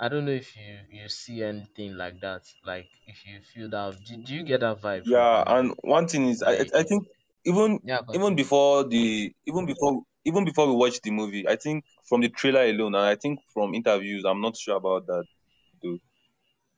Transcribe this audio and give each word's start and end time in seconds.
I 0.00 0.08
don't 0.08 0.24
know 0.24 0.32
if 0.32 0.56
you 0.56 0.80
you 0.90 1.08
see 1.08 1.44
anything 1.44 1.96
like 1.96 2.20
that. 2.22 2.42
Like 2.64 2.90
if 3.06 3.24
you 3.24 3.40
feel 3.40 3.68
that, 3.70 4.02
do, 4.04 4.16
do 4.16 4.34
you 4.34 4.42
get 4.42 4.60
that 4.62 4.80
vibe 4.80 5.06
from 5.06 5.28
Yeah, 5.28 5.42
and 5.46 5.74
one 5.82 6.08
thing 6.08 6.26
is, 6.28 6.42
I 6.42 6.52
I 6.74 6.82
think 6.84 7.04
even 7.44 7.80
yeah, 7.82 8.00
even 8.12 8.34
continue. 8.34 8.36
before 8.36 8.84
the 8.88 9.32
even 9.46 9.66
before 9.66 10.02
even 10.24 10.44
before 10.44 10.66
we 10.68 10.74
watched 10.74 11.02
the 11.02 11.10
movie, 11.10 11.48
I 11.48 11.56
think 11.56 11.84
from 12.08 12.20
the 12.20 12.28
trailer 12.28 12.64
alone, 12.64 12.94
and 12.94 13.04
I 13.04 13.16
think 13.16 13.40
from 13.52 13.74
interviews, 13.74 14.24
I'm 14.24 14.40
not 14.42 14.56
sure 14.56 14.76
about 14.76 15.06
that. 15.06 15.24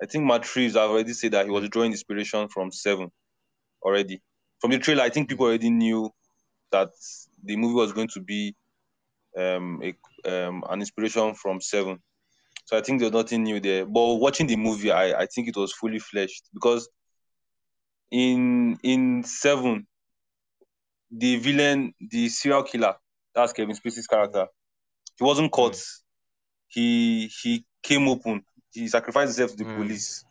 I 0.02 0.06
think 0.06 0.24
Matt 0.24 0.54
Reeves 0.56 0.74
have 0.74 0.90
already 0.90 1.12
said 1.12 1.32
that 1.32 1.46
he 1.46 1.50
was 1.50 1.68
drawing 1.68 1.92
inspiration 1.92 2.48
from 2.48 2.72
Seven 2.72 3.10
already. 3.82 4.22
From 4.60 4.70
the 4.72 4.78
trailer, 4.78 5.02
I 5.02 5.10
think 5.10 5.28
people 5.28 5.46
already 5.46 5.70
knew 5.70 6.10
that 6.72 6.90
the 7.42 7.56
movie 7.56 7.74
was 7.74 7.92
going 7.92 8.08
to 8.10 8.20
be 8.22 8.56
um, 9.38 9.82
a, 9.82 9.94
um, 10.30 10.64
an 10.68 10.80
inspiration 10.80 11.34
from 11.34 11.60
Seven. 11.60 12.02
So 12.64 12.78
I 12.78 12.82
think 12.82 13.00
there's 13.00 13.12
nothing 13.12 13.44
new 13.44 13.60
there. 13.60 13.84
But 13.86 14.16
watching 14.16 14.46
the 14.46 14.56
movie, 14.56 14.92
I, 14.92 15.22
I 15.22 15.26
think 15.26 15.48
it 15.48 15.56
was 15.56 15.72
fully 15.72 15.98
fleshed 15.98 16.44
because 16.54 16.88
in 18.10 18.78
in 18.82 19.24
Seven, 19.24 19.86
the 21.10 21.36
villain, 21.36 21.94
the 22.00 22.28
serial 22.28 22.62
killer, 22.62 22.96
that's 23.34 23.52
Kevin 23.52 23.76
Spacey's 23.76 24.06
character, 24.06 24.46
he 25.18 25.24
wasn't 25.24 25.52
caught. 25.52 25.76
mm, 25.76 25.84
He 26.68 27.28
he 27.42 27.64
came 27.82 28.08
open. 28.08 28.44
He 28.72 28.88
sacrificed 28.88 29.38
himself 29.38 29.52
to 29.52 29.64
the 29.64 29.64
mm, 29.64 29.74
police, 29.74 30.24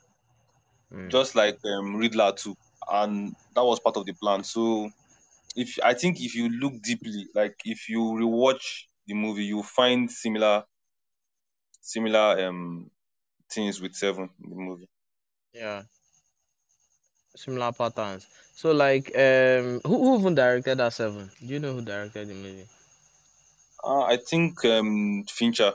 mm. 0.92 1.10
just 1.10 1.36
like 1.36 1.58
um, 1.66 1.96
Riddler 1.98 2.34
too, 2.34 2.56
and 2.92 3.36
that 3.56 3.64
was 3.64 3.80
part 3.80 3.98
of 3.98 4.06
the 4.06 4.14
plan. 4.14 4.44
So 4.44 4.90
if 5.56 5.78
I 5.84 5.94
think 5.94 6.22
if 6.22 6.36
you 6.36 6.50
look 6.50 6.82
deeply, 6.82 7.28
like 7.36 7.56
if 7.66 7.90
you 7.90 8.00
rewatch 8.00 8.84
the 9.08 9.14
movie, 9.16 9.46
you 9.46 9.64
find 9.64 10.12
similar 10.12 10.66
similar 11.82 12.48
um 12.48 12.92
things 13.50 13.82
with 13.82 13.96
Seven 13.96 14.30
in 14.44 14.50
the 14.50 14.56
movie. 14.56 14.90
Yeah, 15.54 15.84
similar 17.36 17.72
patterns. 17.74 18.26
So 18.56 18.72
like 18.72 19.08
um, 19.16 19.82
who, 19.86 19.98
who 20.04 20.20
even 20.20 20.36
directed 20.36 20.78
that 20.78 20.94
seven? 20.94 21.30
Do 21.40 21.46
you 21.48 21.60
know 21.60 21.74
who 21.74 21.82
directed 21.82 22.28
the 22.30 22.34
movie? 22.34 22.68
Uh, 23.84 24.02
I 24.04 24.18
think 24.18 24.64
um 24.66 25.26
Fincher. 25.30 25.74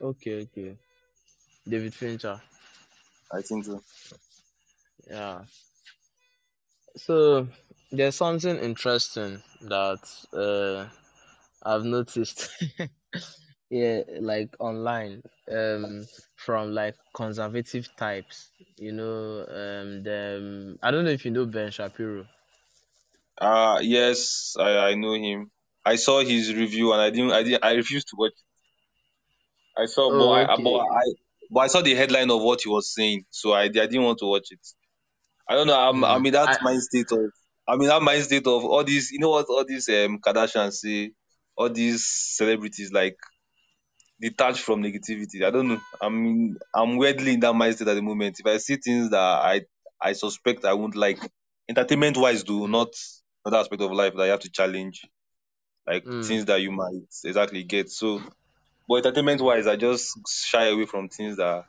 Okay, 0.00 0.42
okay, 0.42 0.78
David 1.68 1.94
Fincher. 1.94 2.40
I 3.32 3.42
think 3.42 3.64
so. 3.64 3.82
Yeah. 5.08 5.44
So 6.96 7.48
there's 7.90 8.16
something 8.16 8.56
interesting 8.58 9.42
that 9.62 10.00
uh 10.34 10.88
I've 11.62 11.84
noticed. 11.84 12.50
yeah, 13.70 14.02
like 14.20 14.54
online, 14.58 15.22
um, 15.50 16.06
from 16.36 16.72
like 16.72 16.96
conservative 17.14 17.88
types. 17.96 18.50
You 18.78 18.92
know, 18.92 19.46
um, 19.48 20.02
them. 20.02 20.78
I 20.82 20.90
don't 20.90 21.04
know 21.04 21.10
if 21.10 21.24
you 21.24 21.30
know 21.30 21.46
Ben 21.46 21.70
Shapiro. 21.70 22.26
Uh 23.40 23.78
yes, 23.82 24.54
I, 24.58 24.90
I 24.90 24.94
know 24.94 25.14
him. 25.14 25.50
I 25.84 25.96
saw 25.96 26.20
his 26.22 26.54
review 26.54 26.92
and 26.92 27.00
I 27.00 27.10
didn't 27.10 27.32
I 27.32 27.42
didn't 27.42 27.64
I 27.64 27.72
refused 27.72 28.08
to 28.08 28.16
watch. 28.18 28.32
It. 29.76 29.82
I 29.82 29.86
saw 29.86 30.10
but 30.10 30.24
Oh, 30.24 30.30
I 30.30 30.44
but. 30.56 30.86
I 31.00 31.04
but 31.50 31.60
I 31.60 31.66
saw 31.68 31.80
the 31.80 31.94
headline 31.94 32.30
of 32.30 32.42
what 32.42 32.60
he 32.62 32.68
was 32.68 32.92
saying, 32.92 33.24
so 33.30 33.52
I, 33.52 33.62
I 33.64 33.68
didn't 33.68 34.02
want 34.02 34.18
to 34.18 34.26
watch 34.26 34.48
it. 34.50 34.60
I 35.48 35.54
don't 35.54 35.66
know. 35.68 35.78
I'm 35.78 36.04
I'm 36.04 36.24
Mm. 36.24 36.26
in 36.26 36.32
that 36.34 36.50
I 36.50 36.56
mind 36.60 36.82
state 36.82 37.08
of 37.12 37.32
I'm 37.68 37.80
in 37.82 37.88
that 37.88 38.02
mind 38.02 38.24
state 38.24 38.46
of 38.46 38.64
all 38.64 38.84
these. 38.84 39.12
You 39.12 39.20
know 39.20 39.30
what 39.30 39.46
all 39.48 39.64
these 39.66 39.88
um 39.90 40.20
Kardashians 40.20 40.74
say, 40.74 41.12
all 41.56 41.70
these 41.70 42.06
celebrities 42.06 42.92
like 42.92 43.16
detached 44.20 44.60
from 44.60 44.82
negativity. 44.82 45.44
I 45.44 45.50
don't 45.50 45.68
know. 45.68 45.80
I 46.00 46.08
mean, 46.08 46.56
I'm 46.74 46.96
weirdly 46.96 47.34
in 47.34 47.40
that 47.40 47.54
mindset 47.54 47.88
at 47.88 47.94
the 47.94 48.02
moment. 48.02 48.40
If 48.40 48.46
I 48.46 48.56
see 48.58 48.76
things 48.76 49.10
that 49.10 49.18
I 49.18 49.62
I 50.00 50.12
suspect 50.12 50.64
I 50.64 50.74
won't 50.74 50.94
like, 50.96 51.18
entertainment 51.68 52.16
wise, 52.16 52.44
do 52.44 52.68
not 52.68 52.88
another 53.44 53.60
aspect 53.60 53.82
of 53.82 53.92
life 53.92 54.14
that 54.16 54.24
you 54.24 54.30
have 54.30 54.40
to 54.40 54.50
challenge, 54.50 55.06
like 55.86 56.06
mm, 56.06 56.22
things 56.22 56.46
that 56.46 56.60
you 56.60 56.72
might 56.72 57.02
exactly 57.24 57.64
get. 57.64 57.90
So, 57.90 58.22
but 58.88 58.96
entertainment 59.06 59.40
wise, 59.42 59.66
I 59.66 59.76
just 59.76 60.12
shy 60.28 60.66
away 60.68 60.86
from 60.86 61.08
things 61.08 61.36
that 61.38 61.64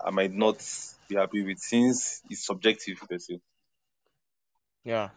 I 0.00 0.10
might 0.10 0.32
not 0.32 0.58
be 1.06 1.16
happy 1.16 1.42
with, 1.42 1.58
since 1.58 2.22
it's 2.30 2.46
subjective. 2.46 2.98
Per 3.08 3.18
se. 3.18 3.40
yeah. 4.84 5.10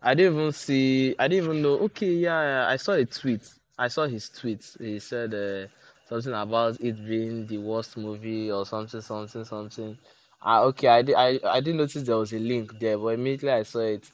I 0.00 0.14
didn't 0.14 0.34
even 0.34 0.52
see. 0.52 1.16
I 1.18 1.28
didn't 1.28 1.44
even 1.44 1.62
know. 1.62 1.78
Okay, 1.86 2.12
yeah, 2.14 2.66
I 2.68 2.76
saw 2.76 2.92
a 2.92 3.04
tweet. 3.06 3.42
I 3.78 3.88
saw 3.88 4.06
his 4.06 4.28
tweet. 4.28 4.64
He 4.78 4.98
said 4.98 5.34
uh, 5.34 5.68
something 6.08 6.32
about 6.32 6.80
it 6.80 6.96
being 7.06 7.46
the 7.46 7.58
worst 7.58 7.96
movie 7.96 8.50
or 8.50 8.64
something, 8.66 9.00
something, 9.00 9.44
something. 9.44 9.98
Ah, 10.42 10.62
okay. 10.64 10.88
I 10.88 11.02
did. 11.02 11.14
I 11.16 11.40
I 11.44 11.60
didn't 11.60 11.78
notice 11.78 12.02
there 12.02 12.16
was 12.16 12.32
a 12.32 12.38
link 12.38 12.78
there, 12.78 12.98
but 12.98 13.08
immediately 13.14 13.50
I 13.50 13.62
saw 13.62 13.80
it. 13.80 14.10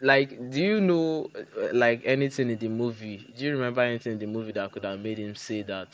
Like, 0.00 0.30
do 0.50 0.60
you 0.60 0.80
know 0.80 1.30
uh, 1.34 1.68
like 1.72 2.02
anything 2.04 2.50
in 2.50 2.58
the 2.58 2.68
movie? 2.68 3.18
Do 3.36 3.44
you 3.44 3.52
remember 3.52 3.80
anything 3.82 4.12
in 4.14 4.18
the 4.18 4.26
movie 4.26 4.52
that 4.52 4.72
could 4.72 4.84
have 4.84 5.00
made 5.00 5.18
him 5.18 5.34
say 5.34 5.62
that? 5.62 5.88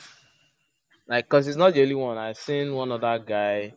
Like, 1.08 1.28
cause 1.28 1.46
he's 1.46 1.56
not 1.56 1.74
the 1.74 1.82
only 1.82 1.94
one. 1.94 2.18
I've 2.18 2.36
seen 2.36 2.74
one 2.74 2.92
other 2.92 3.18
guy 3.18 3.74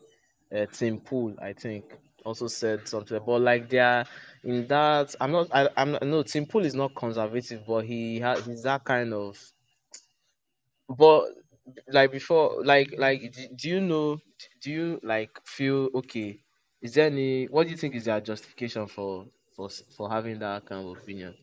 uh, 0.55 0.65
Tim 0.71 0.99
Pool, 0.99 1.35
I 1.41 1.53
think, 1.53 1.85
also 2.25 2.47
said 2.47 2.87
something. 2.87 3.19
But 3.25 3.41
like 3.41 3.69
they 3.69 3.79
are 3.79 4.05
in 4.43 4.67
that, 4.67 5.15
I'm 5.19 5.31
not. 5.31 5.47
I, 5.53 5.69
I'm 5.77 5.97
no. 6.01 6.23
Tim 6.23 6.45
Pool 6.45 6.65
is 6.65 6.75
not 6.75 6.95
conservative, 6.95 7.65
but 7.65 7.85
he 7.85 8.19
has. 8.19 8.45
He's 8.45 8.63
that 8.63 8.83
kind 8.83 9.13
of. 9.13 9.37
But 10.89 11.29
like 11.87 12.11
before, 12.11 12.63
like 12.63 12.93
like, 12.97 13.31
do, 13.33 13.47
do 13.55 13.69
you 13.69 13.81
know? 13.81 14.19
Do 14.61 14.71
you 14.71 14.99
like 15.03 15.31
feel 15.45 15.89
okay? 15.95 16.39
Is 16.81 16.93
there 16.95 17.07
any? 17.07 17.45
What 17.45 17.65
do 17.65 17.71
you 17.71 17.77
think 17.77 17.95
is 17.95 18.05
their 18.05 18.21
justification 18.21 18.87
for 18.87 19.27
for 19.55 19.69
for 19.69 20.09
having 20.09 20.39
that 20.39 20.65
kind 20.65 20.85
of 20.87 20.97
opinion? 20.97 21.35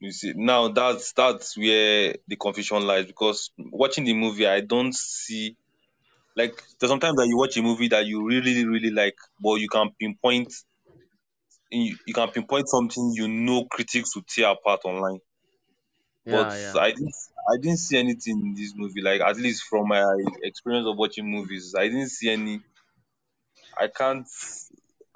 You 0.00 0.12
see, 0.12 0.32
now 0.34 0.68
that's 0.68 1.12
that's 1.12 1.56
where 1.56 2.16
the 2.26 2.36
confusion 2.36 2.86
lies 2.86 3.06
because 3.06 3.50
watching 3.58 4.04
the 4.04 4.14
movie, 4.14 4.46
I 4.46 4.60
don't 4.60 4.94
see 4.94 5.56
like 6.36 6.62
there's 6.78 6.90
sometimes 6.90 7.16
that 7.16 7.28
you 7.28 7.36
watch 7.38 7.56
a 7.56 7.62
movie 7.62 7.88
that 7.88 8.06
you 8.06 8.26
really 8.26 8.66
really 8.66 8.90
like, 8.90 9.18
but 9.40 9.56
you 9.56 9.68
can 9.68 9.90
pinpoint 10.00 10.52
you, 11.70 11.96
you 12.06 12.14
can 12.14 12.30
pinpoint 12.30 12.68
something 12.68 13.12
you 13.14 13.28
know 13.28 13.66
critics 13.66 14.14
would 14.16 14.26
tear 14.26 14.50
apart 14.50 14.80
online. 14.84 15.20
But 16.30 16.52
Yeah, 16.52 16.56
yeah. 16.56 16.80
I 16.80 16.92
didn't 16.92 17.14
I 17.50 17.56
didn't 17.60 17.78
see 17.80 17.98
anything 17.98 18.38
in 18.40 18.54
this 18.54 18.72
movie. 18.74 19.02
Like 19.02 19.20
at 19.20 19.36
least 19.36 19.64
from 19.64 19.88
my 19.88 20.04
experience 20.42 20.86
of 20.86 20.96
watching 20.96 21.30
movies, 21.30 21.74
I 21.76 21.88
didn't 21.88 22.08
see 22.10 22.30
any. 22.30 22.60
I 23.78 23.88
can't 23.88 24.26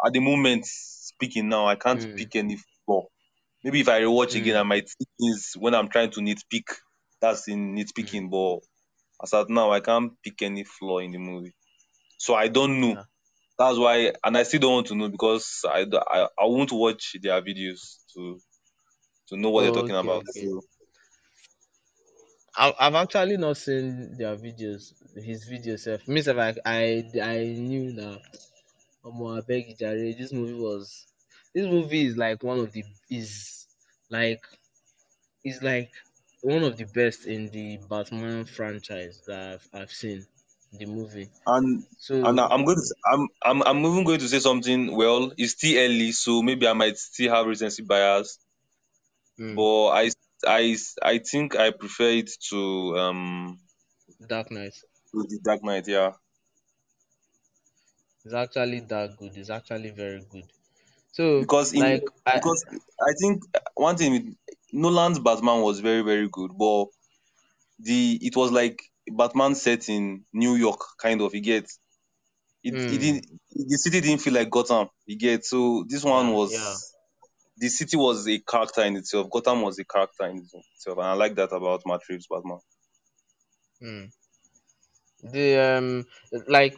at 0.05 0.13
the 0.13 0.21
moment 0.21 0.65
speaking 0.67 1.49
now. 1.49 1.67
I 1.67 1.77
can't 1.77 2.05
Mm, 2.05 2.17
pick 2.17 2.37
any 2.37 2.59
flaw. 2.87 3.07
Maybe 3.65 3.81
if 3.81 3.89
I 3.89 4.03
rewatch 4.03 4.37
again, 4.37 4.57
I 4.57 4.63
mm, 4.63 4.73
might 4.73 4.89
see 4.89 5.07
things 5.21 5.55
when 5.59 5.75
I'm 5.75 5.89
trying 5.91 6.11
to 6.13 6.21
nitpick. 6.21 6.69
That's 7.21 7.49
in 7.49 7.77
mm. 7.99 8.09
nitpicking, 8.09 8.31
but 8.31 8.61
as 9.23 9.35
at 9.35 9.51
now, 9.51 9.73
I 9.73 9.81
can't 9.81 10.13
pick 10.23 10.43
any 10.43 10.65
flaw 10.65 10.99
in 11.01 11.13
the 11.13 11.19
movie. 11.19 11.55
So 12.19 12.35
I 12.35 12.49
don't 12.49 12.81
know. 12.81 12.97
Yeah. 12.97 13.05
That's 13.67 13.79
why, 13.79 14.13
and 14.25 14.37
I 14.37 14.43
still 14.45 14.61
don't 14.61 14.73
want 14.75 14.87
to 14.89 14.95
know 14.97 15.09
because 15.09 15.65
I, 15.69 15.87
I, 15.93 16.29
I 16.39 16.45
won't 16.47 16.73
watch 16.73 17.17
their 17.23 17.41
videos 17.43 18.05
to 18.15 18.43
to 19.29 19.37
know 19.39 19.51
what 19.51 19.63
they're 19.63 19.73
talking 19.73 19.97
okay, 19.97 19.97
about. 19.97 20.29
okay. 20.29 20.31
So 20.31 20.63
I've 22.57 22.95
actually 22.95 23.37
not 23.39 23.57
seen 23.57 24.17
their 24.17 24.37
videos, 24.37 24.93
his 25.17 25.49
videos. 25.49 25.81
Self, 25.81 26.07
me 26.09 26.21
self, 26.23 26.39
I, 26.39 26.55
I, 26.65 27.05
I 27.23 27.39
knew 27.69 27.93
that. 27.93 28.21
Omo, 29.05 29.27
I 29.39 29.75
Jare, 29.79 30.15
this 30.15 30.33
movie 30.33 30.55
was. 30.55 31.07
This 31.55 31.67
movie 31.67 32.07
is 32.07 32.17
like 32.17 32.43
one 32.43 32.61
of 32.61 32.73
the 32.73 32.85
is 33.11 33.67
like 34.11 34.45
is 35.45 35.63
like 35.63 35.93
one 36.43 36.65
of 36.65 36.77
the 36.77 36.85
best 36.85 37.27
in 37.27 37.49
the 37.51 37.79
Batman 37.89 38.45
franchise 38.45 39.23
that 39.27 39.55
I've, 39.55 39.69
I've 39.83 39.93
seen. 39.93 40.27
The 40.73 40.87
movie. 40.87 41.31
and 41.47 41.87
and 42.25 42.41
I'm 42.41 42.65
going 42.65 42.77
to 42.77 42.95
I'm 43.13 43.29
I'm 43.43 43.63
I'm 43.63 43.85
even 43.87 44.05
going 44.05 44.21
to 44.21 44.29
say 44.29 44.39
something. 44.39 44.95
Well, 44.95 45.33
it's 45.37 45.53
still 45.53 45.79
early, 45.79 46.13
so 46.13 46.43
maybe 46.43 46.67
I 46.67 46.73
might 46.73 46.97
still 46.99 47.35
have 47.35 47.47
recency 47.47 47.83
bias, 47.83 48.39
mm, 49.39 49.57
but 49.57 49.89
I 49.91 50.11
I 50.47 50.77
I 51.03 51.19
think 51.19 51.57
I 51.57 51.71
prefer 51.71 52.11
it 52.11 52.31
to 52.51 52.97
um 52.99 53.61
Dark 54.27 54.51
Knight 54.51 54.75
to 55.11 55.23
the 55.29 55.39
Dark 55.43 55.63
Knight. 55.65 55.87
Yeah, 55.89 56.13
is 58.25 58.35
actually 58.35 58.81
that 58.81 59.17
good. 59.17 59.37
It's 59.37 59.51
actually 59.51 59.91
very 59.91 60.23
good. 60.31 60.53
So 61.13 61.27
because 61.39 61.73
in 61.73 61.87
like 61.87 62.03
I 62.27 62.39
because 62.39 62.65
I 63.01 63.13
think 63.21 63.43
one 63.75 63.97
thing 63.97 64.13
with 64.13 64.37
Nolan's 64.73 65.19
Batman 65.19 65.63
was 65.63 65.81
very 65.81 66.03
very 66.03 66.29
good, 66.29 66.53
but 66.57 66.87
the 67.81 68.19
it 68.23 68.37
was 68.37 68.53
like 68.53 68.92
Batman 69.11 69.55
set 69.55 69.89
in 69.89 70.25
New 70.33 70.55
York, 70.57 70.81
kind 70.99 71.21
of. 71.23 71.35
You 71.35 71.41
get 71.41 71.65
it. 71.65 71.73
It 72.65 72.77
mm, 72.77 72.83
didn't. 72.87 73.27
The 73.51 73.79
city 73.79 74.01
didn't 74.01 74.21
feel 74.23 74.35
like 74.35 74.51
Gotham. 74.51 74.89
You 75.07 75.19
get 75.19 75.45
so 75.45 75.85
this 75.89 76.05
one 76.05 76.29
yeah 76.29 76.37
yeah 76.49 76.77
was 76.79 76.97
the 77.57 77.69
city 77.69 77.97
was 77.97 78.29
a 78.29 78.39
character 78.41 78.83
in 78.83 78.97
itself. 78.97 79.31
Gotham 79.31 79.63
was 79.63 79.79
a 79.79 79.85
character 79.85 80.27
in 80.27 80.39
itself, 80.39 80.99
and 80.99 81.07
I 81.07 81.15
like 81.15 81.37
that 81.37 81.53
about 81.53 81.83
Matt 81.87 82.03
Reeves 82.09 82.29
Batman. 82.29 82.61
Mm. 83.81 84.13
The 85.33 85.49
um 85.59 86.07
like 86.47 86.75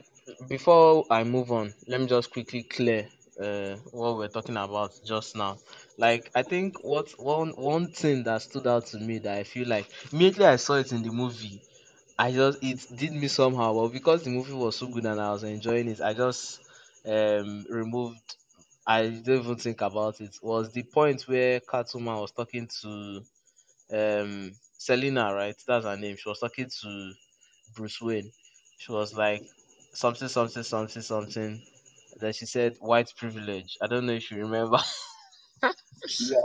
before 0.49 1.05
I 1.11 1.25
move 1.25 1.53
on, 1.53 1.75
let 1.87 2.00
me 2.00 2.06
just 2.06 2.31
quickly 2.31 2.62
clear 2.62 3.09
uh 3.41 3.77
what 3.91 4.17
we're 4.17 4.29
talking 4.37 4.56
about 4.56 4.93
just 5.05 5.37
now. 5.37 5.59
Like 5.99 6.31
I 6.35 6.43
think 6.43 6.82
what 6.82 7.11
one 7.19 7.50
one 7.50 7.93
thing 7.93 8.25
that 8.25 8.41
stood 8.43 8.67
out 8.67 8.87
to 8.88 8.99
me 8.99 9.19
that 9.19 9.37
I 9.38 9.44
feel 9.44 9.69
like 9.69 9.87
immediately 10.12 10.47
I 10.47 10.56
saw 10.56 10.75
it 10.75 10.93
in 10.93 11.03
the 11.03 11.11
movie, 11.11 11.62
I 12.19 12.32
just 12.32 12.58
it 12.62 12.87
did 12.96 13.12
me 13.12 13.28
somehow, 13.28 13.75
but 13.75 13.88
because 13.88 14.22
the 14.25 14.31
movie 14.31 14.52
was 14.52 14.76
so 14.76 14.87
good 14.87 15.06
and 15.06 15.20
I 15.20 15.32
was 15.32 15.43
enjoying 15.44 15.88
it, 15.88 16.00
I 16.00 16.14
just 16.14 16.61
um 17.05 17.66
removed 17.69 18.37
I 18.87 19.02
didn't 19.08 19.40
even 19.44 19.56
think 19.56 19.81
about 19.81 20.20
it. 20.20 20.37
Was 20.43 20.70
the 20.72 20.82
point 20.84 21.22
where 21.22 21.61
Catwoman 21.61 22.20
was 22.20 22.32
talking 22.32 22.69
to 22.82 23.25
um 23.93 24.52
Selina, 24.78 25.34
right? 25.34 25.56
That's 25.66 25.87
her 25.87 25.96
name. 25.96 26.16
She 26.16 26.28
was 26.28 26.40
talking 26.40 26.70
to 26.82 27.14
Bruce 27.75 28.00
Wayne. 28.02 28.32
She 28.78 28.93
was 28.93 29.14
like 29.14 29.44
something, 29.94 30.28
something, 30.28 30.62
something, 30.64 31.02
something. 31.02 31.62
Then 32.17 32.32
she 32.34 32.46
said 32.46 32.78
white 32.81 33.12
privilege. 33.17 33.78
I 33.82 33.88
don't 33.88 34.06
know 34.06 34.14
if 34.14 34.31
you 34.31 34.38
remember. 34.38 34.78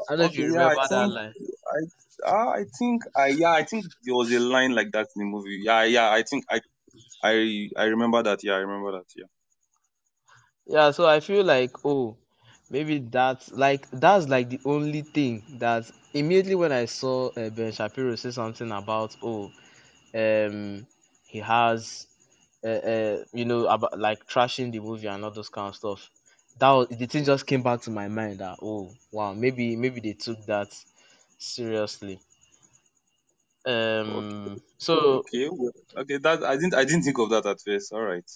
I 0.10 0.12
don't 0.14 0.20
know 0.20 0.26
if 0.26 0.36
Okay. 0.36 0.38
you 0.38 0.48
Yeah. 0.52 0.68
I 0.68 0.78
remember 0.78 0.88
that 0.90 1.06
think 1.06 1.16
line. 1.16 1.36
Uh, 2.26 2.50
I 2.50 2.66
think 2.78 3.04
I 3.16 3.28
yeah 3.28 3.52
I 3.52 3.64
think 3.64 3.86
there 4.04 4.16
was 4.16 4.32
a 4.32 4.40
line 4.40 4.74
like 4.76 4.92
that 4.92 5.08
in 5.16 5.20
the 5.22 5.26
movie. 5.26 5.60
Yeah, 5.64 5.84
yeah. 5.84 6.12
I 6.12 6.24
think 6.24 6.46
I 6.50 6.60
I 7.24 7.70
I 7.78 7.86
remember 7.86 8.24
that. 8.24 8.44
Yeah, 8.44 8.54
I 8.56 8.60
remember 8.60 8.94
that. 8.94 9.08
Yeah. 9.16 9.28
Yeah, 10.66 10.92
so 10.92 11.08
I 11.08 11.20
feel 11.20 11.44
like 11.44 11.72
oh, 11.86 12.18
maybe 12.70 13.00
that's 13.00 13.52
like 13.52 13.90
that's 13.92 14.28
like 14.28 14.50
the 14.50 14.60
only 14.66 15.02
thing 15.02 15.44
that 15.60 15.90
immediately 16.14 16.56
when 16.56 16.72
I 16.72 16.86
saw 16.86 17.30
uh, 17.30 17.50
Ben 17.50 17.72
Shapiro 17.72 18.16
say 18.16 18.32
something 18.32 18.72
about 18.72 19.16
oh, 19.24 19.52
um, 20.14 20.88
he 21.28 21.40
has 21.40 22.08
uh, 22.64 22.68
uh, 22.70 23.24
you 23.34 23.46
know 23.46 23.68
about 23.68 24.00
like 24.00 24.28
trashing 24.28 24.72
the 24.72 24.80
movie 24.80 25.08
and 25.08 25.24
all 25.26 25.32
those 25.32 25.50
kind 25.50 25.70
of 25.70 25.76
stuff. 25.76 26.10
That 26.60 26.72
was, 26.72 26.88
the 26.90 27.08
thing 27.08 27.26
just 27.26 27.48
came 27.48 27.64
back 27.64 27.82
to 27.84 27.92
my 27.92 28.08
mind 28.08 28.40
that 28.40 28.60
oh 28.62 28.94
wow 29.12 29.34
maybe 29.34 29.76
maybe 29.76 30.02
they 30.02 30.14
took 30.14 30.46
that 30.48 30.70
seriously. 31.40 32.22
Okay. 34.06 34.26
Um, 34.26 34.62
so 34.78 35.24
Okay. 35.26 35.50
Well, 35.50 35.72
okay. 35.98 36.18
That 36.18 36.44
I 36.44 36.56
didn't 36.56 36.74
I 36.76 36.84
didn't 36.86 37.04
think 37.04 37.18
of 37.20 37.30
that 37.30 37.46
at 37.46 37.62
first. 37.66 37.94
All 37.94 38.02
right. 38.04 38.30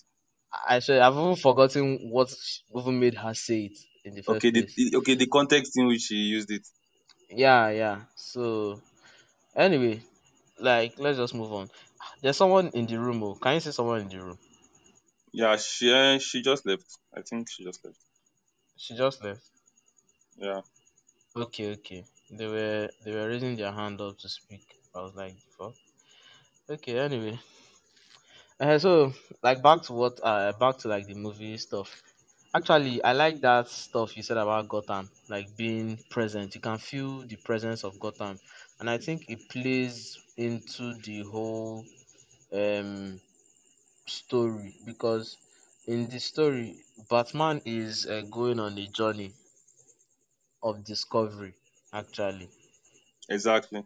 I 0.67 0.79
should 0.79 0.99
I've 0.99 1.13
even 1.13 1.35
forgotten 1.35 2.09
what 2.09 2.33
even 2.75 2.99
made 2.99 3.13
her 3.15 3.33
say 3.33 3.65
it 3.65 3.77
in 4.03 4.15
the 4.15 4.23
Okay. 4.27 4.49
first 4.49 4.51
The, 4.51 4.65
place. 4.65 4.75
the 4.75 4.97
okay 4.97 5.15
the 5.15 5.27
context 5.27 5.77
in 5.77 5.87
which 5.87 6.01
she 6.01 6.15
used 6.15 6.51
it. 6.51 6.67
Yeah, 7.29 7.67
yeah. 7.69 8.05
So 8.15 8.81
anyway, 9.55 10.03
like 10.59 10.99
let's 10.99 11.17
just 11.19 11.35
move 11.35 11.53
on. 11.53 11.69
There's 12.21 12.37
someone 12.37 12.69
in 12.69 12.87
the 12.87 12.99
room. 12.99 13.23
Oh, 13.23 13.35
can 13.35 13.55
you 13.55 13.61
see 13.61 13.71
someone 13.73 14.01
in 14.01 14.09
the 14.09 14.21
room? 14.23 14.39
Yeah. 15.33 15.57
She 15.57 15.91
eh, 15.91 16.17
she 16.19 16.41
just 16.41 16.65
left. 16.65 16.97
I 17.13 17.21
think 17.23 17.49
she 17.49 17.65
just 17.65 17.83
left. 17.83 18.05
She 18.75 18.95
just 18.95 19.23
left. 19.23 19.49
Yeah. 20.35 20.61
Okay, 21.35 21.73
okay. 21.73 22.05
They 22.37 22.47
were 22.47 22.89
they 23.03 23.11
were 23.13 23.27
raising 23.29 23.55
their 23.55 23.71
hand 23.71 24.01
up 24.01 24.17
to 24.19 24.29
speak. 24.29 24.65
I 24.95 25.01
was 25.01 25.15
like, 25.15 25.37
fuck. 25.57 25.75
Okay, 26.69 26.99
anyway. 26.99 27.39
Uh, 28.59 28.77
so 28.79 29.13
like 29.43 29.61
back 29.61 29.81
to 29.83 29.93
what 29.93 30.19
uh 30.23 30.51
back 30.53 30.77
to 30.79 30.87
like 30.87 31.05
the 31.07 31.13
movie 31.13 31.57
stuff. 31.57 32.01
Actually, 32.55 33.03
I 33.03 33.13
like 33.13 33.41
that 33.41 33.67
stuff 33.69 34.15
you 34.17 34.23
said 34.23 34.37
about 34.37 34.69
Gotham, 34.69 35.09
like 35.29 35.55
being 35.57 35.99
present. 36.09 36.55
You 36.55 36.61
can 36.61 36.77
feel 36.79 37.27
the 37.27 37.37
presence 37.37 37.83
of 37.83 37.99
Gotham, 37.99 38.39
and 38.79 38.89
I 38.89 38.97
think 38.99 39.25
it 39.29 39.49
plays 39.49 40.17
into 40.37 40.93
the 41.07 41.23
whole 41.23 41.85
um 42.53 43.19
story 44.07 44.75
because 44.85 45.37
in 45.87 46.09
the 46.09 46.19
story, 46.19 46.83
Batman 47.09 47.61
is 47.65 48.07
uh, 48.07 48.23
going 48.31 48.59
on 48.59 48.77
a 48.77 48.87
journey 48.87 49.33
of 50.63 50.83
discovery. 50.83 51.53
Actually, 51.93 52.49
Exactly. 53.29 53.85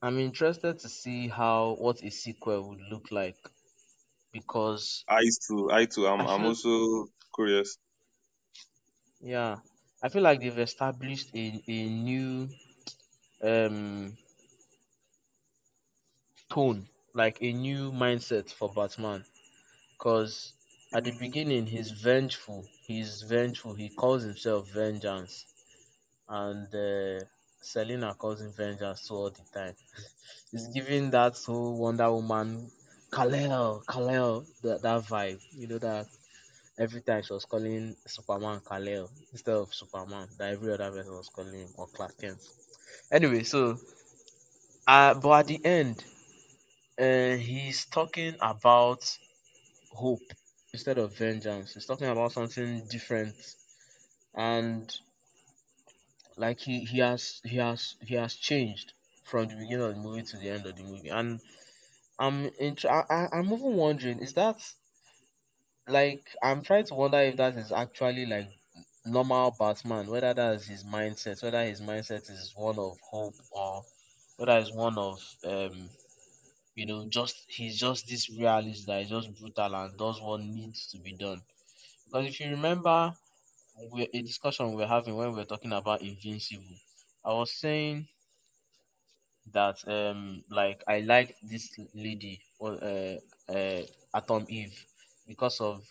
I'm 0.00 0.18
interested 0.18 0.78
to 0.78 0.88
see 0.88 1.28
how 1.28 1.74
what 1.74 2.02
a 2.02 2.10
sequel 2.10 2.66
would 2.70 2.80
look 2.80 3.10
like 3.10 3.36
because 4.32 5.06
I 5.08 5.24
too. 5.48 5.68
I 5.72 5.86
too. 5.86 6.06
I'm 6.06 6.24
I 6.24 6.26
I'm 6.28 6.44
feel 6.44 6.46
also 6.46 7.08
curious. 7.34 7.76
yeah, 9.20 9.58
I 10.02 10.08
feel 10.08 10.22
like 10.22 10.40
they've 10.40 10.58
established 10.58 11.34
a, 11.34 11.62
a 11.68 11.88
new 11.88 12.48
um 13.42 14.16
tone, 16.50 16.88
like 17.14 17.38
a 17.40 17.52
new 17.52 17.92
mindset 17.92 18.50
for 18.52 18.68
Batman. 18.72 19.24
Because 19.92 20.54
at 20.94 21.04
the 21.04 21.12
beginning, 21.12 21.66
he's 21.66 21.90
vengeful. 21.92 22.66
He's 22.86 23.22
vengeful. 23.22 23.74
He 23.74 23.90
calls 23.90 24.24
himself 24.24 24.68
Vengeance, 24.70 25.46
and 26.28 26.74
uh, 26.74 27.24
Selina 27.60 28.14
causing 28.14 28.52
Vengeance 28.52 29.10
all 29.10 29.30
the 29.30 29.42
time. 29.52 29.74
He's 30.52 30.68
giving 30.68 31.10
that 31.10 31.36
whole 31.46 31.78
Wonder 31.78 32.10
Woman, 32.12 32.70
Kal-El, 33.12 33.82
Kal-El, 33.88 34.46
that, 34.62 34.82
that 34.82 35.02
vibe. 35.04 35.40
You 35.52 35.68
know 35.68 35.78
that 35.78 36.06
every 36.78 37.02
time 37.02 37.22
she 37.22 37.32
was 37.34 37.44
calling 37.46 37.96
Superman 38.06 38.60
Kal-El 38.68 39.10
instead 39.32 39.56
of 39.56 39.74
Superman, 39.74 40.28
that 40.38 40.52
every 40.52 40.72
other 40.74 40.90
person 40.92 41.12
was 41.14 41.28
calling 41.28 41.54
him 41.54 41.70
or 41.76 41.88
Clark 41.88 42.18
Kent. 42.18 42.40
Anyway, 43.12 43.44
so 43.44 43.78
uh, 44.86 45.14
but 45.14 45.40
at 45.40 45.46
the 45.46 45.64
end, 45.64 46.04
uh, 46.98 47.36
he's 47.36 47.86
talking 47.86 48.36
about 48.40 49.18
hope 49.92 50.32
instead 50.72 50.98
of 50.98 51.16
vengeance. 51.16 51.74
He's 51.74 51.86
talking 51.86 52.08
about 52.08 52.32
something 52.32 52.86
different, 52.88 53.36
and 54.34 54.92
like 56.36 56.60
he 56.60 56.84
he 56.84 56.98
has 56.98 57.40
he 57.44 57.56
has 57.56 57.96
he 58.02 58.14
has 58.14 58.34
changed 58.36 58.94
from 59.24 59.48
the 59.48 59.56
beginning 59.56 59.82
of 59.86 59.94
the 59.94 60.00
movie 60.00 60.22
to 60.22 60.38
the 60.38 60.50
end 60.50 60.66
of 60.66 60.76
the 60.76 60.82
movie. 60.84 61.08
And 61.10 61.40
I'm 62.18 62.46
int- 62.60 62.84
I, 62.86 63.04
I- 63.10 63.28
I'm 63.38 63.52
even 63.52 63.74
wondering 63.76 64.20
is 64.20 64.34
that 64.34 64.60
like 65.88 66.24
I'm 66.42 66.62
trying 66.62 66.84
to 66.86 66.94
wonder 66.94 67.18
if 67.20 67.36
that 67.36 67.56
is 67.56 67.72
actually 67.72 68.26
like 68.26 68.50
normal 69.04 69.50
Batman, 69.58 70.06
whether 70.08 70.32
that 70.34 70.54
is 70.56 70.66
his 70.66 70.84
mindset, 70.84 71.42
whether 71.42 71.64
his 71.64 71.80
mindset 71.80 72.30
is 72.30 72.52
one 72.56 72.78
of 72.78 72.98
hope 73.10 73.34
or 73.50 73.84
whether 74.36 74.58
it's 74.58 74.72
one 74.72 74.98
of 74.98 75.20
um 75.44 75.90
you 76.76 76.86
know 76.86 77.08
just 77.08 77.36
he's 77.48 77.78
just 77.78 78.08
this 78.08 78.30
realist 78.30 78.86
that 78.86 79.02
is 79.02 79.10
just 79.10 79.38
brutal 79.40 79.74
and 79.76 79.98
does 79.98 80.20
what 80.22 80.40
needs 80.42 80.88
to 80.92 80.98
be 81.00 81.14
done. 81.14 81.42
Because 82.06 82.26
if 82.28 82.40
you 82.40 82.50
remember 82.50 83.16
we 83.92 84.08
a 84.12 84.22
discussion 84.22 84.70
we 84.70 84.76
were 84.76 84.86
having 84.86 85.16
when 85.16 85.30
we 85.30 85.36
were 85.36 85.44
talking 85.44 85.72
about 85.72 86.02
Invincible. 86.02 86.76
I 87.24 87.32
was 87.32 87.52
saying 87.52 88.08
that 89.52 89.76
um 89.86 90.42
like 90.50 90.82
I 90.88 91.00
like 91.00 91.36
this 91.42 91.70
lady 91.94 92.40
or 92.58 92.72
uh, 92.82 93.16
uh 93.52 93.82
Atom 94.14 94.46
Eve 94.48 94.74
because 95.26 95.60
of 95.60 95.82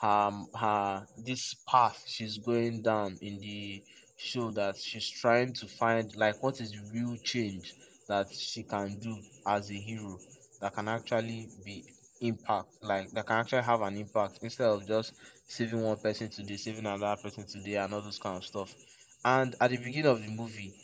her 0.00 0.30
her 0.54 1.06
this 1.16 1.54
path 1.66 2.02
she's 2.06 2.38
going 2.38 2.82
down 2.82 3.16
in 3.22 3.38
the 3.40 3.82
show 4.16 4.50
that 4.50 4.76
she's 4.76 5.08
trying 5.08 5.52
to 5.54 5.66
find 5.66 6.14
like 6.16 6.42
what 6.42 6.60
is 6.60 6.72
the 6.72 6.82
real 6.92 7.16
change 7.16 7.74
that 8.08 8.32
she 8.32 8.62
can 8.62 8.98
do 8.98 9.16
as 9.46 9.70
a 9.70 9.74
hero 9.74 10.18
that 10.60 10.74
can 10.74 10.88
actually 10.88 11.48
be 11.64 11.84
impact 12.20 12.68
like 12.82 13.10
that 13.12 13.26
can 13.26 13.36
actually 13.38 13.62
have 13.62 13.80
an 13.82 13.96
impact 13.96 14.38
instead 14.42 14.68
of 14.68 14.86
just 14.86 15.14
saving 15.46 15.82
one 15.82 15.98
person 15.98 16.28
today 16.30 16.56
saving 16.56 16.86
another 16.86 17.20
person 17.22 17.46
today 17.46 17.76
and 17.76 17.92
all 17.94 18.02
those 18.02 18.18
kind 18.18 18.36
of 18.38 18.44
stuff 18.44 18.74
and 19.24 19.54
at 19.60 19.70
the 19.70 19.76
beginning 19.78 20.06
of 20.06 20.20
the 20.22 20.28
movie 20.28 20.74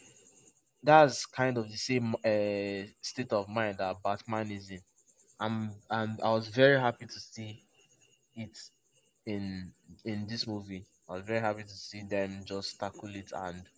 that's 0.83 1.27
kind 1.27 1.59
of 1.59 1.69
the 1.69 1.77
same 1.77 2.15
uh, 2.15 2.87
state 3.01 3.33
of 3.33 3.49
mind 3.49 3.79
that 3.79 4.03
Batman 4.03 4.51
is 4.53 4.71
in. 4.71 4.83
Um, 5.41 5.77
and 5.91 6.21
I 6.23 6.31
was 6.33 6.49
very 6.49 6.81
happy 6.81 7.07
to 7.07 7.21
see 7.21 7.65
it 8.35 8.59
in 9.27 9.75
in 10.05 10.27
this 10.27 10.47
movie. 10.47 10.87
I 11.09 11.15
was 11.15 11.25
very 11.25 11.41
happy 11.41 11.65
to 11.65 11.69
see 11.89 12.03
them 12.05 12.45
just 12.47 12.79
tackle 12.81 13.15
it 13.17 13.33
and 13.35 13.69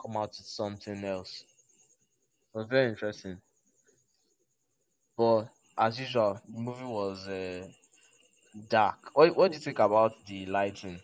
come 0.00 0.16
out 0.18 0.34
with 0.38 0.46
something 0.48 1.04
else. 1.04 1.44
It 2.52 2.58
was 2.58 2.66
very 2.66 2.90
interesting. 2.90 3.40
But 5.16 5.55
as 5.78 5.98
usual, 6.00 6.40
the 6.48 6.58
movie 6.58 6.84
was 6.84 7.28
uh, 7.28 7.68
dark. 8.68 9.10
What 9.14 9.36
what 9.36 9.52
do 9.52 9.56
you 9.58 9.64
think 9.64 9.78
about 9.78 10.26
the 10.26 10.46
lighting? 10.46 11.00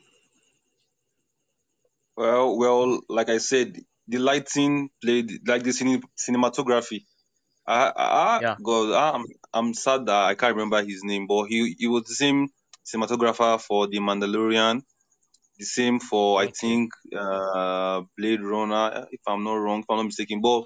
Well, 2.16 2.56
well, 2.58 3.00
like 3.08 3.28
I 3.28 3.38
said, 3.38 3.76
the 4.06 4.18
lighting 4.18 4.90
played 5.02 5.30
like 5.48 5.62
the 5.62 5.70
cine, 5.70 6.02
cinematography. 6.18 7.06
I, 7.66 7.92
I, 7.96 8.42
Yeah, 8.42 8.56
God, 8.62 8.92
I'm, 8.92 9.24
I'm 9.54 9.74
sad 9.74 10.06
that 10.06 10.24
I 10.26 10.34
can't 10.36 10.56
remember 10.56 10.82
his 10.84 11.02
name, 11.04 11.26
but 11.28 11.46
he, 11.46 11.76
he 11.78 11.88
was 11.88 12.04
the 12.04 12.14
same 12.14 12.48
cinematographer 12.86 13.60
for 13.60 13.88
The 13.88 13.98
Mandalorian, 13.98 14.82
the 15.58 15.64
same 15.64 16.00
for 16.00 16.40
I 16.42 16.48
think 16.48 16.92
uh 17.16 18.02
Blade 18.18 18.42
Runner, 18.42 19.08
if 19.12 19.20
I'm 19.28 19.44
not 19.44 19.56
wrong, 19.56 19.80
if 19.80 19.86
I'm 19.90 19.98
not 19.98 20.04
mistaken. 20.06 20.40
But 20.42 20.64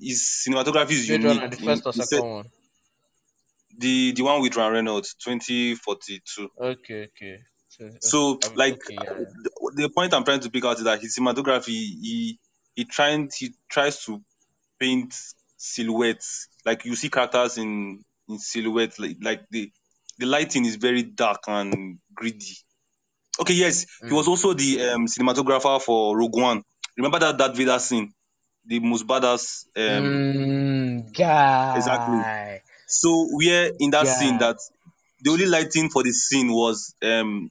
his 0.00 0.22
cinematography 0.46 0.92
is 0.92 1.06
Blade 1.06 1.24
Runner, 1.24 1.42
unique. 1.42 1.50
the 1.50 1.58
first 1.58 1.86
or 1.86 1.92
second 1.92 2.30
one. 2.30 2.50
The 3.80 4.12
the 4.12 4.22
one 4.22 4.42
with 4.42 4.56
Ryan 4.56 4.72
Reynolds, 4.74 5.14
twenty 5.22 5.74
forty 5.74 6.22
two. 6.34 6.48
Okay, 6.58 7.08
okay. 7.08 7.38
So, 7.68 7.84
So 8.00 8.38
okay, 8.44 8.56
like 8.56 8.74
okay, 8.74 8.94
yeah, 9.04 9.16
the, 9.44 9.72
the 9.76 9.90
point 9.90 10.14
I'm 10.14 10.24
trying 10.24 10.40
to 10.40 10.50
pick 10.50 10.64
out 10.64 10.78
is 10.78 10.84
that 10.84 11.00
his 11.00 11.16
cinematography 11.18 11.68
he 11.68 12.38
he 12.74 12.84
trying 12.84 13.30
he 13.36 13.54
tries 13.70 14.04
to 14.06 14.22
paint 14.78 15.14
silhouettes. 15.56 16.48
Like 16.64 16.84
you 16.84 16.96
see 16.96 17.10
characters 17.10 17.58
in 17.58 18.02
in 18.28 18.38
silhouettes, 18.38 18.98
like 18.98 19.18
like 19.22 19.42
the 19.50 19.72
the 20.18 20.26
lighting 20.26 20.64
is 20.66 20.76
very 20.76 21.02
dark 21.02 21.40
and 21.48 21.98
greedy. 22.14 22.56
Okay, 23.40 23.54
yes, 23.54 23.86
he 24.06 24.14
was 24.14 24.26
Mm. 24.26 24.30
also 24.30 24.54
the 24.54 24.82
um, 24.90 25.06
cinematographer 25.06 25.80
for 25.80 26.16
Rogue 26.18 26.36
One. 26.36 26.62
Remember 26.96 27.18
that 27.20 27.38
that 27.38 27.56
Vader 27.56 27.78
scene, 27.78 28.12
the 28.66 28.80
most 28.80 29.06
badass. 29.06 29.66
Um, 29.76 30.12
Mm, 30.12 31.12
exactly. 31.74 32.24
So 32.90 33.28
where 33.32 33.72
in 33.78 33.90
that 33.92 34.06
scene 34.06 34.38
that 34.38 34.58
the 35.22 35.30
only 35.30 35.46
lighting 35.46 35.90
for 35.90 36.02
the 36.02 36.12
scene 36.12 36.52
was 36.52 36.94
um 37.02 37.50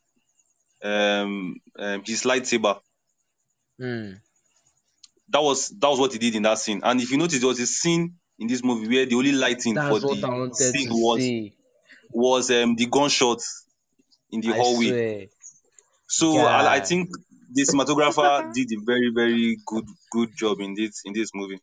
um, 0.84 1.56
um 1.78 2.04
his 2.06 2.24
lightsaber. 2.24 2.82
Mm. 3.80 4.22
That 5.30 5.42
was 5.42 5.70
that 5.70 5.88
was 5.90 6.00
what 6.00 6.14
he 6.14 6.20
did 6.20 6.36
in 6.36 6.44
that 6.44 6.58
scene. 6.58 6.82
And 6.84 7.00
if 7.02 7.12
you 7.12 7.18
notice, 7.18 7.40
there 7.40 7.48
was 7.48 7.60
a 7.60 7.68
scene 7.68 8.18
in 8.40 8.48
this 8.48 8.64
movie 8.64 8.88
where 8.88 9.06
the 9.06 9.16
only 9.16 9.32
lighting 9.32 9.76
for 9.80 10.00
That's 10.00 10.04
what 10.04 10.22
the 10.22 10.54
scene 10.54 10.90
was 10.92 11.24
say. 11.24 11.54
was 12.12 12.52
um 12.52 12.76
the 12.76 12.88
gunshots 12.88 13.66
in 14.32 14.42
the 14.42 14.50
I 14.50 14.54
hallway. 14.54 14.88
swear, 14.88 15.28
So 16.08 16.42
I, 16.46 16.76
I 16.76 16.80
think 16.82 17.10
the 17.52 17.64
cinematographer 17.64 18.54
did 18.54 18.70
a 18.74 18.82
very 18.86 19.12
very 19.14 19.58
good 19.66 19.86
good 20.12 20.30
job 20.36 20.60
in 20.60 20.74
this 20.76 21.02
in 21.06 21.14
this 21.14 21.30
movie. 21.34 21.60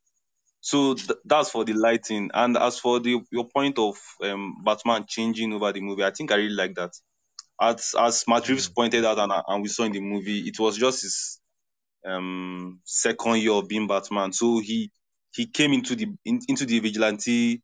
So 0.66 0.94
th- 0.94 1.20
that's 1.24 1.50
for 1.50 1.64
the 1.64 1.74
lighting. 1.74 2.30
And 2.34 2.56
as 2.56 2.78
for 2.78 2.98
the 3.00 3.20
your 3.30 3.48
point 3.48 3.78
of 3.78 3.96
um 4.22 4.62
Batman 4.64 5.04
changing 5.08 5.52
over 5.52 5.72
the 5.72 5.80
movie, 5.80 6.04
I 6.04 6.10
think 6.10 6.32
I 6.32 6.36
really 6.36 6.54
like 6.62 6.74
that. 6.76 6.92
As 7.60 7.94
as 7.98 8.24
Matt 8.28 8.48
Reeves 8.48 8.68
Mm. 8.68 8.74
pointed 8.78 9.04
out 9.04 9.18
and, 9.18 9.32
and 9.48 9.62
we 9.62 9.68
saw 9.68 9.84
in 9.84 9.92
the 9.92 10.00
movie, 10.00 10.40
it 10.48 10.58
was 10.60 10.76
just 10.78 11.02
his 11.02 11.40
um 12.06 12.80
second 12.84 13.38
year 13.38 13.52
of 13.52 13.68
being 13.68 13.88
Batman. 13.88 14.32
So 14.32 14.60
he 14.60 14.90
he 15.34 15.46
came 15.46 15.72
into 15.74 15.96
the 15.96 16.08
in, 16.24 16.40
into 16.48 16.66
the 16.66 16.80
vigilante 16.80 17.62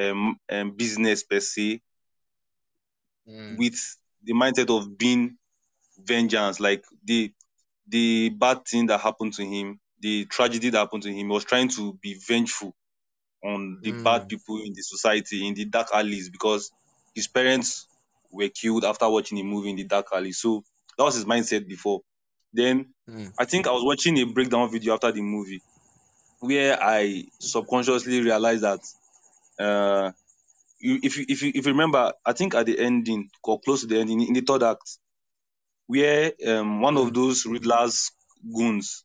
um, 0.00 0.38
um 0.50 0.72
business 0.76 1.24
per 1.24 1.40
se 1.40 1.82
Mm. 3.26 3.58
with 3.58 3.76
the 4.22 4.32
mindset 4.32 4.70
of 4.76 4.96
being 4.98 5.36
vengeance, 5.98 6.60
like 6.60 6.84
the 7.04 7.32
the 7.88 8.30
bad 8.30 8.66
thing 8.66 8.86
that 8.88 9.00
happened 9.00 9.34
to 9.34 9.44
him, 9.44 9.80
the 10.04 10.26
tragedy 10.26 10.70
that 10.70 10.78
happened 10.78 11.04
to 11.04 11.10
him, 11.10 11.16
he 11.16 11.32
was 11.38 11.46
trying 11.46 11.70
to 11.70 11.94
be 12.02 12.14
vengeful 12.28 12.74
on 13.44 13.80
the 13.82 13.92
bad 13.92 14.22
Mm. 14.22 14.28
people 14.28 14.58
in 14.58 14.72
the 14.74 14.82
society, 14.82 15.46
in 15.46 15.54
the 15.54 15.66
dark 15.66 15.88
alleys, 15.94 16.30
because 16.30 16.72
his 17.14 17.28
parents 17.28 17.88
were 18.30 18.48
killed 18.48 18.84
after 18.84 19.08
watching 19.08 19.38
a 19.38 19.44
movie 19.44 19.70
in 19.70 19.76
the 19.76 19.84
dark 19.84 20.06
alley. 20.12 20.32
So 20.32 20.64
that 20.98 21.04
was 21.04 21.16
his 21.16 21.24
mindset 21.26 21.68
before. 21.68 22.00
Then 22.52 22.94
Mm. 23.08 23.34
I 23.38 23.44
think 23.46 23.66
I 23.66 23.72
was 23.72 23.84
watching 23.84 24.18
a 24.18 24.24
breakdown 24.24 24.70
video 24.70 24.94
after 24.94 25.12
the 25.12 25.22
movie 25.22 25.62
where 26.40 26.78
I 26.82 27.24
subconsciously 27.40 28.22
realized 28.22 28.64
that 28.64 28.80
uh 29.58 30.12
if 30.80 31.16
you 31.18 31.26
if 31.28 31.42
you 31.42 31.52
if 31.54 31.66
you 31.66 31.72
remember, 31.72 32.12
I 32.26 32.32
think 32.32 32.54
at 32.54 32.66
the 32.66 32.78
ending 32.78 33.30
or 33.44 33.60
close 33.60 33.82
to 33.82 33.86
the 33.88 33.98
ending 34.00 34.22
in 34.26 34.34
the 34.34 34.42
third 34.42 34.62
act, 34.62 34.98
where 35.86 36.32
um 36.46 36.80
one 36.80 36.96
of 36.96 37.12
Mm. 37.12 37.14
those 37.14 37.46
Riddler's 37.46 38.10
goons 38.54 39.03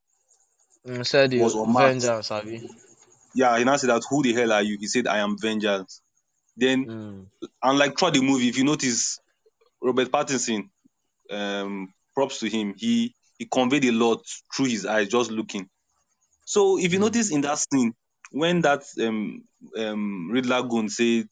Mm. 0.90 1.06
Said 1.06 1.34
was 1.34 1.54
unmasked. 1.56 1.80
vengeance, 1.80 2.32
Abby. 2.32 2.62
Yeah, 3.36 3.58
he 3.58 3.64
now 3.64 3.78
said 3.78 3.90
that 3.92 4.04
who 4.10 4.24
the 4.24 4.34
hell 4.34 4.52
are 4.52 4.64
you? 4.64 4.78
He 4.80 4.88
said, 4.88 5.08
I 5.08 5.20
am 5.20 5.38
vengeance. 5.40 6.02
Then 6.58 6.88
Mm. 6.88 7.26
and 7.64 7.78
like 7.78 7.98
throughout 7.98 8.16
the 8.16 8.22
movie, 8.22 8.50
if 8.50 8.58
you 8.58 8.64
notice 8.64 9.20
Robert 9.82 10.12
Pattinson, 10.12 10.70
um, 11.30 11.94
props 12.16 12.40
to 12.40 12.50
him, 12.50 12.74
he 12.78 13.14
he 13.38 13.46
conveyed 13.46 13.86
a 13.86 13.92
lot 13.92 14.26
through 14.54 14.66
his 14.66 14.86
eyes 14.86 15.08
just 15.08 15.32
looking. 15.32 15.70
So 16.46 16.80
if 16.80 16.92
you 16.92 17.00
Mm. 17.00 17.04
notice 17.04 17.32
in 17.32 17.42
that 17.42 17.60
scene, 17.60 17.94
when 18.32 18.62
that 18.62 18.84
um 19.02 19.44
um 19.78 20.32
Riddler 20.32 20.64
goon 20.64 20.90
said 20.90 21.28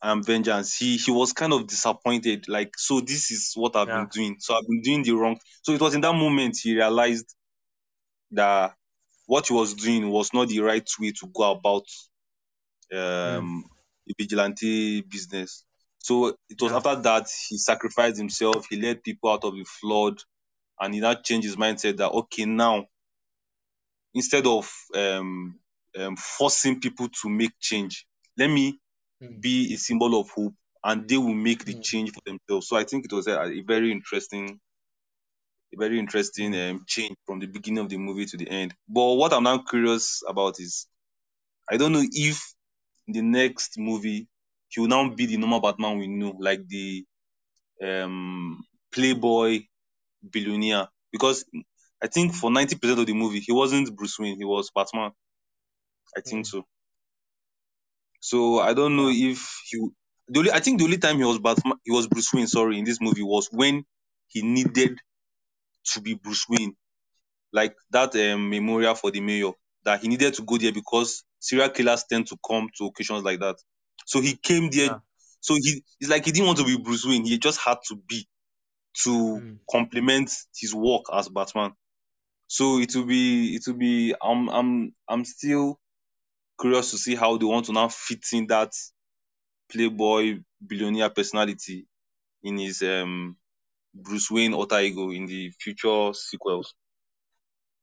I 0.00 0.12
am 0.12 0.22
vengeance, 0.22 0.74
he 0.76 0.96
he 0.96 1.10
was 1.10 1.32
kind 1.32 1.52
of 1.52 1.66
disappointed. 1.66 2.48
Like, 2.48 2.78
so 2.78 3.00
this 3.00 3.30
is 3.30 3.52
what 3.54 3.76
I've 3.76 3.88
been 3.88 4.08
doing. 4.12 4.36
So 4.38 4.54
I've 4.54 4.66
been 4.68 4.82
doing 4.82 5.02
the 5.02 5.12
wrong. 5.12 5.38
So 5.62 5.72
it 5.72 5.80
was 5.80 5.94
in 5.94 6.00
that 6.02 6.14
moment 6.14 6.56
he 6.62 6.74
realized 6.74 7.34
that 8.32 8.74
what 9.30 9.46
he 9.46 9.54
was 9.54 9.74
doing 9.74 10.10
was 10.10 10.34
not 10.34 10.48
the 10.48 10.58
right 10.60 10.90
way 10.98 11.12
to 11.12 11.26
go 11.32 11.52
about 11.52 11.84
Mm. 13.24 13.50
um 13.50 13.64
the 14.06 14.14
vigilante 14.18 15.02
business. 15.02 15.64
So 15.98 16.36
it 16.48 16.60
was 16.60 16.72
Yeah. 16.72 16.78
after 16.78 16.96
that 16.96 17.28
he 17.48 17.58
sacrificed 17.58 18.18
himself, 18.18 18.66
he 18.68 18.80
led 18.80 19.04
people 19.04 19.30
out 19.30 19.44
of 19.44 19.54
the 19.54 19.64
flood, 19.64 20.18
and 20.80 20.94
he 20.94 21.00
now 21.00 21.14
changed 21.14 21.46
his 21.46 21.56
mindset 21.56 21.98
that 21.98 22.10
okay, 22.10 22.44
now 22.46 22.86
instead 24.14 24.46
of 24.46 24.72
um, 24.94 25.60
um 25.96 26.16
forcing 26.16 26.80
people 26.80 27.08
to 27.22 27.28
make 27.28 27.52
change, 27.60 28.06
let 28.36 28.50
me 28.50 28.80
Mm. 29.22 29.40
be 29.40 29.74
a 29.74 29.76
symbol 29.78 30.20
of 30.20 30.30
hope 30.30 30.54
and 30.84 31.08
they 31.08 31.18
will 31.18 31.34
make 31.34 31.64
the 31.64 31.74
Mm. 31.74 31.82
change 31.82 32.12
for 32.12 32.20
themselves. 32.26 32.68
So 32.68 32.76
I 32.76 32.84
think 32.84 33.04
it 33.06 33.12
was 33.12 33.26
a, 33.28 33.40
a 33.40 33.62
very 33.62 33.92
interesting, 33.92 34.60
a 35.74 35.78
very 35.78 35.98
interesting 35.98 36.54
um, 36.54 36.84
change 36.86 37.16
from 37.26 37.40
the 37.40 37.46
beginning 37.46 37.80
of 37.84 37.88
the 37.90 37.98
movie 37.98 38.26
to 38.26 38.36
the 38.36 38.48
end. 38.48 38.74
But 38.88 39.14
what 39.14 39.32
I'm 39.32 39.44
now 39.44 39.58
curious 39.58 40.22
about 40.28 40.60
is 40.60 40.86
I 41.70 41.76
don't 41.78 41.92
know 41.92 42.04
if 42.10 42.54
in 43.08 43.14
the 43.14 43.22
next 43.22 43.78
movie 43.78 44.28
he 44.68 44.80
will 44.80 44.88
now 44.88 45.08
be 45.10 45.26
the 45.26 45.36
normal 45.38 45.60
Batman 45.60 45.98
we 45.98 46.08
know, 46.08 46.36
like 46.38 46.66
the 46.68 47.04
um, 47.82 48.64
playboy 48.92 49.60
billionaire, 50.30 50.88
because 51.12 51.44
I 52.02 52.08
think 52.08 52.34
for 52.34 52.50
90% 52.50 53.00
of 53.00 53.06
the 53.06 53.14
movie 53.14 53.40
he 53.40 53.52
wasn't 53.52 53.96
Bruce 53.96 54.18
Wayne, 54.18 54.38
he 54.38 54.44
was 54.46 54.70
Batman. 54.74 55.12
I 56.16 56.20
think 56.20 56.44
Mm. 56.44 56.46
so. 56.46 56.64
So 58.20 58.58
I 58.60 58.74
don't 58.74 58.96
know 58.96 59.08
if 59.10 59.60
he. 59.66 59.88
The 60.28 60.38
only, 60.40 60.52
I 60.52 60.60
think 60.60 60.78
the 60.78 60.84
only 60.84 60.98
time 60.98 61.18
he 61.18 61.24
was 61.24 61.38
Batman, 61.40 61.74
he 61.84 61.90
was 61.90 62.06
Bruce 62.06 62.32
Wayne. 62.32 62.46
Sorry, 62.46 62.78
in 62.78 62.84
this 62.84 63.00
movie 63.00 63.22
was 63.22 63.48
when 63.52 63.84
he 64.28 64.42
needed 64.42 64.98
to 65.86 66.00
be 66.00 66.14
Bruce 66.14 66.46
Wayne, 66.48 66.76
like 67.52 67.76
that 67.90 68.14
um, 68.16 68.50
memorial 68.50 68.94
for 68.94 69.10
the 69.10 69.20
mayor 69.20 69.52
that 69.84 70.02
he 70.02 70.08
needed 70.08 70.34
to 70.34 70.42
go 70.44 70.58
there 70.58 70.72
because 70.72 71.24
serial 71.38 71.70
killers 71.70 72.04
tend 72.08 72.26
to 72.28 72.38
come 72.46 72.68
to 72.78 72.86
occasions 72.86 73.24
like 73.24 73.40
that. 73.40 73.56
So 74.06 74.20
he 74.20 74.36
came 74.36 74.70
there. 74.70 74.90
Yeah. 74.90 75.00
So 75.40 75.54
he 75.54 75.84
it's 76.00 76.10
like 76.10 76.24
he 76.26 76.32
didn't 76.32 76.46
want 76.46 76.58
to 76.58 76.64
be 76.64 76.78
Bruce 76.78 77.06
Wayne. 77.06 77.24
He 77.26 77.38
just 77.38 77.60
had 77.60 77.78
to 77.88 77.96
be 77.96 78.28
to 79.04 79.42
Mm. 79.42 79.60
complement 79.70 80.32
his 80.56 80.74
work 80.74 81.04
as 81.12 81.28
Batman. 81.28 81.72
So 82.48 82.78
it 82.80 82.94
will 82.96 83.06
be 83.06 83.54
it 83.56 83.64
will 83.66 83.76
be 83.78 84.14
I'm 84.22 84.48
I'm 84.50 84.94
I'm 85.08 85.24
still 85.24 85.80
curious 86.60 86.92
to 86.92 86.98
see 86.98 87.16
how 87.16 87.36
they 87.38 87.46
want 87.46 87.66
to 87.66 87.72
now 87.72 87.88
fit 87.88 88.24
in 88.32 88.46
that 88.48 88.72
playboy 89.70 90.40
billionaire 90.66 91.10
personality 91.10 91.86
in 92.42 92.58
his 92.58 92.82
um 92.82 93.36
Bruce 93.94 94.30
Wayne 94.30 94.54
alter 94.54 94.80
ego 94.80 95.10
in 95.10 95.26
the 95.26 95.50
future 95.50 96.12
sequels. 96.14 96.74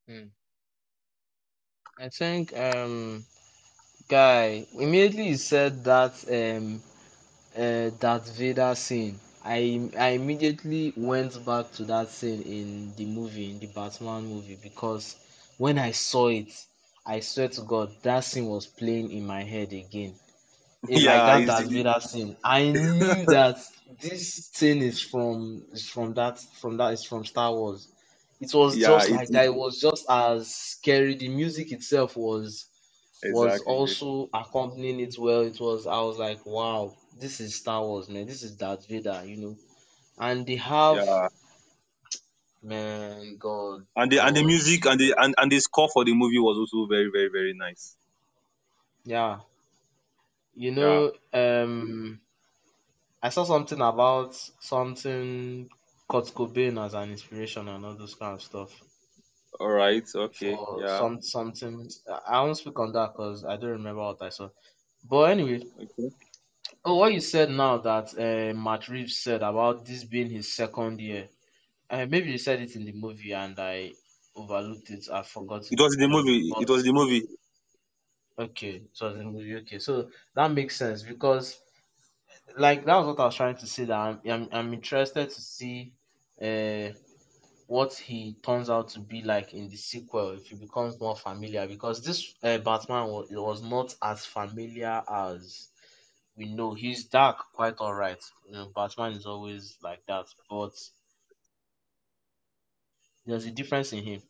Mm. 0.07 0.31
I 1.99 2.09
think 2.09 2.57
um 2.57 3.23
guy 4.09 4.65
immediately 4.73 5.25
he 5.29 5.37
said 5.37 5.83
that 5.85 6.13
um 6.39 6.81
uh, 7.65 7.89
Darth 8.03 8.29
Vader 8.37 8.75
scene. 8.75 9.19
I 9.43 9.89
I 9.97 10.09
immediately 10.21 10.93
went 10.97 11.33
back 11.45 11.71
to 11.73 11.85
that 11.85 12.09
scene 12.09 12.41
in 12.43 12.95
the 12.95 13.05
movie, 13.05 13.51
in 13.51 13.59
the 13.59 13.67
Batman 13.67 14.25
movie, 14.27 14.57
because 14.69 15.15
when 15.57 15.77
I 15.79 15.91
saw 15.91 16.29
it, 16.29 16.51
I 17.05 17.21
swear 17.21 17.49
to 17.49 17.61
God, 17.63 17.95
that 18.03 18.21
scene 18.25 18.47
was 18.47 18.67
playing 18.67 19.11
in 19.11 19.25
my 19.27 19.43
head 19.43 19.73
again. 19.73 20.15
It, 20.83 21.03
like 21.03 21.03
yeah, 21.03 21.25
that 21.25 21.39
he's 21.39 21.47
Darth 21.47 21.69
Vader 21.69 21.95
scene. 21.99 22.37
I 22.43 22.63
knew 22.71 23.25
that 23.25 23.59
this 24.01 24.49
thing 24.49 24.81
is 24.81 25.01
from 25.01 25.63
is 25.73 25.89
from 25.89 26.13
that 26.13 26.39
from 26.61 26.77
that 26.77 26.93
is 26.93 27.03
from 27.03 27.25
Star 27.25 27.51
Wars. 27.53 27.87
It 28.39 28.53
was 28.53 28.77
yeah, 28.77 28.89
just 28.89 29.09
it, 29.09 29.13
like 29.13 29.29
that. 29.29 29.45
It 29.45 29.55
was 29.55 29.79
just 29.81 30.05
as 30.09 30.53
scary. 30.53 31.15
The 31.15 31.29
music 31.29 31.71
itself 31.71 32.15
was 32.15 32.67
was 33.23 33.61
also 33.61 34.29
accompanying 34.33 34.99
it 34.99 35.17
well. 35.17 35.41
It 35.41 35.59
was 35.59 35.87
I 35.87 35.99
was 36.01 36.17
like, 36.17 36.45
wow, 36.45 36.95
this 37.19 37.41
is 37.41 37.55
Star 37.55 37.81
Wars, 37.81 38.09
man. 38.09 38.27
This 38.27 38.43
is 38.43 38.51
Darth 38.51 38.87
Vader, 38.87 39.23
you 39.25 39.37
know. 39.37 39.55
And 40.19 40.45
they 40.45 40.55
have 40.55 40.97
Yeah, 40.97 41.27
man, 42.63 43.37
God, 43.37 43.85
and 43.95 44.11
the 44.11 44.19
and 44.19 44.35
the 44.35 44.43
music 44.43 44.85
and 44.85 44.99
the 44.99 45.15
and, 45.17 45.33
and 45.37 45.51
the 45.51 45.59
score 45.59 45.89
for 45.89 46.05
the 46.05 46.13
movie 46.13 46.39
was 46.39 46.57
also 46.57 46.87
very 46.87 47.09
very 47.11 47.29
very 47.29 47.53
nice. 47.53 47.95
yeah. 49.05 49.39
You 50.57 50.71
Yeah. 50.79 51.01
know, 51.01 51.13
um, 51.33 52.21
I 53.21 53.29
saw 53.29 53.43
something 53.43 53.79
about 53.79 54.33
something 54.33 55.69
Kurt 56.09 56.25
Cobain 56.33 56.83
as 56.83 56.95
an 56.95 57.11
inspiration 57.11 57.67
and 57.67 57.85
all 57.85 57.95
those 57.95 58.15
kind 58.15 58.33
of 58.33 58.41
stuff 58.41 58.83
All 59.59 59.69
right. 59.69 60.03
Okay. 60.15 60.57
for 60.57 60.83
Yeah. 60.83 60.99
some 60.99 61.21
something. 61.21 61.89
I 62.27 62.41
won't 62.41 62.57
speak 62.57 62.79
on 62.79 62.91
that 62.93 63.13
because 63.13 63.43
I 63.45 63.57
don't 63.57 63.71
remember 63.71 64.01
what 64.01 64.21
I 64.21 64.29
saw. 64.29 64.49
But 65.03 65.31
anyway, 65.31 65.61
Okay. 65.79 66.11
Oh, 66.83 66.95
what 66.95 67.13
you 67.13 67.19
said 67.19 67.51
now 67.51 67.77
that 67.77 68.17
uh, 68.17 68.51
Matt 68.59 68.87
Reeves 68.89 69.17
said 69.21 69.43
about 69.43 69.85
this 69.85 70.03
being 70.05 70.31
his 70.31 70.55
second 70.55 70.99
year. 70.99 71.29
Uh, 71.89 72.05
maybe 72.07 72.31
you 72.31 72.37
said 72.39 72.61
it 72.61 72.75
in 72.75 72.85
the 72.85 72.93
movie 72.93 73.33
and 73.33 73.59
I 73.59 73.95
overlooked 74.35 74.89
it. 74.91 75.09
I've 75.11 75.27
It 75.69 75.79
forgotten. 75.79 75.79
was 75.79 75.95
in 75.95 76.01
the 76.01 76.09
movie. 76.09 76.55
It 76.59 76.69
but 76.69 76.69
was 76.69 76.83
the 76.83 76.91
movie. 76.91 77.25
Okay, 78.37 78.83
so 78.93 79.13
the 79.13 79.23
movie. 79.23 79.55
Okay, 79.57 79.79
so 79.79 80.09
that 80.35 80.51
makes 80.51 80.75
sense 80.75 81.03
because 81.03 81.59
like 82.57 82.85
that 82.85 82.95
was 82.97 83.07
what 83.07 83.19
I 83.19 83.25
was 83.25 83.35
trying 83.35 83.57
to 83.57 83.67
say. 83.67 83.85
That 83.85 83.97
I'm 83.99 84.21
I'm, 84.29 84.49
I'm 84.51 84.73
interested 84.73 85.29
to 85.29 85.41
see 85.41 85.93
uh 86.41 86.89
what 87.67 87.93
he 87.95 88.35
turns 88.43 88.69
out 88.69 88.89
to 88.89 88.99
be 88.99 89.21
like 89.23 89.53
in 89.53 89.69
the 89.69 89.77
sequel 89.77 90.31
if 90.31 90.47
he 90.47 90.55
becomes 90.55 90.99
more 90.99 91.15
familiar 91.15 91.67
because 91.67 92.03
this 92.03 92.33
uh, 92.43 92.59
Batman 92.59 93.07
was, 93.07 93.27
was 93.31 93.61
not 93.63 93.95
as 94.03 94.25
familiar 94.25 95.03
as 95.09 95.69
we 96.37 96.45
know. 96.53 96.73
He's 96.73 97.05
dark, 97.05 97.37
quite 97.53 97.77
alright. 97.79 98.23
You 98.45 98.53
know, 98.53 98.71
Batman 98.75 99.13
is 99.13 99.25
always 99.25 99.77
like 99.83 100.03
that, 100.07 100.27
but 100.49 100.73
there's 103.25 103.45
a 103.45 103.51
difference 103.51 103.93
in 103.93 104.03
him. 104.03 104.21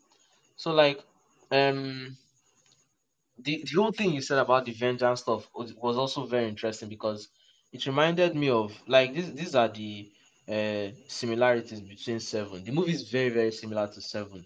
So 0.57 0.73
like, 0.73 1.03
um, 1.51 2.17
the 3.37 3.63
the 3.65 3.81
whole 3.81 3.91
thing 3.91 4.11
you 4.13 4.21
said 4.21 4.39
about 4.39 4.65
the 4.65 4.73
vengeance 4.73 5.21
stuff 5.21 5.49
was, 5.53 5.73
was 5.75 5.97
also 5.97 6.25
very 6.25 6.47
interesting 6.47 6.89
because 6.89 7.29
it 7.71 7.85
reminded 7.85 8.35
me 8.35 8.49
of 8.49 8.81
like 8.87 9.13
this. 9.13 9.29
These 9.31 9.55
are 9.55 9.69
the 9.69 10.11
uh 10.47 10.91
similarities 11.07 11.81
between 11.81 12.19
Seven. 12.19 12.63
The 12.63 12.71
movie 12.71 12.93
is 12.93 13.09
very 13.09 13.29
very 13.29 13.51
similar 13.51 13.87
to 13.87 14.01
Seven, 14.01 14.45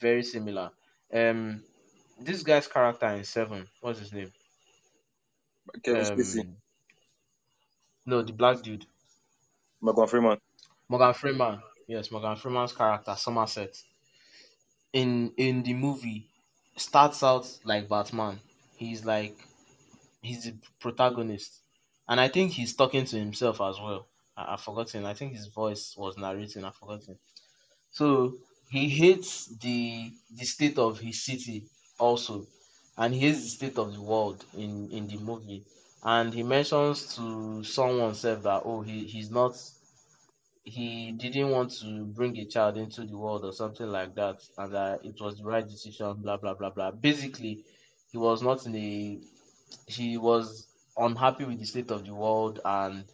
very 0.00 0.22
similar. 0.24 0.72
Um, 1.12 1.64
this 2.20 2.42
guy's 2.42 2.68
character 2.68 3.08
in 3.08 3.24
Seven, 3.24 3.68
what's 3.80 4.00
his 4.00 4.12
name? 4.12 4.32
Kevin 5.84 6.04
Spacey, 6.04 6.42
Um, 6.42 6.56
no, 8.06 8.22
the 8.22 8.32
black 8.32 8.62
dude, 8.62 8.86
Morgan 9.80 10.08
Freeman. 10.08 10.40
Morgan 10.88 11.12
Freeman. 11.12 11.62
Yes, 11.86 12.10
Morgan 12.10 12.36
Freeman's 12.36 12.72
character, 12.72 13.14
Somerset. 13.16 13.76
in 14.92 15.32
in 15.36 15.62
the 15.62 15.74
movie 15.74 16.30
starts 16.76 17.22
out 17.22 17.46
like 17.64 17.88
Batman. 17.88 18.40
He's 18.76 19.04
like 19.04 19.36
he's 20.22 20.44
the 20.44 20.58
protagonist, 20.80 21.62
and 22.08 22.20
I 22.20 22.28
think 22.28 22.52
he's 22.52 22.76
talking 22.76 23.04
to 23.06 23.18
himself 23.18 23.60
as 23.60 23.80
well. 23.80 24.08
I, 24.36 24.54
I've 24.54 24.60
forgotten. 24.62 25.06
I 25.06 25.14
think 25.14 25.34
his 25.34 25.48
voice 25.48 25.94
was 25.96 26.16
narrating. 26.18 26.64
I've 26.64 26.76
forgotten. 26.76 27.18
So 27.90 28.38
he 28.70 28.88
hates 28.90 29.46
the 29.58 30.12
the 30.30 30.44
state 30.44 30.78
of 30.78 31.00
his 31.00 31.24
city 31.24 31.68
also, 31.98 32.46
and 32.96 33.14
he 33.14 33.20
hates 33.20 33.42
the 33.42 33.48
state 33.50 33.78
of 33.78 33.92
the 33.94 34.02
world 34.02 34.44
in 34.54 34.90
in 34.92 35.06
the 35.08 35.18
movie. 35.18 35.64
And 36.02 36.34
he 36.34 36.42
mentions 36.42 37.14
to 37.16 37.64
someone 37.64 38.14
said 38.14 38.42
that 38.42 38.62
oh 38.66 38.82
he 38.82 39.06
he's 39.06 39.30
not 39.30 39.56
he 40.64 41.12
didn't 41.12 41.50
want 41.50 41.72
to 41.80 42.06
bring 42.06 42.36
a 42.38 42.46
child 42.46 42.76
into 42.78 43.04
the 43.06 43.16
world 43.16 43.44
or 43.44 43.52
something 43.52 43.86
like 43.86 44.14
that, 44.16 44.36
and 44.58 44.74
that 44.74 45.00
it 45.04 45.16
was 45.20 45.36
the 45.38 45.44
right 45.44 45.66
decision, 45.66 46.14
blah 46.22 46.36
blah 46.38 46.54
blah 46.54 46.70
blah. 46.70 46.90
Basically, 46.92 47.64
he 48.10 48.18
was 48.18 48.42
not 48.42 48.66
in 48.66 48.74
a 48.76 49.20
he 49.86 50.18
was 50.18 50.68
unhappy 50.96 51.44
with 51.44 51.58
the 51.60 51.66
state 51.66 51.90
of 51.90 52.04
the 52.06 52.14
world 52.14 52.60
and 52.64 53.06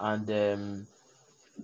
and 0.00 0.30
um 0.30 0.88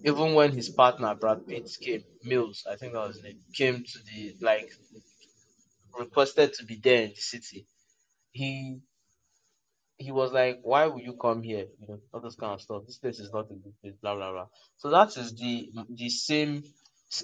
even 0.04 0.34
when 0.34 0.52
his 0.52 0.68
partner 0.70 1.14
Brad 1.14 1.46
Pitt 1.46 1.70
came, 1.80 2.04
Mills, 2.22 2.66
I 2.70 2.76
think 2.76 2.92
that 2.94 3.06
was 3.06 3.22
name, 3.22 3.42
came 3.54 3.84
to 3.84 3.98
the 4.04 4.36
like 4.40 4.70
requested 5.98 6.52
to 6.54 6.64
be 6.64 6.76
there 6.76 7.02
in 7.04 7.10
the 7.10 7.16
city. 7.20 7.66
He 8.32 8.80
he 9.98 10.12
was 10.12 10.32
like, 10.32 10.60
"Why 10.62 10.86
will 10.86 11.00
you 11.00 11.14
come 11.14 11.42
here?" 11.42 11.66
You 11.80 11.88
know, 11.88 12.00
all 12.12 12.20
this 12.20 12.36
kind 12.36 12.52
of 12.54 12.60
stuff. 12.62 12.84
This 12.86 12.98
place 12.98 13.18
is 13.18 13.32
not 13.32 13.50
a 13.50 13.54
good 13.54 13.74
place. 13.80 13.94
Blah 14.02 14.14
blah 14.16 14.32
blah. 14.32 14.46
So 14.76 14.90
that 14.90 15.16
is 15.16 15.34
the 15.34 15.70
the 15.90 16.08
same 16.08 16.62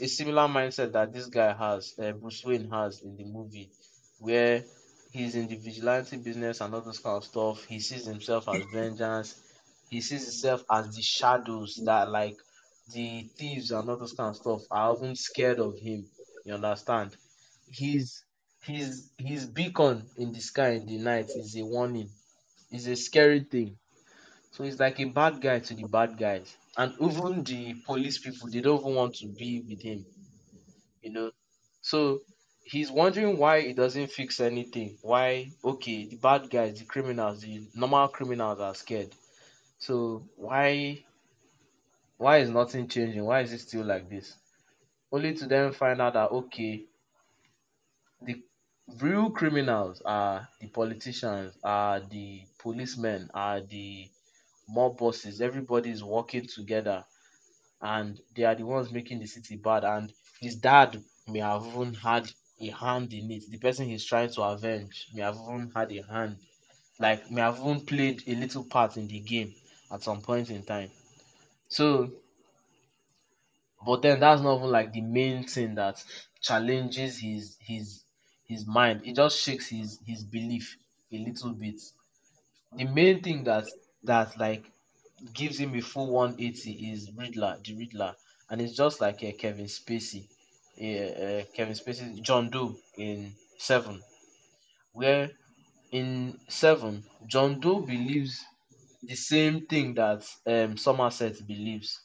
a 0.00 0.06
similar 0.06 0.46
mindset 0.48 0.92
that 0.92 1.12
this 1.12 1.26
guy 1.26 1.52
has, 1.52 1.94
uh, 1.98 2.12
Bruce 2.12 2.44
Wayne 2.44 2.70
has 2.70 3.02
in 3.02 3.16
the 3.16 3.24
movie, 3.24 3.70
where 4.18 4.64
he's 5.10 5.34
in 5.34 5.48
the 5.48 5.56
vigilante 5.56 6.16
business 6.16 6.60
and 6.60 6.72
all 6.74 6.80
this 6.80 7.00
kind 7.00 7.16
of 7.16 7.24
stuff. 7.24 7.64
He 7.64 7.80
sees 7.80 8.06
himself 8.06 8.48
as 8.48 8.64
vengeance. 8.72 9.34
He 9.90 10.00
sees 10.00 10.22
himself 10.24 10.64
as 10.70 10.94
the 10.94 11.02
shadows 11.02 11.80
that 11.84 12.10
like 12.10 12.36
the 12.92 13.28
thieves 13.36 13.70
and 13.72 13.88
all 13.90 13.96
this 13.96 14.12
kind 14.12 14.30
of 14.30 14.36
stuff 14.36 14.62
are 14.70 14.96
even 14.96 15.16
scared 15.16 15.58
of 15.58 15.78
him. 15.78 16.06
You 16.44 16.54
understand? 16.54 17.16
His 17.68 18.22
his 18.62 19.10
his 19.18 19.46
beacon 19.46 20.08
in 20.16 20.32
the 20.32 20.40
sky 20.40 20.70
in 20.70 20.86
the 20.86 20.98
night 20.98 21.26
is 21.34 21.56
a 21.56 21.64
warning 21.64 22.08
it's 22.72 22.86
a 22.86 22.96
scary 22.96 23.40
thing. 23.40 23.76
So 24.52 24.64
he's 24.64 24.80
like 24.80 25.00
a 25.00 25.04
bad 25.04 25.40
guy 25.40 25.60
to 25.60 25.74
the 25.74 25.84
bad 25.84 26.18
guys. 26.18 26.56
And 26.76 26.94
even 27.00 27.44
the 27.44 27.74
police 27.86 28.18
people, 28.18 28.48
they 28.50 28.60
don't 28.60 28.80
even 28.80 28.94
want 28.94 29.14
to 29.16 29.28
be 29.28 29.62
with 29.68 29.82
him, 29.82 30.06
you 31.02 31.12
know. 31.12 31.30
So 31.82 32.20
he's 32.64 32.90
wondering 32.90 33.38
why 33.38 33.60
he 33.62 33.74
doesn't 33.74 34.10
fix 34.10 34.40
anything. 34.40 34.98
Why, 35.02 35.50
okay, 35.64 36.06
the 36.08 36.16
bad 36.16 36.50
guys, 36.50 36.78
the 36.78 36.86
criminals, 36.86 37.42
the 37.42 37.66
normal 37.74 38.08
criminals 38.08 38.60
are 38.60 38.74
scared. 38.74 39.14
So 39.78 40.24
why 40.36 41.04
why 42.18 42.38
is 42.38 42.50
nothing 42.50 42.88
changing? 42.88 43.24
Why 43.24 43.40
is 43.40 43.52
it 43.52 43.60
still 43.60 43.84
like 43.84 44.08
this? 44.08 44.36
Only 45.10 45.34
to 45.34 45.46
then 45.46 45.72
find 45.72 46.00
out 46.00 46.14
that 46.14 46.30
okay, 46.30 46.84
the 48.22 48.42
real 49.00 49.30
criminals 49.30 50.00
are 50.02 50.48
the 50.60 50.68
politicians, 50.68 51.56
are 51.64 52.00
the 52.00 52.46
policemen, 52.58 53.30
are 53.34 53.60
the 53.60 54.10
mob 54.68 54.98
bosses. 54.98 55.40
Everybody 55.40 55.90
is 55.90 56.04
working 56.04 56.46
together, 56.46 57.04
and 57.80 58.20
they 58.34 58.44
are 58.44 58.54
the 58.54 58.64
ones 58.66 58.92
making 58.92 59.20
the 59.20 59.26
city 59.26 59.56
bad. 59.56 59.84
And 59.84 60.12
his 60.40 60.56
dad 60.56 61.02
may 61.28 61.40
have 61.40 61.66
even 61.66 61.94
had 61.94 62.32
a 62.60 62.68
hand 62.70 63.12
in 63.14 63.30
it. 63.30 63.44
The 63.50 63.58
person 63.58 63.88
he's 63.88 64.04
trying 64.06 64.30
to 64.32 64.42
avenge 64.42 65.08
may 65.14 65.22
have 65.22 65.36
even 65.36 65.72
had 65.74 65.92
a 65.92 66.02
hand, 66.02 66.38
like 67.00 67.30
may 67.30 67.42
have 67.42 67.60
even 67.60 67.86
played 67.86 68.22
a 68.28 68.34
little 68.34 68.64
part 68.64 68.96
in 68.98 69.08
the 69.08 69.20
game 69.20 69.54
at 69.92 70.02
some 70.02 70.22
point 70.22 70.50
in 70.50 70.64
time. 70.64 70.90
So, 71.68 72.12
but 73.84 74.00
then 74.02 74.20
that's 74.20 74.40
not 74.40 74.56
even 74.58 74.70
like 74.70 74.92
the 74.92 75.02
main 75.02 75.44
thing 75.46 75.74
that 75.74 76.02
challenges 76.40 77.18
his 77.18 77.56
his 77.60 78.04
his 78.52 78.66
mind. 78.66 79.02
It 79.04 79.16
just 79.16 79.38
shakes 79.40 79.68
his 79.68 80.00
his 80.06 80.24
belief 80.24 80.76
a 81.12 81.18
little 81.18 81.52
bit. 81.54 81.80
The 82.76 82.84
main 82.84 83.22
thing 83.22 83.44
that 83.44 83.64
that 84.04 84.38
like 84.38 84.64
gives 85.34 85.58
him 85.58 85.74
a 85.74 85.80
full 85.80 86.10
180 86.12 86.90
is 86.92 87.10
Riddler, 87.16 87.58
the 87.64 87.74
Riddler, 87.76 88.16
and 88.50 88.60
it's 88.60 88.76
just 88.76 89.00
like 89.00 89.22
uh, 89.24 89.32
Kevin 89.38 89.66
Spacey, 89.66 90.28
uh, 90.80 90.84
uh, 91.24 91.44
Kevin 91.54 91.74
Spacey, 91.74 92.22
John 92.22 92.50
Doe 92.50 92.76
in 92.98 93.34
Seven, 93.58 94.02
where 94.92 95.30
in 95.92 96.38
Seven, 96.48 97.04
John 97.26 97.60
Doe 97.60 97.80
believes 97.80 98.44
the 99.02 99.16
same 99.16 99.66
thing 99.66 99.94
that 99.94 100.26
um, 100.46 100.76
Somerset 100.76 101.46
believes, 101.46 102.00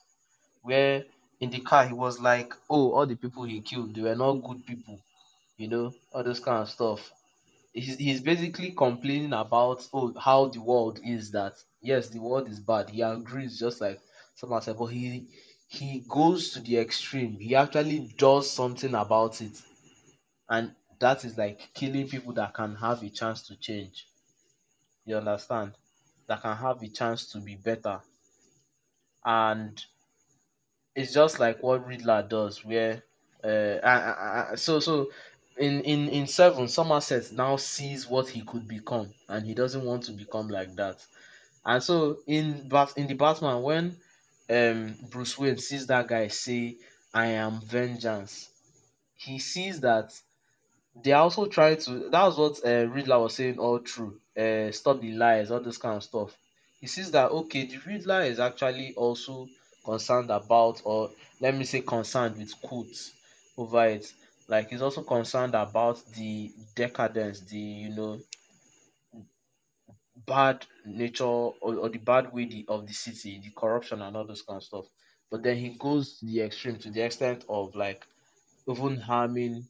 where 0.64 1.06
in 1.40 1.50
the 1.52 1.62
car 1.62 1.88
he 1.88 1.94
was 1.94 2.20
like, 2.20 2.54
"Oh, 2.70 2.94
all 2.94 3.06
the 3.08 3.16
people 3.16 3.44
he 3.46 3.62
killed, 3.62 3.96
they 3.96 4.02
were 4.02 4.16
not 4.16 4.44
good 4.44 4.66
people," 4.66 5.00
you 5.58 5.68
know, 5.68 5.94
all 6.14 6.24
this 6.24 6.40
kind 6.40 6.62
of 6.62 6.70
stuff. 6.70 7.12
He's, 7.74 7.98
he's 7.98 8.22
basically 8.22 8.72
complaining 8.72 9.34
about 9.34 9.88
oh 9.94 10.14
how 10.20 10.48
the 10.48 10.62
world 10.62 11.00
is 11.04 11.32
that 11.32 11.54
yes 11.82 12.10
the 12.10 12.20
world 12.20 12.50
is 12.50 12.60
bad. 12.60 12.90
He 12.90 13.02
agrees 13.02 13.60
just 13.60 13.82
like 13.82 14.02
Somerset 14.36 14.78
but 14.78 14.88
he 14.88 15.28
he 15.70 16.04
goes 16.08 16.52
to 16.52 16.62
the 16.62 16.78
extreme. 16.78 17.40
He 17.40 17.56
actually 17.56 18.14
does 18.18 18.52
something 18.52 18.96
about 18.96 19.42
it. 19.42 19.62
And 20.50 20.76
that 21.00 21.26
is 21.26 21.38
like 21.38 21.70
killing 21.74 22.10
people 22.10 22.34
that 22.34 22.54
can 22.54 22.76
have 22.76 23.04
a 23.04 23.10
chance 23.10 23.44
to 23.48 23.56
change. 23.58 24.08
You 25.06 25.18
understand? 25.18 25.74
That 26.28 26.42
can 26.44 26.56
have 26.56 26.84
a 26.84 26.90
chance 26.90 27.32
to 27.32 27.40
be 27.40 27.56
better. 27.56 28.02
And 29.26 29.86
it's 30.96 31.14
just 31.14 31.40
like 31.40 31.62
what 31.64 31.86
Riddler 31.86 32.24
does, 32.24 32.64
where 32.66 33.04
uh, 33.44 33.48
uh, 33.84 34.16
uh, 34.52 34.56
so 34.56 34.80
so 34.80 35.12
in 35.60 35.82
in 35.82 36.10
in 36.10 36.28
seven, 36.28 36.68
Somerset 36.68 37.32
now 37.32 37.58
sees 37.58 38.08
what 38.08 38.30
he 38.30 38.42
could 38.44 38.68
become, 38.68 39.14
and 39.30 39.46
he 39.46 39.54
doesn't 39.54 39.84
want 39.86 40.04
to 40.04 40.12
become 40.14 40.48
like 40.50 40.76
that. 40.76 41.06
And 41.66 41.84
so 41.84 42.20
in 42.28 42.70
Bat 42.70 42.94
in 42.98 43.08
the 43.08 43.16
Batman, 43.16 43.62
when 43.64 43.98
um 44.50 44.98
Bruce 45.10 45.38
Wayne 45.38 45.58
sees 45.58 45.88
that 45.88 46.08
guy 46.08 46.28
say, 46.30 46.78
"I 47.14 47.28
am 47.28 47.62
vengeance," 47.62 48.50
he 49.16 49.40
sees 49.40 49.82
that 49.82 50.14
they 51.04 51.14
also 51.14 51.46
try 51.48 51.76
to. 51.76 52.10
That 52.10 52.24
was 52.24 52.38
what 52.38 52.66
uh, 52.66 52.88
Riddler 52.88 53.20
was 53.20 53.36
saying 53.36 53.58
all 53.60 53.80
through. 53.80 54.20
Uh, 54.38 54.72
stop 54.72 55.00
the 55.02 55.12
lies, 55.14 55.52
all 55.52 55.60
this 55.60 55.78
kind 55.78 55.98
of 55.98 56.04
stuff. 56.04 56.38
He 56.80 56.88
sees 56.88 57.12
that 57.12 57.32
okay, 57.32 57.66
the 57.66 57.78
Riddler 57.86 58.22
is 58.24 58.40
actually 58.40 58.94
also 58.96 59.48
concerned 59.86 60.30
about, 60.32 60.82
or 60.86 61.10
let 61.40 61.56
me 61.56 61.64
say, 61.66 61.82
concerned 61.82 62.38
with 62.38 62.60
quotes 62.62 63.14
over 63.58 63.86
it. 63.86 64.12
Like 64.48 64.70
he's 64.70 64.82
also 64.82 65.04
concerned 65.04 65.56
about 65.56 66.04
the 66.16 66.54
decadence, 66.76 67.42
the 67.42 67.58
you 67.60 67.90
know 67.96 68.20
bad 70.26 70.66
nature 70.86 71.24
or, 71.26 71.56
or 71.62 71.90
the 71.90 71.98
bad 71.98 72.34
way 72.34 72.46
the, 72.46 72.66
of 72.68 72.88
the 72.88 72.94
city, 72.94 73.40
the 73.44 73.52
corruption 73.52 74.02
and 74.02 74.16
all 74.16 74.26
those 74.26 74.42
kind 74.42 74.58
of 74.58 74.64
stuff. 74.64 74.86
But 75.32 75.44
then 75.44 75.58
he 75.58 75.70
goes 75.78 76.20
to 76.20 76.26
the 76.26 76.42
extreme 76.42 76.78
to 76.80 76.92
the 76.92 77.02
extent 77.02 77.46
of 77.50 77.76
like 77.76 78.06
even 78.70 78.98
harming 78.98 79.68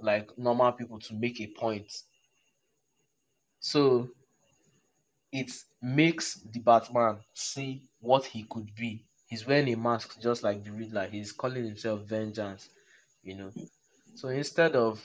like 0.00 0.36
normal 0.38 0.72
people 0.72 0.98
to 1.00 1.14
make 1.14 1.40
a 1.40 1.46
point. 1.48 1.92
So 3.60 4.10
it 5.32 5.50
makes 5.82 6.34
the 6.52 6.60
Batman 6.60 7.18
see 7.34 7.82
what 8.00 8.24
he 8.24 8.44
could 8.44 8.74
be. 8.74 9.04
He's 9.26 9.46
wearing 9.46 9.72
a 9.72 9.76
mask 9.76 10.20
just 10.20 10.42
like 10.42 10.62
the 10.62 10.70
Riddler. 10.70 11.08
He's 11.08 11.32
calling 11.32 11.64
himself 11.64 12.02
Vengeance, 12.02 12.68
you 13.22 13.34
know. 13.36 13.52
So 14.14 14.28
instead 14.28 14.76
of 14.76 15.04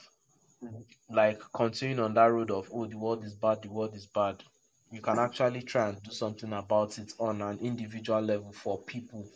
like 1.10 1.40
continuing 1.52 2.00
on 2.00 2.14
that 2.14 2.26
road 2.26 2.50
of 2.50 2.70
oh 2.72 2.86
the 2.86 2.96
world 2.96 3.22
is 3.24 3.34
bad, 3.34 3.60
the 3.62 3.68
world 3.70 3.94
is 3.94 4.06
bad, 4.06 4.42
you 4.90 5.00
can 5.02 5.18
actually 5.18 5.62
try 5.62 5.88
and 5.88 6.02
do 6.02 6.10
something 6.10 6.52
about 6.52 6.98
it 6.98 7.12
on 7.18 7.42
an 7.42 7.58
individual 7.58 8.20
level 8.22 8.52
for 8.52 8.82
people. 8.84 9.28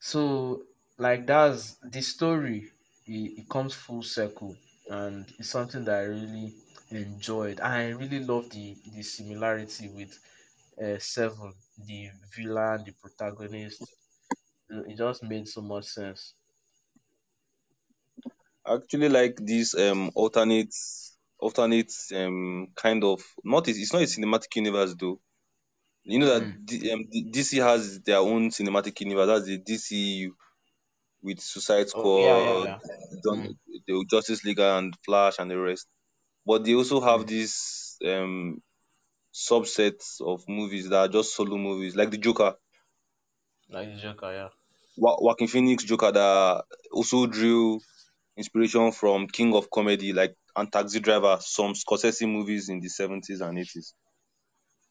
So 0.00 0.64
like 0.96 1.26
that's 1.26 1.74
the 1.82 2.00
story. 2.00 2.72
It, 3.06 3.40
it 3.40 3.48
comes 3.50 3.74
full 3.74 4.02
circle, 4.02 4.56
and 4.88 5.30
it's 5.38 5.50
something 5.50 5.84
that 5.84 5.98
I 5.98 6.04
really 6.04 6.54
enjoyed. 6.90 7.60
I 7.60 7.90
really 7.90 8.20
love 8.24 8.48
the 8.50 8.74
the 8.94 9.02
similarity 9.02 9.88
with 9.90 10.18
uh, 10.82 10.98
Seven, 10.98 11.54
the 11.78 12.10
villain, 12.34 12.84
the 12.84 12.92
protagonist. 12.92 13.82
It 14.70 14.92
it 14.92 14.96
just 14.98 15.22
made 15.24 15.48
so 15.48 15.62
much 15.62 15.86
sense. 15.86 16.34
I 18.66 18.74
actually 18.74 19.08
like 19.08 19.36
this 19.36 19.74
um 19.74 20.10
alternate 20.14 20.74
alternate 21.38 21.92
um 22.14 22.68
kind 22.74 23.04
of 23.04 23.22
not 23.44 23.68
it's 23.68 23.92
not 23.92 24.02
a 24.02 24.06
cinematic 24.06 24.54
universe 24.56 24.94
though. 24.98 25.20
You 26.04 26.18
know 26.20 26.26
that 26.38 26.42
Mm. 26.44 26.66
D, 26.66 26.92
um, 26.92 27.04
D- 27.10 27.30
DC 27.32 27.58
has 27.58 28.00
their 28.00 28.18
own 28.18 28.50
cinematic 28.50 29.00
universe. 29.00 29.26
That's 29.28 29.46
the 29.46 29.58
DCU 29.58 30.36
with 31.22 31.40
Suicide 31.40 31.88
Oh 31.94 32.16
yeah, 32.16 32.38
yeah, 32.38 32.58
Squad, 32.58 32.64
yeah. 32.64 32.78
Mm. 33.30 33.56
the 33.86 34.04
Justice 34.10 34.44
League, 34.44 34.58
and 34.60 34.94
Flash, 35.04 35.36
and 35.38 35.50
the 35.50 35.58
rest. 35.58 35.86
But 36.46 36.64
they 36.64 36.74
also 36.74 37.00
have 37.00 37.22
Mm. 37.22 37.28
these 37.28 37.96
um 38.06 38.62
subsets 39.34 40.20
of 40.20 40.44
movies 40.48 40.88
that 40.90 40.98
are 40.98 41.08
just 41.08 41.34
solo 41.36 41.56
movies, 41.58 41.96
like 41.96 42.10
the 42.10 42.18
Joker, 42.18 42.56
Like 43.68 43.94
the 43.94 44.00
Joker, 44.00 44.32
yeah. 44.32 44.48
Wa- 44.96 45.16
Joaquin 45.20 45.48
Phoenix 45.48 45.84
Joker, 45.84 46.12
that 46.12 46.64
also 46.92 47.26
drew 47.26 47.80
inspiration 48.36 48.92
from 48.92 49.26
King 49.28 49.54
of 49.54 49.70
Comedy, 49.70 50.12
like 50.12 50.34
and 50.54 50.72
Taxi 50.72 51.00
Driver, 51.00 51.38
some 51.40 51.74
Scorsese 51.74 52.30
movies 52.30 52.68
in 52.68 52.80
the 52.80 52.88
seventies 52.88 53.40
and 53.40 53.58
eighties. 53.58 53.94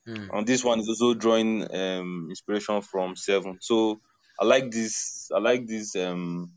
Mm. 0.08 0.30
And 0.34 0.48
this 0.48 0.64
one 0.64 0.80
is 0.80 0.90
also 0.90 1.14
drawing 1.16 1.64
um 1.76 2.28
inspiration 2.30 2.82
from 2.82 3.16
Seven. 3.16 3.58
So 3.62 4.02
I 4.40 4.46
like 4.46 4.70
this. 4.72 5.30
I 5.36 5.40
like 5.40 5.66
this. 5.68 5.96
Um, 5.96 6.52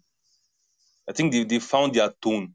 I 1.09 1.13
think 1.13 1.33
they, 1.33 1.45
they 1.45 1.59
found 1.59 1.95
their 1.95 2.11
tone 2.21 2.55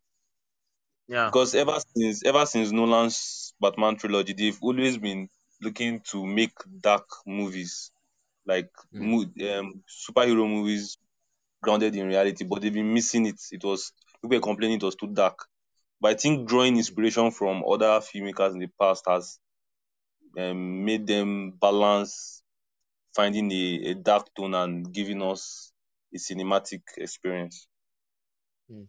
Yeah. 1.08 1.26
because 1.26 1.56
ever 1.56 1.80
since 1.96 2.24
ever 2.24 2.46
since 2.46 2.72
Nolan's 2.72 3.54
Batman 3.60 3.96
trilogy, 3.96 4.34
they've 4.34 4.60
always 4.62 4.98
been 4.98 5.30
looking 5.62 6.02
to 6.12 6.26
make 6.26 6.54
dark 6.82 7.08
movies, 7.26 7.92
like 8.46 8.70
Mm. 8.94 9.60
um, 9.60 9.84
superhero 9.88 10.48
movies 10.48 10.98
grounded 11.62 11.96
in 11.96 12.08
reality. 12.08 12.44
But 12.46 12.62
they've 12.62 12.74
been 12.74 12.94
missing 12.94 13.26
it. 13.26 13.42
It 13.52 13.64
was 13.64 13.92
people 14.24 14.38
were 14.38 14.42
complaining 14.42 14.78
it 14.78 14.84
was 14.84 14.96
too 14.96 15.08
dark. 15.08 15.46
But 16.00 16.12
I 16.12 16.16
think 16.16 16.48
drawing 16.48 16.78
inspiration 16.78 17.32
from 17.32 17.64
other 17.70 18.00
filmmakers 18.00 18.54
in 18.54 18.60
the 18.60 18.70
past 18.80 19.04
has 19.08 19.38
um, 20.38 20.86
made 20.86 21.06
them 21.06 21.52
balance 21.52 22.42
finding 23.16 23.52
a, 23.52 23.92
a 23.92 23.94
dark 23.94 24.34
tone 24.36 24.54
and 24.56 24.92
giving 24.92 25.22
us 25.22 25.72
a 26.14 26.18
cinematic 26.18 26.82
experience. 26.98 27.68
Mm. 28.72 28.88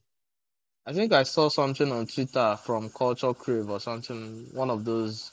I 0.86 0.92
think 0.92 1.12
I 1.12 1.24
saw 1.24 1.48
something 1.48 1.90
on 1.90 2.06
Twitter 2.06 2.58
from 2.62 2.90
Culture 2.90 3.34
Crave 3.34 3.70
or 3.70 3.80
something, 3.80 4.48
one 4.52 4.70
of 4.70 4.84
those 4.84 5.30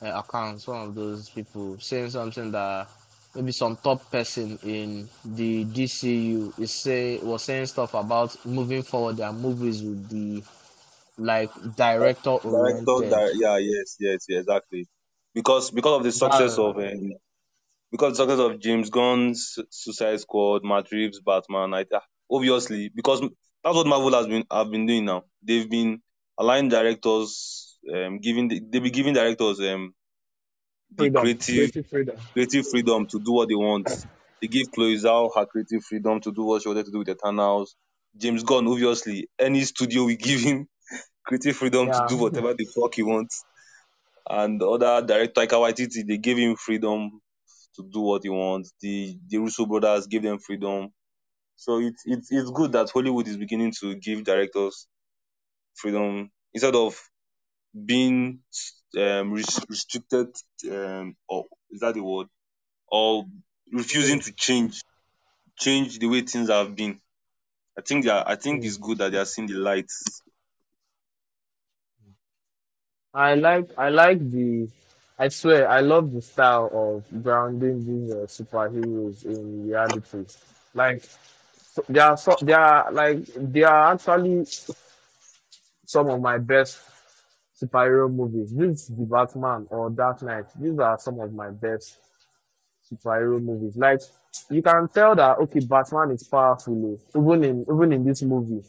uh, 0.00 0.22
accounts, 0.24 0.66
one 0.66 0.88
of 0.88 0.94
those 0.94 1.28
people 1.28 1.78
saying 1.80 2.10
something 2.10 2.50
that 2.52 2.88
maybe 3.34 3.52
some 3.52 3.76
top 3.76 4.10
person 4.10 4.58
in 4.62 5.08
the 5.24 5.64
DCU 5.64 6.52
is 6.58 6.72
say 6.72 7.18
was 7.18 7.42
saying 7.42 7.66
stuff 7.66 7.94
about 7.94 8.44
moving 8.46 8.82
forward 8.82 9.16
their 9.16 9.32
movies 9.32 9.82
would 9.82 10.08
be 10.08 10.42
like 11.18 11.50
director 11.76 12.30
Director, 12.50 13.00
oriented. 13.00 13.08
di- 13.08 13.32
yeah, 13.36 13.56
yes, 13.58 13.96
yes, 14.00 14.26
yeah, 14.28 14.38
exactly. 14.40 14.86
Because 15.34 15.70
because 15.70 15.98
of 15.98 16.04
the 16.04 16.12
success 16.12 16.56
That 16.56 16.62
of 16.62 16.76
um, 16.78 17.12
because 17.90 18.12
the 18.18 18.24
success 18.24 18.38
of 18.40 18.60
James 18.60 18.90
Gunn's 18.90 19.58
Suicide 19.70 20.20
Squad, 20.20 20.64
Matt 20.64 20.90
Reeves 20.92 21.20
Batman, 21.20 21.74
I, 21.74 21.86
ah, 21.94 22.02
obviously 22.30 22.90
because 22.94 23.20
that's 23.20 23.76
what 23.76 23.86
Marvel 23.86 24.12
has 24.14 24.26
been 24.26 24.44
have 24.50 24.70
been 24.70 24.86
doing 24.86 25.04
now. 25.06 25.24
They've 25.42 25.68
been 25.68 26.02
aligning 26.38 26.70
directors, 26.70 27.78
um, 27.94 28.18
giving 28.20 28.48
the, 28.48 28.60
they 28.68 28.80
be 28.80 28.90
giving 28.90 29.14
directors 29.14 29.60
um 29.60 29.94
freedom, 30.96 31.22
creative 31.22 31.46
creative 31.46 31.86
freedom. 31.88 32.16
creative 32.32 32.66
freedom 32.68 33.06
to 33.06 33.20
do 33.20 33.32
what 33.32 33.48
they 33.48 33.54
want. 33.54 33.88
They 34.40 34.48
give 34.48 34.70
Chloe 34.72 34.96
Zhao 34.96 35.30
her 35.34 35.46
creative 35.46 35.84
freedom 35.84 36.20
to 36.20 36.32
do 36.32 36.44
what 36.44 36.62
she 36.62 36.68
wanted 36.68 36.86
to 36.86 36.92
do 36.92 36.98
with 36.98 37.08
Eternals. 37.08 37.76
James 38.16 38.42
Gunn, 38.42 38.66
obviously, 38.68 39.28
any 39.38 39.62
studio 39.62 40.04
will 40.04 40.16
give 40.16 40.40
him 40.40 40.68
creative 41.26 41.56
freedom 41.56 41.90
to 41.90 42.04
do 42.08 42.16
whatever 42.18 42.54
the 42.54 42.66
fuck 42.66 42.94
he 42.94 43.02
wants. 43.02 43.44
And 44.28 44.60
the 44.60 44.68
other 44.68 45.06
director, 45.06 45.42
Taika 45.42 45.58
Waititi, 45.60 46.06
they 46.06 46.18
gave 46.18 46.38
him 46.38 46.56
freedom 46.56 47.20
to 47.76 47.82
do 47.82 48.00
what 48.00 48.22
he 48.22 48.30
wants. 48.30 48.72
The 48.80 49.18
the 49.28 49.38
Russo 49.38 49.66
brothers 49.66 50.06
gave 50.06 50.22
them 50.22 50.38
freedom. 50.38 50.90
So 51.56 51.80
it's 51.80 52.02
it's 52.06 52.32
it's 52.32 52.50
good 52.50 52.72
that 52.72 52.90
Hollywood 52.90 53.28
is 53.28 53.36
beginning 53.36 53.72
to 53.80 53.94
give 53.96 54.24
directors 54.24 54.86
freedom 55.74 56.30
instead 56.52 56.74
of 56.74 57.00
being 57.86 58.40
um, 58.96 59.32
restricted. 59.32 60.28
Um, 60.70 61.16
or 61.28 61.46
is 61.70 61.80
that 61.80 61.94
the 61.94 62.02
word? 62.02 62.28
Or 62.88 63.24
refusing 63.72 64.20
to 64.20 64.32
change 64.32 64.82
change 65.58 65.98
the 65.98 66.06
way 66.08 66.22
things 66.22 66.50
have 66.50 66.74
been. 66.76 67.00
I 67.78 67.82
think 67.82 68.04
they 68.04 68.10
are, 68.10 68.24
I 68.26 68.36
think 68.36 68.64
it's 68.64 68.76
good 68.78 68.98
that 68.98 69.12
they 69.12 69.18
are 69.18 69.24
seeing 69.26 69.48
the 69.48 69.54
lights 69.54 70.22
I 73.14 73.34
like 73.34 73.70
I 73.78 73.90
like 73.90 74.18
the 74.30 74.68
I 75.18 75.28
swear 75.28 75.68
I 75.68 75.80
love 75.80 76.12
the 76.12 76.22
style 76.22 76.70
of 76.72 77.22
grounding 77.22 77.84
these 77.86 78.12
uh, 78.12 78.26
superheroes 78.26 79.24
in 79.24 79.68
reality. 79.68 80.26
Like 80.74 81.04
they 81.88 82.00
are 82.00 82.16
so, 82.16 82.36
they 82.42 82.52
are 82.52 82.92
like 82.92 83.24
they 83.36 83.64
are 83.64 83.92
actually 83.94 84.46
some 85.86 86.08
of 86.08 86.20
my 86.20 86.38
best 86.38 86.78
superhero 87.64 88.12
movies. 88.12 88.52
This 88.54 88.82
is 88.82 88.88
the 88.96 89.04
Batman 89.04 89.66
or 89.70 89.90
Dark 89.90 90.22
Knight. 90.22 90.46
These 90.60 90.78
are 90.78 90.98
some 90.98 91.20
of 91.20 91.32
my 91.32 91.50
best 91.50 91.98
superhero 92.90 93.42
movies. 93.42 93.76
Like 93.76 94.00
you 94.50 94.62
can 94.62 94.88
tell 94.88 95.14
that 95.16 95.38
okay, 95.38 95.60
Batman 95.60 96.10
is 96.12 96.24
powerful, 96.24 96.98
oh, 97.14 97.20
even 97.20 97.44
in 97.44 97.66
even 97.72 97.92
in 97.92 98.04
this 98.04 98.22
movie. 98.22 98.62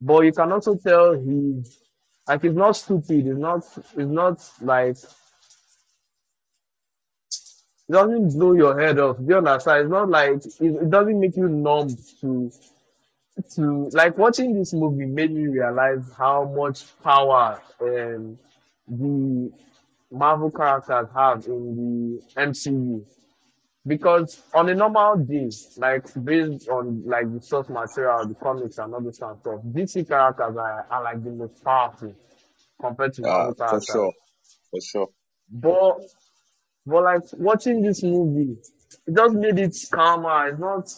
But 0.00 0.24
you 0.24 0.32
can 0.32 0.52
also 0.52 0.76
tell 0.76 1.14
he's 1.14 1.78
like 2.28 2.42
he's 2.42 2.54
not 2.54 2.76
stupid. 2.76 3.24
He's 3.26 3.38
not 3.38 3.64
he's 3.96 4.06
not 4.06 4.48
like 4.62 4.96
it 4.96 5.06
doesn't 7.92 8.30
blow 8.38 8.52
your 8.54 8.78
head 8.80 8.98
off. 8.98 9.18
Do 9.18 9.24
you 9.26 9.36
understand? 9.38 9.82
It's 9.84 9.90
not 9.90 10.08
like 10.10 10.32
it, 10.44 10.54
it 10.60 10.90
doesn't 10.90 11.20
make 11.20 11.36
you 11.36 11.48
numb 11.48 11.88
to 12.20 12.50
to 13.56 13.88
like 13.92 14.18
watching 14.18 14.54
this 14.58 14.72
movie 14.72 15.06
made 15.06 15.32
me 15.32 15.46
realize 15.48 16.04
how 16.16 16.44
much 16.56 16.84
power 17.02 17.60
um 17.80 18.38
the 18.88 19.50
Marvel 20.10 20.50
characters 20.50 21.08
have 21.14 21.46
in 21.46 21.76
the 21.76 22.40
MCU. 22.42 23.04
Because 23.86 24.42
on 24.54 24.68
a 24.68 24.74
normal 24.74 25.16
day, 25.18 25.50
like 25.78 26.06
based 26.24 26.68
on 26.68 27.04
like 27.06 27.32
the 27.32 27.40
source 27.42 27.68
material, 27.68 28.26
the 28.28 28.34
comics 28.34 28.78
and 28.78 28.94
all 28.94 29.00
this 29.02 29.18
kind 29.18 29.32
of 29.32 29.40
stuff, 29.40 29.60
DC 29.72 30.04
characters 30.04 30.56
are, 30.56 30.86
are 30.90 31.04
like 31.04 31.24
the 31.24 31.30
most 31.30 31.64
powerful 31.64 32.14
compared 32.80 33.14
to 33.14 33.22
Uh, 33.24 33.24
Marvel 33.24 33.54
for 33.66 33.80
characters. 33.80 33.82
sure, 33.82 34.12
for 34.70 34.80
sure. 34.82 35.08
But 35.50 35.98
but 36.86 37.04
like 37.04 37.22
watching 37.34 37.82
this 37.82 38.02
movie, 38.02 38.56
it 39.06 39.16
just 39.16 39.34
made 39.34 39.58
it 39.58 39.76
calmer. 39.92 40.48
It's 40.48 40.58
not, 40.60 40.92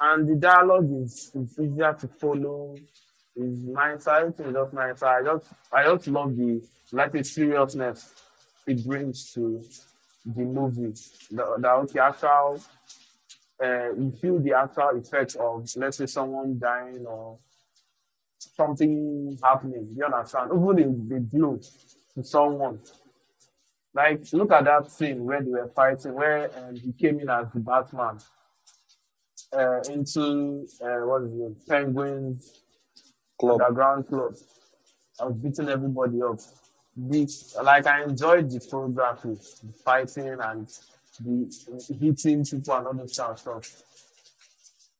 and 0.00 0.28
the 0.28 0.36
dialogue 0.36 0.90
is, 1.04 1.30
is 1.34 1.58
easier 1.58 1.94
to 2.00 2.08
follow. 2.08 2.76
Is 3.36 3.58
nicer. 3.64 4.28
Is 4.28 4.54
just 4.54 4.72
nicer. 4.74 5.06
I 5.06 5.22
just 5.22 5.46
I 5.72 5.84
just 5.84 6.08
love 6.08 6.36
the 6.36 6.62
like 6.92 7.12
the 7.12 7.24
seriousness 7.24 8.12
it 8.66 8.84
brings 8.86 9.32
to 9.34 9.62
the 10.26 10.42
movie. 10.44 10.94
The, 11.30 11.56
the 11.58 11.70
okay, 11.70 12.00
actual 12.00 12.60
uh, 13.62 13.92
you 13.94 14.12
feel 14.20 14.38
the 14.40 14.54
actual 14.54 14.90
effect 14.98 15.36
of 15.36 15.68
let's 15.76 15.98
say 15.98 16.06
someone 16.06 16.58
dying 16.58 17.06
or 17.06 17.38
something 18.56 19.38
happening. 19.42 19.94
You 19.96 20.04
understand? 20.06 20.50
Even 20.54 20.78
if 20.78 21.08
they 21.08 21.18
blow 21.38 21.58
to 22.14 22.24
someone, 22.24 22.80
Like, 23.94 24.32
look 24.32 24.52
at 24.52 24.64
that 24.64 24.90
scene 24.90 25.24
where 25.24 25.42
they 25.42 25.50
were 25.50 25.68
fighting, 25.74 26.14
where 26.14 26.50
um, 26.58 26.76
he 26.76 26.92
came 26.92 27.20
in 27.20 27.28
as 27.28 27.46
the 27.52 27.60
Batman 27.60 28.18
uh, 29.56 29.80
into 29.92 30.66
uh, 30.82 31.06
what 31.06 31.22
is 31.24 31.32
it, 31.40 31.68
Penguin's 31.68 32.62
Club. 33.40 33.62
underground 33.62 34.08
club. 34.08 34.34
I 35.20 35.26
was 35.26 35.36
beating 35.36 35.68
everybody 35.70 36.22
up. 36.22 36.40
The, 36.96 37.28
like 37.64 37.86
I 37.86 38.04
enjoyed 38.04 38.50
the 38.50 38.60
choreography, 38.60 39.38
the 39.62 39.72
fighting 39.84 40.36
and 40.42 40.68
the 41.20 41.96
hitting 42.00 42.44
people 42.44 42.74
and 42.74 42.86
all 42.86 42.94
those 42.94 43.16
kind 43.16 43.32
of 43.32 43.38
stuff. 43.40 43.82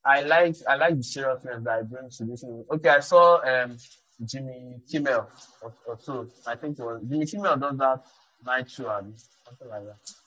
I 0.05 0.23
like 0.23 0.57
I 0.69 0.77
like 0.77 0.97
the 0.99 1.05
seriousness 1.05 1.65
that 1.65 1.71
I 1.81 1.83
bring 1.83 2.11
to 2.11 2.25
this 2.27 2.45
movie. 2.45 2.65
Okay, 2.75 2.91
I 2.91 3.01
saw 3.01 3.41
um 3.47 3.77
Jimmy 4.25 4.77
Kimmel 4.91 5.29
or, 5.63 5.75
or 5.87 5.99
so. 6.01 6.29
I 6.47 6.57
think 6.57 6.79
it 6.79 6.85
was 6.85 7.03
Jimmy 7.09 7.27
Kimmel 7.27 7.57
does 7.59 7.79
that 7.79 8.01
night 8.45 8.71
show 8.71 8.91
and 8.97 9.15
something 9.47 9.69
like 9.69 9.85
that. 9.85 10.22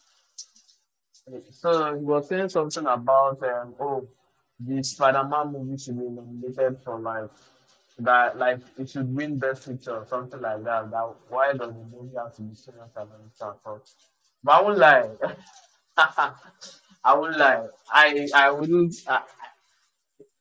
So 1.51 1.95
he 1.95 2.03
was 2.03 2.27
saying 2.29 2.49
something 2.49 2.85
about 2.85 3.41
um 3.43 3.75
oh 3.79 4.07
the 4.59 4.83
Spider-Man 4.83 5.51
movie 5.53 5.77
should 5.77 5.97
be 5.99 6.05
nominated 6.09 6.81
for 6.83 6.99
like 6.99 7.29
that 7.99 8.37
like 8.37 8.59
it 8.77 8.89
should 8.89 9.13
win 9.15 9.39
best 9.39 9.67
picture 9.67 9.95
or 9.97 10.05
something 10.07 10.41
like 10.41 10.63
that. 10.63 10.91
That 10.91 11.15
why 11.29 11.53
does 11.53 11.73
the 11.73 11.85
movie 11.91 12.15
have 12.17 12.35
to 12.35 12.41
be 12.43 12.55
serious 12.55 12.91
of 12.95 13.09
stuff? 13.35 13.57
But 14.43 14.51
I 14.53 14.61
won't 14.61 14.77
lie. 14.77 15.09
I 17.05 17.15
won't 17.15 17.37
lie. 17.37 17.67
I 17.91 18.27
I 18.35 18.51
wouldn't. 18.51 18.95
I, 19.07 19.23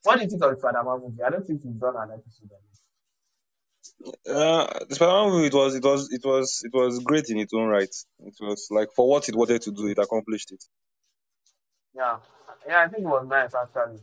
what 0.04 0.16
do 0.16 0.22
you 0.24 0.30
think 0.30 0.42
of 0.44 0.50
the 0.52 0.58
Spider-Man 0.58 1.00
movie? 1.00 1.22
I 1.22 1.30
don't 1.30 1.46
think 1.46 1.62
you've 1.64 1.80
done 1.80 1.96
an 1.96 2.10
episode 2.12 2.50
it. 2.52 2.63
Uh, 4.28 4.66
the 4.88 4.94
Spider-Man 4.94 5.30
movie, 5.30 5.46
it 5.48 5.54
was, 5.54 5.74
it 5.74 5.84
was, 5.84 6.12
it 6.12 6.24
was, 6.24 6.62
it 6.64 6.72
was 6.74 6.98
great 7.00 7.28
in 7.30 7.38
its 7.38 7.54
own 7.54 7.68
right. 7.68 7.94
It 8.20 8.34
was 8.40 8.68
like 8.70 8.90
for 8.94 9.08
what 9.08 9.28
it 9.28 9.36
wanted 9.36 9.62
to 9.62 9.72
do, 9.72 9.88
it 9.88 9.98
accomplished 9.98 10.52
it. 10.52 10.64
Yeah, 11.94 12.18
yeah, 12.66 12.82
I 12.82 12.88
think 12.88 13.04
it 13.04 13.08
was 13.08 13.26
nice 13.28 13.54
actually. 13.54 14.00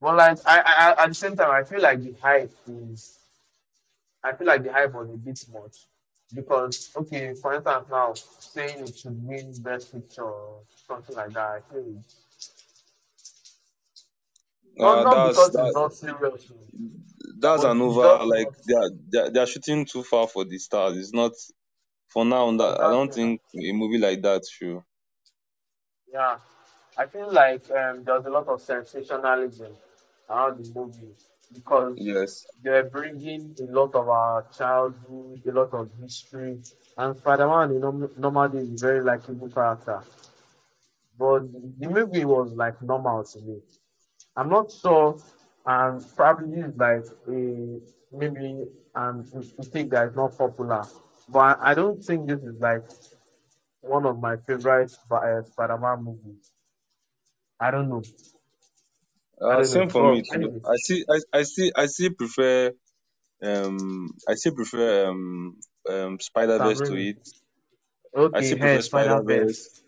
But 0.00 0.16
like, 0.16 0.38
I, 0.46 0.60
I 0.60 1.04
at 1.04 1.08
the 1.08 1.14
same 1.14 1.36
time, 1.36 1.50
I 1.50 1.64
feel 1.64 1.80
like 1.80 2.02
the 2.02 2.14
hype 2.20 2.52
is. 2.68 3.18
I 4.24 4.32
feel 4.32 4.46
like 4.46 4.62
the 4.62 4.72
hype 4.72 4.92
was 4.94 5.10
a 5.10 5.16
bit 5.16 5.44
much 5.52 5.86
because 6.34 6.90
okay, 6.96 7.34
for 7.34 7.54
instance, 7.54 7.86
now 7.90 8.14
saying 8.14 8.88
it 8.88 8.96
should 8.96 9.26
win 9.26 9.52
best 9.62 9.92
picture 9.92 10.24
or 10.24 10.60
something 10.88 11.16
like 11.16 11.32
that, 11.32 11.62
I 11.70 11.72
feel 11.72 12.02
Uh, 14.78 15.04
not 15.04 15.22
that's 15.22 15.22
because 15.22 15.56
it's 15.58 15.72
that, 15.72 15.74
not 15.74 15.92
serious, 15.94 16.50
that's 17.40 17.64
an 17.64 17.80
over. 17.80 18.18
Like 18.24 18.48
they 18.66 18.74
are, 18.74 18.90
they 19.12 19.18
are, 19.18 19.30
they 19.30 19.40
are 19.40 19.46
shooting 19.46 19.84
too 19.86 20.02
far 20.02 20.28
for 20.28 20.44
the 20.44 20.58
stars. 20.58 20.96
It's 20.96 21.12
not 21.12 21.32
for 22.08 22.24
now. 22.24 22.50
That 22.56 22.80
I 22.80 22.88
don't 22.88 23.12
think 23.12 23.42
a 23.54 23.72
movie 23.72 23.98
like 23.98 24.22
that 24.22 24.42
should. 24.50 24.80
Yeah, 26.12 26.38
I 26.96 27.06
feel 27.06 27.32
like 27.32 27.70
um, 27.70 28.04
there's 28.04 28.26
a 28.26 28.30
lot 28.30 28.46
of 28.48 28.60
sensationalism 28.60 29.76
around 30.30 30.58
the 30.64 30.72
movie 30.74 31.14
because 31.52 31.96
Yes. 31.96 32.46
they're 32.62 32.84
bringing 32.90 33.56
a 33.60 33.64
lot 33.72 33.94
of 33.94 34.08
our 34.08 34.42
childhood, 34.56 35.42
a 35.46 35.52
lot 35.52 35.72
of 35.74 35.90
history, 36.00 36.62
and 36.96 37.16
Spider-Man, 37.16 37.72
you 37.74 37.80
know, 37.80 37.90
normally 38.16 38.60
is 38.60 38.80
very 38.80 39.02
like 39.02 39.20
a 39.28 39.32
very 39.32 39.38
likable 39.38 39.50
character. 39.50 40.02
But 41.18 41.50
the 41.78 41.88
movie 41.88 42.24
was 42.26 42.52
like 42.52 42.82
normal 42.82 43.24
to 43.24 43.40
me. 43.40 43.62
I'm 44.36 44.50
not 44.50 44.72
sure, 44.72 45.18
and 45.66 46.04
probably 46.16 46.60
is 46.60 46.76
like 46.76 47.04
a 47.28 47.80
maybe 48.12 48.64
um 48.94 49.24
thing 49.72 49.88
that 49.90 50.08
is 50.08 50.16
not 50.16 50.38
popular, 50.38 50.84
but 51.28 51.58
I 51.62 51.74
don't 51.74 52.02
think 52.04 52.28
this 52.28 52.40
is 52.42 52.60
like 52.60 52.84
one 53.82 54.06
of 54.06 54.20
my 54.20 54.36
favorite 54.46 54.92
uh, 55.10 55.42
Spider-Man 55.44 56.04
movies. 56.04 56.52
I 57.60 57.70
don't 57.70 57.88
know. 57.90 58.02
I 59.50 59.60
Uh, 59.60 59.64
know. 59.70 59.82
same 59.82 59.90
for 59.90 60.04
me 60.04 60.22
too. 60.22 60.62
I 60.64 60.76
see. 60.76 61.04
I, 61.10 61.38
I 61.40 61.42
see. 61.44 61.72
I 61.76 61.86
still 61.86 62.12
prefer. 62.18 62.72
Um, 63.42 64.10
I 64.28 64.34
still 64.34 64.54
prefer 64.54 65.08
um, 65.10 65.58
um, 65.88 66.20
Spider 66.20 66.60
Verse 66.60 66.82
to 66.82 66.94
it. 66.96 67.18
I 68.32 68.40
Okay, 68.40 68.42
still 68.42 68.58
hey, 68.58 68.80
prefer 68.80 68.82
Spider 68.82 69.20
Spider-Verse. 69.22 69.24
Verse. 69.24 69.82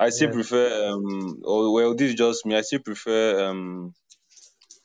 I 0.00 0.10
still 0.10 0.28
Yes. 0.28 0.34
prefer. 0.34 0.90
Um, 0.90 1.42
oh 1.44 1.72
well, 1.72 1.94
this 1.94 2.10
is 2.10 2.16
just 2.16 2.46
me. 2.46 2.56
I 2.56 2.62
still 2.62 2.80
prefer. 2.80 3.48
Um, 3.50 3.94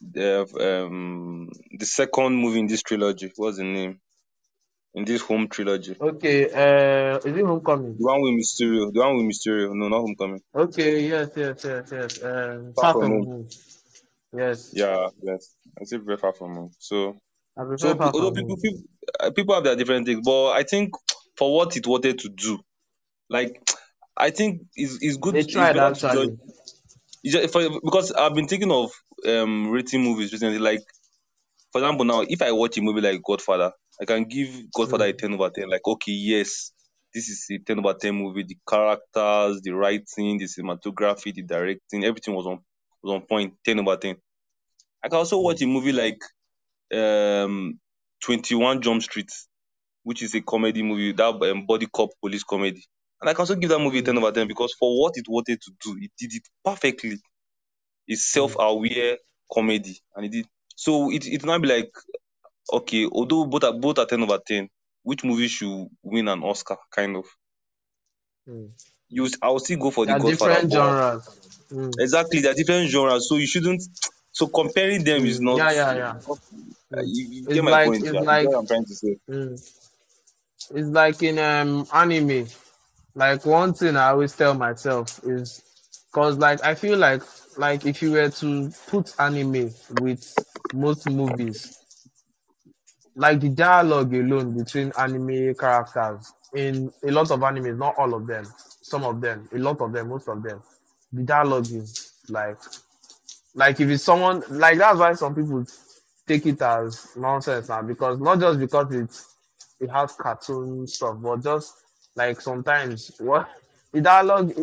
the 0.02 0.41
um 0.62 1.49
the 1.78 1.86
second 1.86 2.36
movie 2.38 2.60
in 2.62 2.67
this 2.67 2.84
trilogy. 2.84 3.32
What's 3.38 3.58
the 3.58 3.65
name? 3.65 3.99
In 4.95 5.06
this 5.06 5.21
home 5.21 5.47
trilogy. 5.49 5.97
Okay, 6.02 6.45
uh, 6.52 7.17
is 7.19 7.38
it 7.38 7.45
Homecoming? 7.45 7.97
The 7.97 8.06
one 8.06 8.21
with 8.21 8.34
Mysterio. 8.36 8.93
The 8.93 8.99
one 9.02 9.17
with 9.17 9.26
Mysterio. 9.28 9.76
No, 9.76 9.89
not 9.89 10.02
Homecoming. 10.02 10.41
Okay, 10.56 11.08
yes, 11.10 11.32
yes, 11.36 11.63
yes, 11.65 11.91
yes. 11.91 12.23
Um, 12.23 12.73
Far 12.76 12.86
Far 12.86 12.93
from 12.93 13.04
home. 13.12 13.28
Home. 13.28 13.47
Yes, 14.34 14.73
Yeah, 14.73 15.10
yes. 15.23 15.56
I 15.80 15.86
still 15.86 16.02
prefer 16.02 16.21
Far 16.21 16.34
from 16.34 16.56
home. 16.56 16.71
So, 16.80 17.17
I 17.58 17.63
prefer 17.65 17.95
so 17.95 17.97
Far 17.97 18.13
although 18.13 18.32
From 18.32 18.36
people 18.36 18.58
Home. 18.58 18.62
people 18.62 18.82
uh, 19.19 19.32
people 19.32 19.56
have 19.56 19.63
their 19.65 19.76
different 19.76 20.06
things, 20.08 20.21
but 20.26 20.52
I 20.52 20.63
think 20.63 20.93
for 21.38 21.54
what 21.56 21.78
it 21.78 21.88
wanted 21.88 22.19
to 22.19 22.30
do, 22.30 22.60
like 23.30 23.62
I 24.17 24.30
think 24.30 24.63
it's, 24.76 24.97
it's 25.02 25.17
good. 25.17 25.36
They 25.36 25.43
tried 25.43 25.73
judge 25.76 26.04
actually. 26.04 26.38
it's 27.23 27.34
just, 27.34 27.54
for, 27.54 27.80
because 27.84 28.12
I've 28.12 28.36
been 28.36 28.47
thinking 28.47 28.71
of 28.71 28.91
um 29.28 29.69
rating 29.71 30.04
movies 30.04 30.32
recently. 30.32 30.60
Like 30.60 30.84
for 31.71 31.80
example, 31.82 32.06
now 32.06 32.21
if 32.21 32.41
I 32.41 32.52
watch 32.52 32.78
a 32.78 32.82
movie 32.82 33.02
like 33.02 33.21
Godfather, 33.23 33.71
I 34.02 34.06
can 34.06 34.26
give 34.26 34.71
Godfather 34.71 35.06
a 35.06 35.13
Mm, 35.13 35.17
ten 35.17 35.34
over 35.34 35.49
ten. 35.49 35.69
Like 35.69 35.86
okay, 35.88 36.12
yes, 36.12 36.71
this 37.13 37.30
is 37.30 37.47
a 37.52 37.60
ten 37.60 37.80
over 37.80 37.93
ten 37.93 38.15
movie. 38.15 38.43
The 38.43 38.58
characters, 38.67 39.62
the 39.62 39.71
writing, 39.71 40.38
the 40.38 40.45
cinematography, 40.45 41.34
the 41.34 41.43
directing, 41.43 42.04
everything 42.06 42.36
was 42.36 42.45
on 42.47 42.60
was 43.02 43.15
on 43.15 43.21
point. 43.28 43.56
Ten 43.65 43.80
over 43.80 43.97
ten. 43.97 44.17
I 45.04 45.10
can 45.10 45.17
also 45.19 45.39
watch 45.39 45.62
mm, 45.62 45.63
a 45.63 45.67
movie 45.67 45.93
like 45.93 46.19
um 46.93 47.80
Twenty 48.23 48.56
One 48.56 48.82
Jump 48.82 49.02
Street, 49.04 49.32
which 50.04 50.21
is 50.23 50.36
a 50.36 50.41
comedy 50.41 50.84
movie 50.84 51.13
that 51.13 51.41
um, 51.43 51.65
body 51.65 51.88
cop 51.88 52.10
police 52.21 52.43
comedy. 52.43 52.84
And 53.24 53.32
I 53.32 53.36
can 53.36 53.42
also 53.44 53.56
give 53.56 53.72
that 53.72 53.80
movie 53.80 54.00
a 54.00 54.04
10 54.04 54.18
mm, 54.18 54.20
over 54.20 54.34
10 54.34 54.48
because 54.50 54.76
for 54.80 55.02
what 55.02 55.14
it 55.18 55.28
wanted 55.30 55.62
to 55.64 55.72
do, 55.84 55.98
it 56.02 56.12
did 56.20 56.36
it 56.36 56.44
perfectly. 56.66 57.20
It's 58.08 58.32
mm, 58.40 58.58
self-aware 58.58 59.18
comedy, 59.54 60.00
and 60.16 60.26
it 60.28 60.32
did. 60.32 60.48
So 60.76 61.12
it 61.12 61.28
it 61.28 61.46
now 61.46 61.60
be 61.60 61.70
like 61.70 61.92
okay, 62.74 63.08
although 63.12 63.46
both 63.46 63.66
are 63.66 63.74
both 63.74 64.00
are 64.00 64.06
ten 64.08 64.24
over 64.24 64.40
ten, 64.46 64.70
which 65.04 65.24
movie 65.26 65.50
should 65.50 65.88
win 66.04 66.28
an 66.30 66.44
Oscar? 66.44 66.78
Kind 66.96 67.18
of. 67.18 67.26
mm. 68.50 68.70
You, 69.10 69.30
I 69.42 69.50
will 69.50 69.60
still 69.60 69.80
go 69.80 69.92
for 69.92 70.06
the 70.08 70.16
are 70.16 70.20
Godfather, 70.20 70.62
different 70.62 70.72
genres. 70.72 71.30
Mm, 71.72 72.00
exactly 72.00 72.42
they're 72.42 72.56
different 72.56 72.90
genres, 72.92 73.30
so 73.30 73.38
you 73.38 73.48
shouldn't. 73.48 73.84
So 74.32 74.48
comparing 74.48 75.04
them 75.04 75.26
is 75.26 75.40
mm. 75.40 75.42
not. 75.42 75.62
Yeah, 75.62 75.72
yeah, 75.72 75.96
yeah. 75.96 76.16
Mm. 76.92 77.04
You, 77.06 77.28
you 77.32 77.48
get 77.50 77.64
It's 77.64 77.66
my 77.66 77.76
like 77.76 77.84
point. 77.84 78.04
it's 78.04 78.12
Yeah, 78.12 78.22
like 78.22 78.52
I'm 78.58 78.68
trying 78.68 78.86
to 78.86 78.96
say. 78.96 79.18
mm, 79.30 79.54
it's 80.72 80.90
like 80.90 81.24
in 81.24 81.40
um 81.40 81.88
anime. 81.94 82.48
Like 83.15 83.45
one 83.45 83.73
thing 83.73 83.95
I 83.95 84.10
always 84.10 84.36
tell 84.36 84.54
myself 84.56 85.19
is, 85.23 85.62
cause 86.12 86.38
like 86.38 86.63
I 86.63 86.76
feel 86.76 86.97
like 86.97 87.21
like 87.58 87.86
if 87.86 88.02
you 88.02 88.12
were 88.12 88.30
to 88.30 88.71
put 88.88 89.13
anime 89.19 89.71
with 90.02 90.34
most 90.73 91.08
movies, 91.10 91.78
like 93.15 93.39
the 93.39 93.49
dialogue 93.49 94.13
alone 94.13 94.58
between 94.58 94.91
anime 94.97 95.54
characters 95.56 96.34
in 96.56 96.91
a 97.04 97.12
lot 97.12 97.30
of 97.32 97.39
animes, 97.41 97.78
not 97.78 97.95
all 97.97 98.13
of 98.15 98.26
them, 98.28 98.45
some 98.82 99.04
of 99.04 99.21
them, 99.21 99.47
a 99.54 99.58
lot 99.60 99.80
of 99.82 99.91
them, 99.93 100.10
most 100.10 100.28
of 100.28 100.41
them, 100.41 100.62
the 101.12 101.23
dialogue 101.23 101.67
is 101.71 102.13
like 102.30 102.58
like 103.56 103.80
if 103.80 103.89
it's 103.89 104.04
someone 104.04 104.43
like 104.49 104.78
that's 104.80 104.99
why 104.99 105.13
some 105.13 105.36
people 105.36 105.65
take 106.28 106.45
it 106.47 106.62
as 106.62 107.15
nonsense 107.15 107.69
now 107.69 107.82
because 107.82 108.19
not 108.19 108.39
just 108.39 108.60
because 108.60 108.91
it's 108.93 109.36
it 109.80 109.89
has 109.91 110.13
cartoon 110.13 110.88
stuff, 110.88 111.17
but 111.21 111.43
just 111.43 111.73
like 112.15 112.41
sometimes 112.41 113.12
what 113.19 113.49
the 113.91 114.02
dialogue 114.02 114.54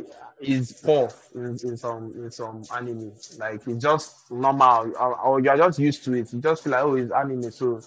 is 0.40 0.72
poor 0.72 1.10
in, 1.34 1.58
in 1.64 1.76
some 1.76 2.12
in 2.16 2.30
some 2.30 2.62
anime. 2.74 3.12
Like 3.38 3.66
it's 3.66 3.82
just 3.82 4.30
normal 4.30 4.92
or, 4.98 5.16
or 5.20 5.40
you're 5.40 5.56
just 5.56 5.78
used 5.78 6.04
to 6.04 6.14
it. 6.14 6.32
You 6.32 6.40
just 6.40 6.64
feel 6.64 6.72
like 6.72 6.82
oh 6.84 6.94
it's 6.96 7.12
anime, 7.12 7.50
so 7.50 7.80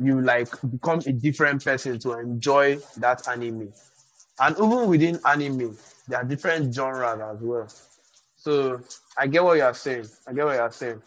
you 0.00 0.20
like 0.22 0.48
become 0.70 1.00
a 1.06 1.12
different 1.12 1.64
person 1.64 1.98
to 2.00 2.18
enjoy 2.18 2.78
that 2.98 3.26
anime. 3.28 3.72
And 4.40 4.56
even 4.56 4.88
within 4.88 5.20
anime, 5.26 5.76
there 6.08 6.20
are 6.20 6.24
different 6.24 6.74
genres 6.74 7.20
as 7.20 7.40
well. 7.40 7.68
So 8.36 8.80
I 9.16 9.26
get 9.26 9.44
what 9.44 9.58
you're 9.58 9.74
saying. 9.74 10.06
I 10.26 10.32
get 10.32 10.44
what 10.46 10.56
you're 10.56 10.72
saying. 10.72 11.02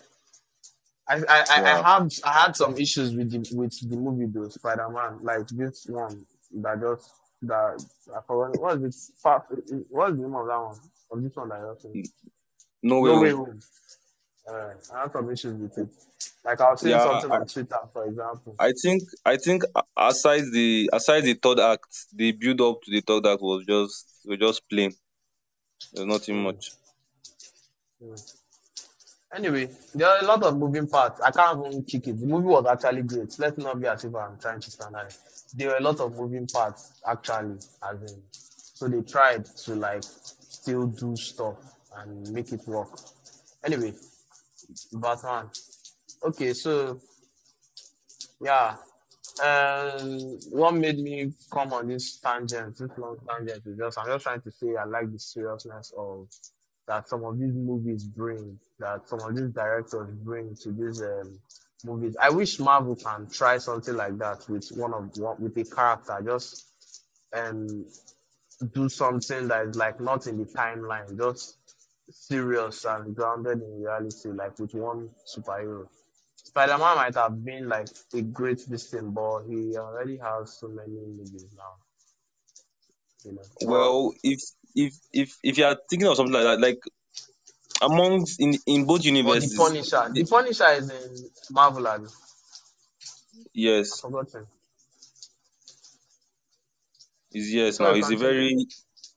I, 1.08 1.16
I, 1.18 1.46
I 1.50 1.62
I 1.64 1.82
have 2.00 2.10
I 2.24 2.34
had 2.34 2.56
some 2.56 2.78
issues 2.78 3.14
with 3.16 3.32
the 3.32 3.40
with 3.58 3.74
the 3.90 3.98
movie 3.98 4.28
though, 4.28 4.50
Spider 4.50 4.90
Man. 4.90 5.20
Like 5.22 5.48
this 5.50 5.86
one 5.90 6.26
that 6.62 6.80
just 6.82 7.12
that 7.44 7.84
I 8.16 8.22
forgot 8.28 8.60
what 8.60 8.78
is 8.82 9.10
it 9.10 9.14
Far, 9.22 9.46
what's 9.90 10.16
the 10.16 10.22
name 10.22 10.36
of 10.36 10.48
that 10.48 10.58
one? 10.62 10.80
Of 11.12 11.24
this 11.24 11.36
one 11.36 11.50
that 11.50 11.60
you're 11.60 11.78
saying? 11.82 12.04
No 12.84 13.02
way 13.02 13.10
No 13.12 13.22
way 13.22 13.32
home. 13.32 13.46
home. 13.46 13.60
Uh, 14.50 14.74
I 14.94 15.02
have 15.02 15.12
some 15.12 15.32
issues 15.32 15.60
with 15.60 15.78
it. 15.78 15.90
Like 16.44 16.62
I 16.62 16.72
was 16.72 16.82
saying 16.82 16.94
Yeah, 16.94 17.00
something 17.00 17.32
I, 17.32 17.36
on 17.36 17.48
Twitter, 17.48 17.80
for 17.94 18.06
example. 18.06 18.56
I 18.60 18.74
think 18.82 19.04
I 19.26 19.38
think 19.38 19.64
aside 19.98 20.44
the 20.52 20.90
aside 20.94 21.22
the 21.22 21.34
third 21.36 21.60
act, 21.60 21.88
the 22.14 22.32
build 22.34 22.62
up 22.62 22.82
to 22.84 22.92
the 22.92 23.02
third 23.02 23.26
act 23.28 23.42
was 23.42 23.66
just 23.68 24.06
was 24.26 24.40
just 24.40 24.70
plain. 24.70 24.94
There's 25.94 26.08
nothing 26.08 26.36
Mm. 26.36 26.44
much. 26.44 26.72
Mm. 28.04 28.41
Anyway, 29.34 29.70
there 29.96 30.08
are 30.10 30.20
a 30.22 30.26
lot 30.26 30.44
of 30.44 30.58
moving 30.58 30.88
parts. 30.88 31.22
I 31.22 31.32
can't 31.32 31.66
even 31.66 31.84
kick 31.84 32.08
it. 32.08 32.20
The 32.20 32.26
movie 32.26 32.48
was 32.48 32.66
actually 32.66 33.04
great. 33.04 33.34
Let's 33.40 33.58
not 33.58 33.80
be 33.80 33.88
as 33.88 34.04
if 34.04 34.14
I'm 34.14 34.38
trying 34.38 34.60
to 34.60 34.72
stand. 34.72 34.96
There 35.54 35.70
were 35.70 35.78
a 35.78 35.82
lot 35.82 36.00
of 36.02 36.18
moving 36.18 36.48
parts 36.48 37.02
actually, 37.08 37.58
as 37.90 38.02
in, 38.02 38.22
so 38.32 38.88
they 38.90 39.02
tried 39.02 39.46
to 39.46 39.76
like 39.76 40.04
still 40.04 40.88
do 40.88 41.16
stuff 41.16 41.56
and 41.98 42.30
make 42.32 42.52
it 42.52 42.68
work. 42.68 43.00
Anyway, 43.64 43.94
Batman. 44.94 45.50
Okay, 46.24 46.54
so 46.54 47.00
yeah, 48.42 48.76
um, 49.44 50.40
what 50.50 50.74
made 50.74 51.00
me 51.00 51.34
come 51.52 51.72
on 51.74 51.88
this 51.88 52.18
tangent, 52.18 52.78
this 52.78 52.92
long 52.98 53.18
tangent, 53.28 53.66
is 53.66 53.78
just 53.78 53.98
I'm 53.98 54.08
just 54.08 54.24
trying 54.24 54.42
to 54.42 54.52
say 54.52 54.76
I 54.76 54.84
like 54.86 55.12
the 55.12 55.20
seriousness 55.20 55.94
of 55.98 56.28
that 56.88 57.08
some 57.08 57.24
of 57.24 57.40
these 57.40 57.54
movies 57.54 58.04
bring, 58.04 58.60
that 58.80 59.08
some 59.08 59.20
of 59.22 59.36
these 59.36 59.50
directors 59.52 60.10
bring 60.24 60.56
to 60.62 60.72
these 60.72 61.02
um, 61.02 61.40
movies. 61.86 62.16
I 62.22 62.30
wish 62.30 62.60
Marvel 62.60 62.96
can 62.96 63.30
try 63.30 63.58
something 63.58 63.96
like 63.96 64.18
that 64.20 64.46
with 64.50 64.70
one 64.76 64.94
of 64.94 65.12
with 65.40 65.58
a 65.58 65.64
character, 65.64 66.20
just 66.26 66.68
um 67.34 67.86
do 68.74 68.90
something 68.90 69.48
that 69.48 69.68
is 69.68 69.76
like 69.76 70.00
not 70.00 70.28
in 70.28 70.38
the 70.38 70.46
timeline, 70.46 71.18
just 71.18 71.58
serious 72.12 72.86
and 72.86 73.16
grounded 73.16 73.62
in 73.62 73.82
reality, 73.82 74.30
like 74.30 74.58
with 74.60 74.74
one 74.74 75.10
superhero. 75.26 75.88
Spider-Man 76.36 76.96
might 76.98 77.16
have 77.16 77.44
been 77.44 77.70
like 77.70 77.88
a 78.14 78.22
great 78.22 78.60
thing, 78.62 79.12
but 79.12 79.44
he 79.48 79.78
already 79.78 80.18
has 80.18 80.58
so 80.60 80.68
many 80.68 80.90
movies 80.90 81.46
now, 81.56 81.76
you 83.24 83.34
know. 83.36 83.42
Well, 83.62 84.14
if 84.24 84.42
if 84.76 84.94
if 85.14 85.38
if 85.44 85.58
you 85.58 85.66
are 85.66 85.78
thinking 85.90 86.08
of 86.08 86.16
something 86.16 86.34
like 86.34 86.44
that, 86.44 86.60
like 86.60 86.80
amongst 87.82 88.40
in 88.40 88.58
in 88.66 88.86
both 88.86 89.04
universes. 89.04 89.56
but 89.56 89.70
the 89.70 89.70
Punisher, 89.70 90.10
the 90.14 90.24
the, 90.24 90.30
Punisher 90.30 90.68
is 90.72 90.90
in 90.90 91.30
Marvel, 91.52 91.88
abi? 91.88 92.08
Yes, 93.54 94.04
him. 94.04 94.48
is 97.34 97.54
yes 97.54 97.80
now. 97.80 97.94
He's 97.94 98.12
a 98.12 98.16
very 98.16 98.68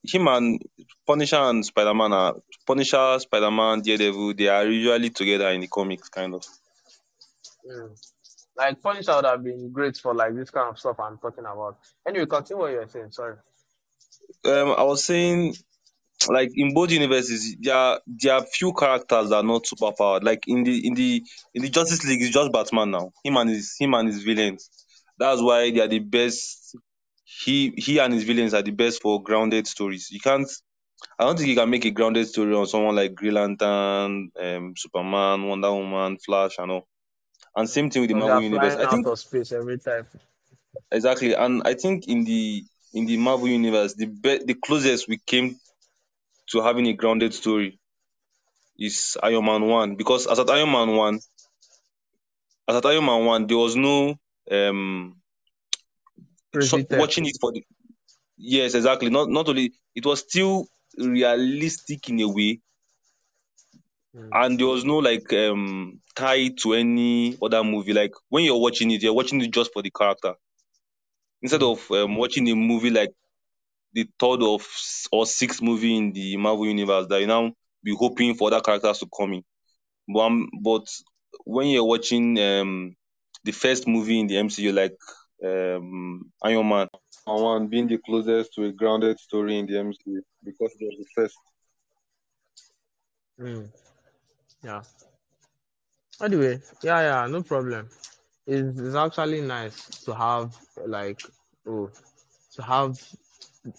him 0.02 0.28
and 0.28 0.62
Punisher 1.06 1.36
and 1.36 1.64
Spider 1.64 1.94
Man 1.94 2.12
are 2.12 2.36
Punisher, 2.66 3.18
Spider 3.18 3.50
Man, 3.50 3.80
Daredevil. 3.80 4.34
They 4.34 4.48
are 4.48 4.66
usually 4.66 5.10
together 5.10 5.50
in 5.50 5.60
the 5.60 5.68
comics, 5.68 6.08
kind 6.08 6.34
of. 6.34 6.44
Mm. 7.68 7.90
Like 8.56 8.82
Punisher 8.82 9.16
would 9.16 9.24
have 9.24 9.42
been 9.42 9.72
great 9.72 9.96
for 9.96 10.14
like 10.14 10.34
this 10.34 10.50
kind 10.50 10.68
of 10.68 10.78
stuff 10.78 11.00
I'm 11.00 11.18
talking 11.18 11.44
about. 11.44 11.78
Anyway, 12.06 12.26
continue 12.26 12.62
what 12.62 12.72
you're 12.72 12.88
saying. 12.88 13.10
Sorry. 13.10 13.36
Um, 14.44 14.74
I 14.76 14.82
was 14.82 15.04
saying 15.04 15.54
like 16.28 16.50
in 16.54 16.74
both 16.74 16.90
universes, 16.90 17.56
there 17.60 17.74
are 17.74 18.00
there 18.06 18.34
are 18.34 18.44
few 18.44 18.72
characters 18.72 19.30
that 19.30 19.36
are 19.36 19.42
not 19.42 19.66
super 19.66 19.92
powered. 19.92 20.24
Like 20.24 20.44
in 20.46 20.64
the 20.64 20.86
in 20.86 20.94
the 20.94 21.22
in 21.54 21.62
the 21.62 21.68
Justice 21.68 22.04
League, 22.04 22.22
it's 22.22 22.30
just 22.30 22.52
Batman 22.52 22.90
now. 22.90 23.12
Him 23.24 23.36
and 23.36 23.50
his 23.50 23.76
him 23.78 23.94
and 23.94 24.08
his 24.08 24.22
villains. 24.22 24.70
That's 25.18 25.40
why 25.40 25.70
they 25.70 25.80
are 25.80 25.88
the 25.88 25.98
best. 25.98 26.76
He 27.24 27.72
he 27.76 27.98
and 27.98 28.12
his 28.12 28.24
villains 28.24 28.54
are 28.54 28.62
the 28.62 28.70
best 28.70 29.02
for 29.02 29.22
grounded 29.22 29.66
stories. 29.66 30.10
You 30.10 30.20
can't. 30.20 30.48
I 31.18 31.24
don't 31.24 31.36
think 31.36 31.48
you 31.48 31.56
can 31.56 31.68
make 31.68 31.84
a 31.84 31.90
grounded 31.90 32.26
story 32.26 32.54
on 32.54 32.66
someone 32.66 32.96
like 32.96 33.14
Green 33.14 33.34
Lantern, 33.34 34.30
um, 34.40 34.74
Superman, 34.76 35.46
Wonder 35.46 35.72
Woman, 35.72 36.16
Flash, 36.18 36.56
and 36.58 36.70
all. 36.70 36.88
And 37.54 37.68
same 37.68 37.90
thing 37.90 38.02
with 38.02 38.10
the 38.10 38.16
Marvel 38.16 38.42
universe. 38.42 38.74
I 38.76 38.84
out 38.84 38.90
think 38.90 39.06
of 39.06 39.18
space 39.18 39.52
every 39.52 39.78
time. 39.78 40.06
exactly, 40.90 41.34
and 41.34 41.62
I 41.64 41.74
think 41.74 42.08
in 42.08 42.24
the 42.24 42.64
in 42.94 43.06
the 43.06 43.16
Marvel 43.16 43.48
universe, 43.48 43.94
the 43.94 44.06
be- 44.06 44.44
the 44.44 44.54
closest 44.54 45.08
we 45.08 45.18
came 45.18 45.58
to 46.50 46.62
having 46.62 46.86
a 46.86 46.92
grounded 46.92 47.34
story 47.34 47.78
is 48.78 49.18
Iron 49.22 49.44
Man 49.44 49.66
one. 49.66 49.96
Because 49.96 50.26
as 50.26 50.38
at 50.38 50.48
Iron 50.48 50.70
Man 50.70 50.96
one, 50.96 51.20
as 52.68 52.76
at 52.76 52.86
Iron 52.86 53.04
Man 53.04 53.24
one, 53.24 53.46
there 53.46 53.58
was 53.58 53.76
no 53.76 54.16
um 54.50 55.16
so 56.60 56.84
watching 56.90 57.26
it 57.26 57.36
for 57.40 57.52
the 57.52 57.64
yes 58.38 58.74
exactly. 58.74 59.10
Not 59.10 59.28
not 59.28 59.48
only 59.48 59.72
it 59.94 60.06
was 60.06 60.20
still 60.20 60.66
realistic 60.96 62.08
in 62.08 62.20
a 62.20 62.28
way. 62.28 62.60
Mm. 64.16 64.28
and 64.32 64.60
there 64.60 64.68
was 64.68 64.84
no 64.84 64.98
like 64.98 65.32
um 65.32 66.00
tie 66.14 66.48
to 66.62 66.74
any 66.74 67.36
other 67.42 67.64
movie. 67.64 67.92
Like 67.92 68.12
when 68.28 68.44
you're 68.44 68.60
watching 68.60 68.92
it 68.92 69.02
you're 69.02 69.12
watching 69.12 69.40
it 69.40 69.50
just 69.50 69.72
for 69.72 69.82
the 69.82 69.90
character 69.90 70.34
instead 71.44 71.62
of 71.64 71.90
um, 71.92 72.16
watching 72.16 72.48
a 72.50 72.56
movie 72.56 72.90
like 72.90 73.12
the 73.92 74.08
third 74.20 74.42
of 74.42 74.62
s- 74.62 75.08
or 75.12 75.26
sixth 75.26 75.62
movie 75.62 75.96
in 75.96 76.12
the 76.12 76.36
Marvel 76.36 76.66
universe 76.66 77.06
that 77.08 77.20
you 77.20 77.26
now 77.26 77.52
be 77.82 77.94
hoping 77.98 78.34
for 78.34 78.48
other 78.48 78.60
characters 78.62 78.98
to 79.00 79.08
come 79.16 79.34
in 79.34 79.44
But, 80.08 80.20
um, 80.20 80.50
but 80.62 80.86
when 81.44 81.68
you're 81.68 81.84
watching 81.84 82.38
um, 82.40 82.96
the 83.44 83.52
first 83.52 83.88
movie 83.88 84.20
in 84.20 84.28
the 84.28 84.38
MCU, 84.38 84.72
like 84.72 84.96
um, 85.44 86.32
Iron 86.44 86.68
Man, 86.68 86.88
Iron 87.28 87.42
Man 87.42 87.68
being 87.68 87.88
the 87.88 87.98
closest 87.98 88.54
to 88.54 88.64
a 88.66 88.72
grounded 88.72 89.18
story 89.20 89.58
in 89.58 89.66
the 89.66 89.78
MCU 89.78 90.22
because 90.44 90.72
it 90.80 90.84
was 90.86 90.96
the 90.98 91.06
first. 91.16 91.36
Mm. 93.38 93.68
Yeah. 94.62 94.82
Anyway, 96.20 96.60
yeah, 96.82 97.00
yeah, 97.02 97.26
no 97.28 97.42
problem. 97.42 97.88
It's, 98.46 98.78
it's 98.78 98.94
actually 98.94 99.40
nice 99.40 99.86
to 100.04 100.14
have 100.14 100.56
like 100.86 101.20
oh 101.66 101.90
to 102.54 102.62
have 102.62 102.98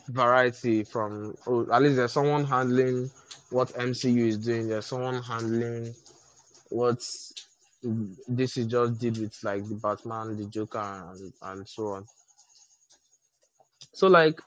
variety 0.09 0.83
from 0.83 1.35
oh 1.45 1.67
at 1.71 1.81
least 1.81 1.97
there's 1.97 2.11
someone 2.11 2.43
handling 2.45 3.09
what 3.51 3.69
MCU 3.69 4.27
is 4.27 4.37
doing. 4.37 4.67
There's 4.67 4.87
someone 4.87 5.21
handling 5.21 5.93
what 6.69 6.99
DC 7.83 8.67
just 8.67 8.99
did 8.99 9.17
with 9.19 9.37
like 9.43 9.67
the 9.67 9.75
Batman, 9.75 10.35
the 10.37 10.45
Joker, 10.45 10.79
and, 10.79 11.31
and 11.43 11.69
so 11.69 11.87
on. 11.89 12.05
So 13.93 14.07
like 14.07 14.41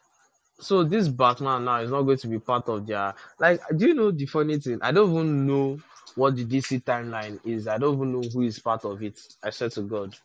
so 0.60 0.82
this 0.82 1.08
Batman 1.08 1.64
now 1.64 1.80
is 1.80 1.90
not 1.90 2.02
going 2.02 2.18
to 2.18 2.28
be 2.28 2.40
part 2.40 2.68
of 2.68 2.86
their 2.86 3.14
like 3.38 3.60
do 3.76 3.86
you 3.86 3.94
know 3.94 4.10
the 4.10 4.26
funny 4.26 4.58
thing? 4.58 4.78
I 4.82 4.90
don't 4.90 5.10
even 5.10 5.46
know 5.46 5.78
what 6.18 6.34
the 6.36 6.44
DC 6.44 6.82
timeline 6.82 7.38
is. 7.44 7.68
I 7.68 7.78
don't 7.78 7.94
even 7.94 8.12
know 8.12 8.28
who 8.28 8.42
is 8.42 8.58
part 8.58 8.84
of 8.84 9.00
it. 9.02 9.20
I 9.42 9.50
said 9.50 9.70
to 9.72 9.82
God. 9.82 10.16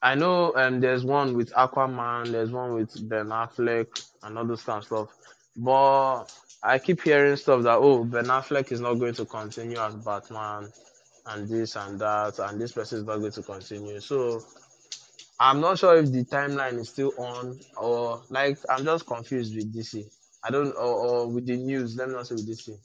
I 0.00 0.14
know 0.14 0.54
um 0.56 0.80
there's 0.80 1.04
one 1.04 1.36
with 1.36 1.52
Aquaman, 1.52 2.32
there's 2.32 2.50
one 2.50 2.74
with 2.74 3.08
Ben 3.08 3.26
Affleck 3.28 3.88
and 4.22 4.38
all 4.38 4.46
those 4.46 4.64
kind 4.64 4.78
of 4.78 4.84
stuff. 4.84 5.08
But 5.56 6.24
I 6.62 6.78
keep 6.78 7.02
hearing 7.02 7.36
stuff 7.36 7.62
that 7.64 7.76
oh 7.76 8.04
Ben 8.04 8.24
Affleck 8.24 8.72
is 8.72 8.80
not 8.80 8.94
going 8.94 9.14
to 9.14 9.26
continue 9.26 9.78
as 9.78 9.94
Batman 9.96 10.72
and 11.26 11.48
this 11.48 11.76
and 11.76 11.98
that 12.00 12.38
and 12.38 12.58
this 12.60 12.72
person 12.72 13.00
is 13.00 13.04
not 13.04 13.18
going 13.18 13.32
to 13.32 13.42
continue. 13.42 14.00
So 14.00 14.40
I'm 15.38 15.60
not 15.60 15.78
sure 15.78 15.98
if 15.98 16.10
the 16.10 16.24
timeline 16.24 16.78
is 16.78 16.88
still 16.88 17.12
on 17.18 17.60
or 17.76 18.22
like 18.30 18.58
I'm 18.70 18.84
just 18.84 19.06
confused 19.06 19.54
with 19.54 19.74
DC. 19.76 20.10
I 20.42 20.50
don't 20.50 20.74
or, 20.74 21.06
or 21.06 21.28
with 21.28 21.46
the 21.46 21.56
news, 21.58 21.96
let 21.96 22.08
me 22.08 22.14
not 22.14 22.26
say 22.28 22.34
with 22.36 22.48
DC. 22.48 22.78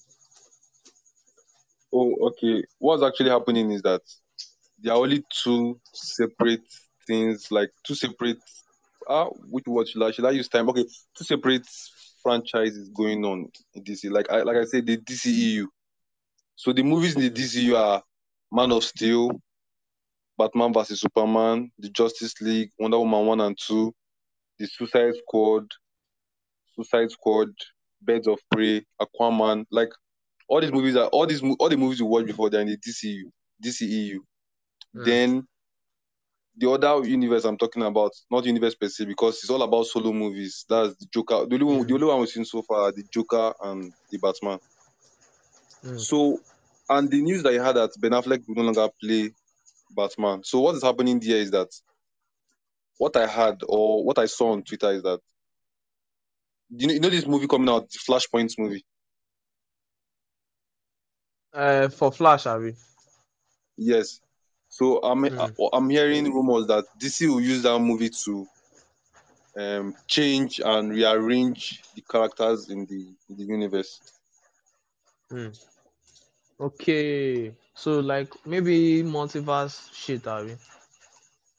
Oh, 1.99 2.13
okay. 2.27 2.63
What's 2.77 3.01
actually 3.01 3.31
happening 3.31 3.71
is 3.71 3.81
that 3.81 4.01
there 4.79 4.93
are 4.93 4.99
only 4.99 5.23
two 5.43 5.79
separate 5.93 6.61
things, 7.07 7.47
like 7.49 7.71
two 7.83 7.95
separate. 7.95 8.37
Ah, 9.09 9.25
which 9.49 9.65
word 9.65 9.87
should 9.87 10.03
I, 10.03 10.11
should 10.11 10.25
I 10.25 10.31
use 10.31 10.47
time? 10.47 10.69
Okay, 10.69 10.85
two 11.17 11.23
separate 11.23 11.65
franchises 12.21 12.89
going 12.89 13.25
on 13.25 13.47
in 13.73 13.83
DC. 13.83 14.11
Like 14.11 14.29
I 14.29 14.43
like 14.43 14.57
I 14.57 14.65
said, 14.65 14.85
the 14.85 14.97
DCEU. 14.97 15.65
So 16.55 16.71
the 16.71 16.83
movies 16.83 17.15
in 17.15 17.21
the 17.21 17.31
DCU 17.31 17.75
are 17.75 18.03
Man 18.51 18.71
of 18.71 18.83
Steel, 18.83 19.31
Batman 20.37 20.73
vs 20.73 21.01
Superman, 21.01 21.71
the 21.79 21.89
Justice 21.89 22.39
League, 22.41 22.69
Wonder 22.77 22.99
Woman 22.99 23.25
one 23.25 23.41
and 23.41 23.57
two, 23.57 23.91
the 24.59 24.67
Suicide 24.67 25.13
Squad, 25.23 25.65
Suicide 26.75 27.09
Squad, 27.09 27.49
Birds 28.03 28.27
of 28.27 28.37
Prey, 28.51 28.85
Aquaman. 29.01 29.65
Like 29.71 29.89
all 30.47 30.61
these 30.61 30.71
movies 30.71 30.95
are 30.95 31.07
all 31.07 31.25
these 31.25 31.41
all 31.59 31.69
the 31.69 31.77
movies 31.77 31.99
you 31.99 32.05
watched 32.05 32.27
before 32.27 32.49
they're 32.49 32.61
in 32.61 32.67
the 32.67 32.77
DCU, 32.77 33.23
DCEU. 33.63 34.17
Mm. 34.95 35.05
Then 35.05 35.47
the 36.55 36.69
other 36.69 37.07
universe 37.07 37.45
I'm 37.45 37.57
talking 37.57 37.83
about, 37.83 38.11
not 38.31 38.45
universe 38.45 38.75
per 38.75 38.87
se, 38.87 39.05
because 39.05 39.35
it's 39.35 39.49
all 39.49 39.61
about 39.61 39.85
solo 39.85 40.11
movies. 40.11 40.65
That's 40.67 40.95
the 40.95 41.05
Joker. 41.13 41.45
The 41.45 41.55
only 41.55 41.65
one, 41.65 41.83
Mm. 41.83 41.87
the 41.87 41.93
only 41.93 42.07
one 42.07 42.19
we've 42.19 42.29
seen 42.29 42.45
so 42.45 42.61
far 42.63 42.91
the 42.91 43.03
Joker 43.13 43.53
and 43.61 43.93
the 44.09 44.17
Batman. 44.17 44.59
Mm. 45.83 45.99
So, 45.99 46.39
and 46.89 47.09
the 47.11 47.21
news 47.21 47.43
that 47.43 47.53
you 47.53 47.61
had 47.61 47.75
that 47.75 47.91
Ben 47.99 48.11
Affleck 48.11 48.47
will 48.47 48.55
no 48.55 48.63
longer 48.63 48.89
play 48.99 49.31
Batman. 49.91 50.43
So 50.43 50.59
what 50.61 50.75
is 50.75 50.83
happening 50.83 51.19
there 51.19 51.37
is 51.37 51.51
that 51.51 51.69
what 52.97 53.15
I 53.15 53.27
had 53.27 53.61
or 53.67 54.03
what 54.03 54.17
I 54.17 54.25
saw 54.25 54.53
on 54.53 54.63
Twitter 54.63 54.91
is 54.91 55.03
that 55.03 55.19
you 56.69 56.87
know, 56.87 56.93
you 56.93 56.99
know 56.99 57.09
this 57.09 57.27
movie 57.27 57.47
coming 57.47 57.69
out, 57.69 57.89
the 57.89 57.99
Flashpoint 57.99 58.53
movie. 58.57 58.83
Uh, 61.53 61.89
for 61.89 62.11
Flash, 62.11 62.45
Abby. 62.45 62.75
Yes. 63.77 64.19
So 64.69 64.99
I'm 64.99 65.23
Mm. 65.23 65.55
I'm 65.73 65.89
hearing 65.89 66.25
rumors 66.25 66.67
that 66.67 66.85
DC 66.99 67.27
will 67.27 67.41
use 67.41 67.63
that 67.63 67.79
movie 67.79 68.09
to 68.25 68.47
um, 69.57 69.95
change 70.07 70.59
and 70.63 70.91
rearrange 70.91 71.83
the 71.95 72.01
characters 72.01 72.69
in 72.69 72.85
the 72.85 73.15
in 73.29 73.37
the 73.37 73.43
universe. 73.43 74.01
Mm. 75.31 75.53
Okay. 76.59 77.55
So 77.75 77.99
like 77.99 78.33
maybe 78.45 79.03
multiverse 79.03 79.93
shit, 79.93 80.27
are 80.27 80.43
we? 80.43 80.55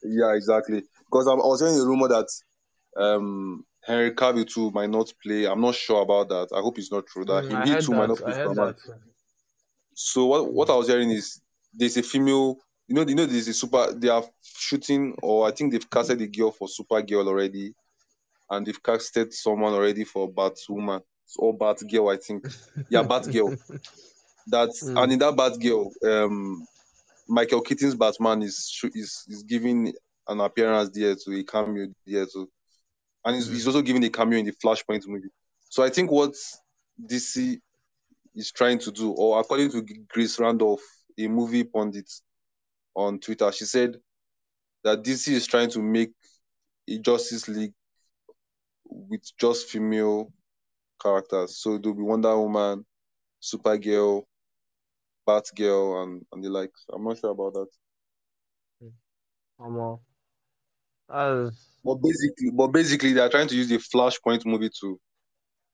Yeah, 0.03 0.35
exactly. 0.35 0.83
Because 1.11 1.27
I'm, 1.27 1.41
I 1.41 1.47
was 1.47 1.61
hearing 1.61 1.79
a 1.81 1.85
rumor 1.85 2.09
that 2.09 2.29
um, 2.97 3.65
Henry 3.85 4.13
Cavill 4.13 4.47
too 4.49 4.71
might 4.71 4.91
not 4.91 5.13
play. 5.23 5.47
I'm 5.47 5.61
not 5.61 5.75
sure 5.75 6.03
about 6.03 6.29
that. 6.29 6.49
I 6.57 6.61
hope 6.61 6.79
it's 6.79 6.93
not 6.93 7.07
true. 7.07 7.25
That 7.25 7.45
Mm, 7.45 7.65
he 7.67 7.77
too 7.77 7.95
might 7.95 8.09
not 8.09 8.19
play 8.19 8.33
Superman. 8.35 8.75
that. 8.75 8.77
So 10.01 10.27
what 10.27 10.53
what 10.53 10.71
I 10.71 10.77
was 10.77 10.87
hearing 10.87 11.11
is 11.11 11.41
there's 11.75 11.97
a 11.97 12.03
female. 12.05 12.57
You 12.87 12.95
know, 12.95 13.03
you 13.03 13.17
know, 13.17 13.27
there's 13.27 13.49
a 13.49 13.53
super. 13.53 13.93
They 13.93 14.09
are 14.09 14.25
shooting, 14.43 15.17
or 15.25 15.49
I 15.49 15.51
think 15.51 15.73
they've 15.73 15.91
casted 15.91 16.23
a 16.23 16.29
girl 16.29 16.53
for 16.53 16.69
Supergirl 16.69 17.27
already, 17.27 17.75
and 18.49 18.65
they've 18.65 18.81
casted 18.81 19.35
someone 19.35 19.73
already 19.75 20.05
for 20.05 20.31
Batwoman 20.33 21.03
or 21.37 21.59
Batgirl. 21.59 22.15
I 22.15 22.17
think, 22.17 22.47
yeah, 22.89 23.03
Batgirl. 23.13 23.59
That's 24.47 24.85
Mm. 24.85 25.03
and 25.03 25.13
in 25.13 25.19
that 25.19 25.35
Batgirl, 25.35 25.91
um, 26.05 26.65
Michael 27.27 27.61
Keaton's 27.61 27.97
Batman 27.97 28.43
is 28.43 28.81
is 28.95 29.25
is 29.29 29.43
giving 29.43 29.93
an 30.29 30.41
appearance 30.41 30.91
there 30.95 31.17
to 31.17 31.39
a 31.41 31.43
cameo 31.43 31.89
there 32.07 32.25
too, 32.27 32.49
and 33.25 33.35
he's, 33.35 33.49
he's 33.49 33.67
also 33.67 33.83
giving 33.83 34.05
a 34.05 34.11
cameo 34.11 34.39
in 34.39 34.47
the 34.47 34.53
Flashpoint 34.53 35.09
movie. 35.09 35.29
So 35.69 35.83
I 35.83 35.91
think 35.91 36.11
what 36.13 36.35
DC 37.05 37.61
is 38.39 38.53
trying 38.53 38.79
to 38.79 38.93
do, 38.93 39.11
or 39.11 39.41
according 39.41 39.71
to 39.73 39.85
Grace 40.09 40.39
Randolph, 40.39 40.83
a 41.19 41.27
movie 41.27 41.65
pundit 41.65 42.11
on 42.95 43.19
Twitter, 43.19 43.51
she 43.51 43.65
said 43.65 43.97
that 44.85 45.03
DC 45.03 45.33
is 45.33 45.47
trying 45.47 45.71
to 45.71 45.83
make 45.83 46.13
a 46.89 46.99
Justice 46.99 47.49
League 47.49 47.75
with 48.85 49.23
just 49.39 49.69
female 49.69 50.33
characters. 51.03 51.59
So 51.59 51.79
there'll 51.79 51.97
be 51.97 52.03
Wonder 52.03 52.39
Woman, 52.39 52.87
Supergirl, 53.43 54.23
Batgirl, 55.29 56.03
and 56.03 56.25
and 56.33 56.43
the 56.45 56.49
likes. 56.49 56.85
I'm 56.93 57.05
not 57.05 57.19
sure 57.19 57.31
about 57.31 57.55
that. 57.55 57.69
Omo. 59.61 60.01
That's 61.09 61.57
But 61.85 61.97
basically, 61.97 62.51
but 62.53 62.69
basically, 62.69 63.13
they 63.13 63.21
are 63.21 63.29
trying 63.29 63.49
to 63.49 63.57
use 63.57 63.69
the 63.69 63.79
Flashpoint 63.79 64.47
movie 64.47 64.71
to 64.81 65.01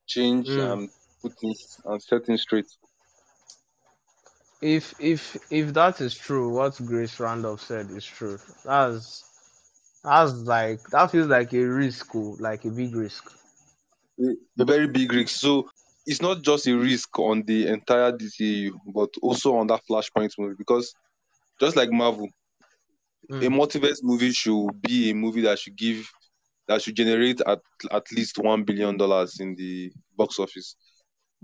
change 0.06 0.48
Mm. 0.48 0.88
Things 1.32 1.78
and 1.84 2.02
set 2.02 2.26
things 2.26 2.42
straight. 2.42 2.66
if 4.60 4.94
if 4.98 5.36
if 5.50 5.72
that 5.74 6.00
is 6.00 6.14
true, 6.16 6.48
what 6.50 6.80
Grace 6.84 7.20
Randolph 7.20 7.60
said 7.60 7.90
is 7.90 8.04
true. 8.04 8.40
That's 8.64 9.24
that's 10.04 10.32
like 10.32 10.88
that 10.90 11.10
feels 11.10 11.28
like 11.28 11.52
a 11.54 11.64
risk, 11.64 12.14
oh, 12.14 12.36
like 12.40 12.64
a 12.64 12.70
big 12.70 12.94
risk. 12.94 13.24
A, 14.20 14.62
a 14.62 14.64
very 14.64 14.86
big 14.88 15.12
risk. 15.12 15.36
So 15.36 15.68
it's 16.06 16.20
not 16.22 16.42
just 16.42 16.66
a 16.66 16.76
risk 16.76 17.18
on 17.18 17.42
the 17.44 17.68
entire 17.68 18.12
DCU, 18.16 18.78
but 18.92 19.10
also 19.22 19.56
on 19.56 19.66
that 19.68 19.82
Flashpoint 19.88 20.32
movie 20.38 20.54
because 20.58 20.94
just 21.60 21.76
like 21.76 21.90
Marvel, 21.92 22.28
a 23.40 23.46
Mm. 23.46 23.58
multiverse 23.58 24.00
movie 24.02 24.32
should 24.32 24.80
be 24.80 25.10
a 25.10 25.14
movie 25.14 25.42
that 25.42 25.58
should 25.58 25.76
give 25.76 26.08
that 26.68 26.82
should 26.82 26.96
generate 26.96 27.40
at 27.46 27.60
at 27.90 28.04
least 28.12 28.38
one 28.38 28.64
billion 28.64 28.96
dollars 28.96 29.40
in 29.40 29.54
the 29.56 29.92
box 30.16 30.38
office. 30.38 30.76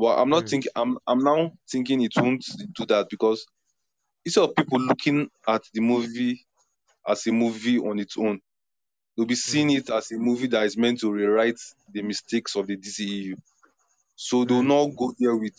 But 0.01 0.19
I'm 0.21 0.31
not 0.31 0.49
Mm. 0.49 0.51
thinking. 0.51 0.73
I'm 0.77 0.99
I'm 1.07 1.21
now 1.25 1.53
thinking 1.73 2.03
it 2.03 2.15
won't 2.19 2.45
do 2.79 2.87
that 2.87 3.09
because 3.11 3.47
instead 4.25 4.45
of 4.45 4.57
people 4.57 4.81
looking 4.81 5.31
at 5.49 5.63
the 5.75 5.81
movie 5.81 6.47
as 7.07 7.27
a 7.29 7.33
movie 7.33 7.79
on 7.79 7.99
its 8.01 8.17
own, 8.19 8.41
they'll 9.17 9.27
be 9.27 9.37
seeing 9.37 9.71
it 9.71 9.91
as 9.91 10.11
a 10.13 10.19
movie 10.19 10.49
that 10.49 10.65
is 10.65 10.77
meant 10.79 11.01
to 11.01 11.13
rewrite 11.13 11.61
the 11.89 12.03
mistakes 12.03 12.57
of 12.57 12.67
the 12.69 12.77
DCEU. 12.77 13.37
So 14.17 14.45
they'll 14.47 14.63
Mm. 14.63 14.75
not 14.77 14.89
go 14.99 15.15
there 15.19 15.37
with 15.37 15.57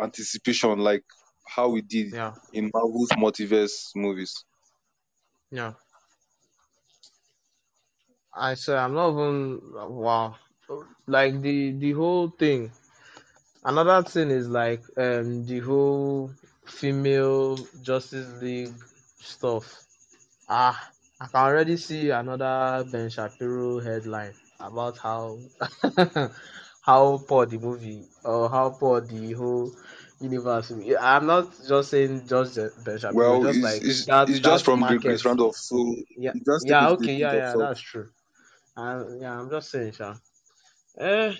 anticipation 0.00 0.78
like 0.80 1.04
how 1.46 1.70
we 1.70 1.82
did 1.82 2.12
Yeah, 2.12 2.34
in 2.52 2.70
Marvel's 2.74 3.10
multiverse 3.12 3.90
movies. 3.96 4.44
yeah. 5.50 5.74
I 8.34 8.54
say 8.54 8.74
I'm 8.74 8.94
not 8.94 9.10
even 9.12 9.60
wow. 9.90 10.36
Like 11.06 11.42
the 11.42 11.72
the 11.72 11.92
whole 11.92 12.30
thing. 12.30 12.72
Another 13.64 14.02
thing 14.08 14.30
is 14.30 14.48
like 14.48 14.82
um 14.96 15.44
the 15.46 15.60
whole 15.60 16.30
female 16.64 17.56
Justice 17.82 18.28
League 18.42 18.74
stuff. 19.20 19.82
Ah, 20.48 20.90
I 21.20 21.26
can 21.26 21.40
already 21.40 21.76
see 21.76 22.10
another 22.10 22.84
Ben 22.90 23.10
Shapiro 23.10 23.80
headline 23.80 24.34
about 24.60 24.98
how 24.98 25.38
how 26.82 27.18
poor 27.28 27.46
the 27.46 27.58
movie 27.58 28.04
or 28.24 28.48
how 28.48 28.70
poor 28.70 29.00
the 29.00 29.32
whole 29.32 29.72
universe. 30.20 30.72
I'm 31.00 31.26
not 31.26 31.52
just 31.68 31.90
saying 31.90 32.26
just 32.26 32.54
the- 32.54 32.72
Ben 32.84 32.98
Shapiro, 32.98 33.16
Well, 33.16 33.42
just 33.42 33.58
it's, 33.58 33.64
like 33.64 33.82
it's, 33.82 34.06
that 34.06 34.28
it's 34.28 34.40
just 34.40 34.64
from 34.64 34.80
market. 34.80 35.24
Randolph, 35.24 35.56
so 35.56 35.94
Yeah, 36.16 36.32
just 36.46 36.66
yeah, 36.66 36.86
a 36.86 36.90
okay, 36.92 37.14
yeah, 37.16 37.34
yeah, 37.34 37.56
that's 37.56 37.80
true. 37.80 38.08
Uh, 38.76 39.04
yeah, 39.20 39.38
I'm 39.38 39.50
just 39.50 39.70
saying, 39.70 39.92
Sha. 39.92 40.14
Eh, 40.98 41.32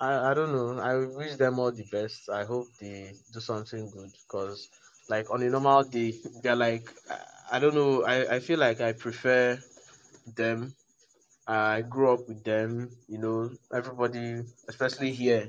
I, 0.00 0.30
I 0.30 0.34
don't 0.34 0.52
know. 0.52 0.80
I 0.80 0.96
wish 1.06 1.36
them 1.36 1.58
all 1.58 1.70
the 1.72 1.84
best. 1.92 2.30
I 2.30 2.44
hope 2.44 2.68
they 2.80 3.12
do 3.32 3.40
something 3.40 3.90
good 3.90 4.10
because, 4.26 4.68
like, 5.08 5.30
on 5.30 5.42
a 5.42 5.50
normal 5.50 5.82
day, 5.84 6.14
they're 6.42 6.56
like, 6.56 6.88
I, 7.52 7.58
don't 7.58 7.74
know. 7.74 8.04
I, 8.04 8.36
I 8.36 8.40
feel 8.40 8.58
like 8.58 8.80
I 8.80 8.92
prefer 8.92 9.58
them. 10.36 10.74
I 11.46 11.82
grew 11.82 12.12
up 12.12 12.28
with 12.28 12.44
them, 12.44 12.90
you 13.08 13.18
know, 13.18 13.50
everybody, 13.74 14.42
especially 14.68 15.12
here 15.12 15.48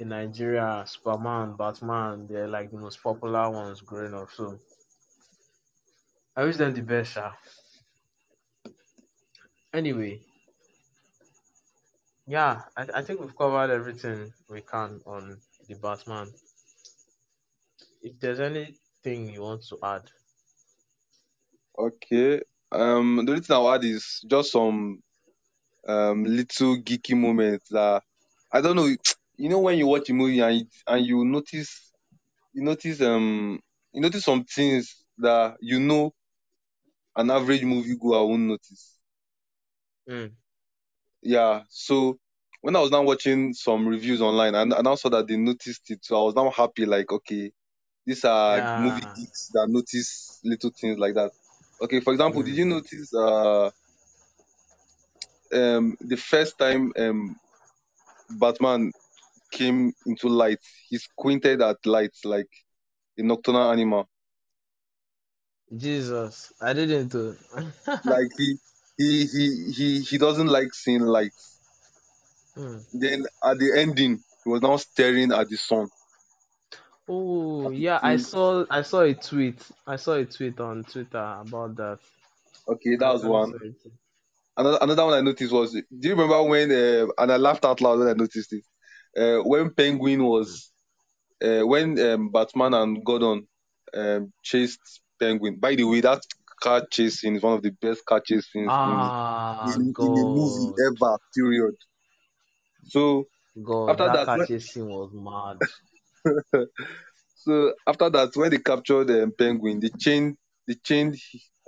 in 0.00 0.08
Nigeria, 0.08 0.84
Superman, 0.86 1.56
Batman, 1.56 2.26
they're 2.28 2.48
like 2.48 2.70
the 2.70 2.78
most 2.78 3.02
popular 3.02 3.50
ones 3.50 3.80
growing 3.82 4.14
up. 4.14 4.30
So 4.32 4.58
I 6.36 6.44
wish 6.44 6.56
them 6.56 6.74
the 6.74 6.82
best, 6.82 7.12
Sha. 7.12 7.32
Anyway, 9.72 10.20
yeah, 12.32 12.62
I, 12.76 12.86
I 12.94 13.02
think 13.02 13.20
we've 13.20 13.36
covered 13.36 13.70
everything 13.70 14.32
we 14.48 14.62
can 14.62 15.00
on 15.06 15.40
the 15.68 15.74
Batman. 15.76 16.28
If 18.02 18.20
there's 18.20 18.40
anything 18.40 19.30
you 19.30 19.42
want 19.42 19.62
to 19.70 19.78
add, 19.82 20.10
Okay. 21.78 22.40
Um, 22.72 23.24
the 23.24 23.32
only 23.32 23.42
thing 23.42 23.56
I'll 23.56 23.72
add 23.74 23.84
is 23.84 24.24
just 24.28 24.52
some 24.52 25.02
um 25.88 26.24
little 26.24 26.76
geeky 26.78 27.16
moments 27.16 27.68
that 27.70 28.02
I 28.52 28.60
don't 28.62 28.76
know. 28.76 28.88
You 29.36 29.48
know 29.50 29.60
when 29.60 29.78
you 29.78 29.86
watch 29.86 30.10
a 30.10 30.14
movie 30.14 30.40
and 30.40 30.58
you, 30.60 30.66
and 30.86 31.06
you 31.06 31.24
notice 31.24 31.92
you 32.52 32.62
notice 32.64 33.00
um 33.02 33.60
you 33.92 34.02
notice 34.02 34.24
some 34.24 34.44
things 34.44 35.04
that 35.18 35.56
you 35.60 35.80
know 35.80 36.14
an 37.16 37.30
average 37.30 37.64
movie 37.64 37.96
goer 37.96 38.26
won't 38.26 38.42
notice. 38.42 38.98
mm, 40.06 40.34
Yeah. 41.22 41.64
So 41.68 42.18
when 42.62 42.76
I 42.76 42.80
was 42.80 42.92
now 42.92 43.02
watching 43.04 43.54
some 43.54 43.88
reviews 43.88 44.22
online 44.22 44.56
and 44.56 44.74
I 44.74 44.82
now 44.82 44.96
saw 44.96 45.10
that 45.10 45.28
they 45.28 45.36
noticed 45.38 45.90
it, 45.90 46.04
so 46.04 46.20
I 46.20 46.24
was 46.26 46.36
now 46.36 46.50
happy. 46.50 46.86
Like, 46.86 47.12
okay, 47.12 47.52
these 48.06 48.24
are 48.24 48.62
movie 48.74 49.02
yeah, 49.02 49.16
geeks 49.16 49.50
that 49.54 49.68
notice 49.70 50.40
little 50.44 50.72
things 50.80 50.98
like 50.98 51.14
that. 51.16 51.32
Okay, 51.82 52.00
for 52.00 52.12
example, 52.14 52.42
did 52.44 52.54
mm, 52.54 52.58
you 52.58 52.66
notice 52.66 53.14
uh 53.14 53.70
um 55.54 55.96
the 56.00 56.16
first 56.16 56.58
time 56.58 56.92
um 56.98 57.36
Batman 58.30 58.92
came 59.52 59.92
into 60.06 60.28
light, 60.28 60.60
he 60.88 60.98
squinted 60.98 61.62
at 61.62 61.78
lights 61.86 62.24
like 62.24 62.50
a 63.18 63.22
nocturnal 63.22 63.70
animal. 63.72 64.08
Jesus, 65.76 66.52
I 66.60 66.72
didn't 66.72 67.08
do. 67.08 67.36
Like 68.04 68.28
he 68.36 68.58
he 68.98 69.26
he 69.26 69.72
he 69.72 70.00
he 70.02 70.18
doesn't 70.18 70.46
like 70.48 70.72
seeing 70.74 71.02
lights. 71.02 71.51
Mm. 72.56 72.84
Then 72.92 73.26
at 73.42 73.58
the 73.58 73.78
ending, 73.78 74.22
he 74.44 74.50
was 74.50 74.62
now 74.62 74.76
staring 74.76 75.32
at 75.32 75.48
the 75.48 75.56
sun. 75.56 75.88
Oh 77.08 77.70
yeah, 77.70 77.98
I 78.02 78.16
saw 78.16 78.64
I 78.70 78.82
saw 78.82 79.00
a 79.00 79.14
tweet. 79.14 79.60
I 79.86 79.96
saw 79.96 80.14
a 80.14 80.24
tweet 80.24 80.60
on 80.60 80.84
Twitter 80.84 81.36
about 81.40 81.76
that. 81.76 81.98
okay, 82.68 82.94
I, 82.94 82.96
that 82.98 83.12
was 83.14 83.24
one. 83.24 83.50
saw 83.50 83.66
it. 83.66 83.74
Another 84.56 84.78
another 84.82 85.04
one 85.06 85.14
I 85.14 85.20
noticed 85.20 85.52
was, 85.52 85.72
do 85.72 85.82
you 85.90 86.10
remember 86.10 86.42
when? 86.42 86.70
Uh, 86.70 87.06
and 87.18 87.32
I 87.32 87.36
laughed 87.36 87.64
out 87.64 87.80
loud 87.80 87.98
when 87.98 88.08
I 88.08 88.12
noticed 88.12 88.52
it. 88.52 88.64
Uh, 89.16 89.42
when 89.42 89.70
Penguin 89.70 90.24
was, 90.24 90.70
uh, 91.42 91.60
when 91.66 91.98
um, 91.98 92.30
Batman 92.30 92.74
and 92.74 93.04
Gordon 93.04 93.46
um, 93.94 94.32
chased 94.42 95.00
Penguin. 95.18 95.56
By 95.58 95.74
the 95.74 95.84
way, 95.84 96.00
that 96.00 96.22
car 96.60 96.86
chase 96.90 97.20
scene 97.20 97.36
is 97.36 97.42
one 97.42 97.54
of 97.54 97.62
the 97.62 97.70
best 97.70 98.04
car 98.04 98.20
chase 98.20 98.46
scenes 98.50 98.66
in 98.66 98.70
Ah, 98.70 99.64
in, 99.66 99.94
in 99.98 100.18
a 100.18 100.24
movie 100.24 100.72
God, 100.72 100.92
ever. 101.00 101.18
Period. 101.34 101.74
So 102.84 103.26
God, 103.62 104.00
after 104.00 104.10
that 104.10 104.26
that, 104.26 104.32
when, 104.32 104.48
scene 104.60 104.86
was 104.86 105.12
mad. 105.14 105.62
So 107.36 107.74
after 107.86 108.10
that, 108.10 108.30
when 108.36 108.50
they 108.50 108.58
captured 108.58 109.10
um, 109.10 109.32
Penguin, 109.36 109.80
they 109.80 109.90
chained, 109.98 110.36
they 110.68 110.74
chained. 110.74 111.16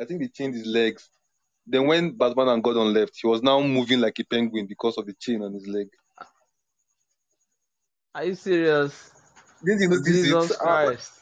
I 0.01 0.05
think 0.05 0.21
they 0.21 0.29
chained 0.29 0.55
his 0.55 0.67
legs. 0.67 1.11
Then 1.67 1.87
when 1.87 2.17
Batman 2.17 2.49
and 2.49 2.65
Gordon 2.65 2.95
left, 2.95 3.13
he 3.21 3.27
was 3.27 3.43
now 3.43 3.61
moving 3.61 4.01
like 4.01 4.19
a 4.21 4.25
penguin 4.25 4.67
because 4.69 4.99
of 4.99 5.07
the 5.07 5.15
chain 5.15 5.43
on 5.43 5.55
his 5.55 5.67
leg. 5.67 5.89
Are 8.15 8.25
you 8.25 8.35
serious? 8.35 9.13
Didn't 9.65 9.83
you 9.83 9.89
notice 9.91 10.25
Jesus 10.25 10.53
it? 10.53 10.59
Ah, 10.61 10.79
Christ. 10.81 11.13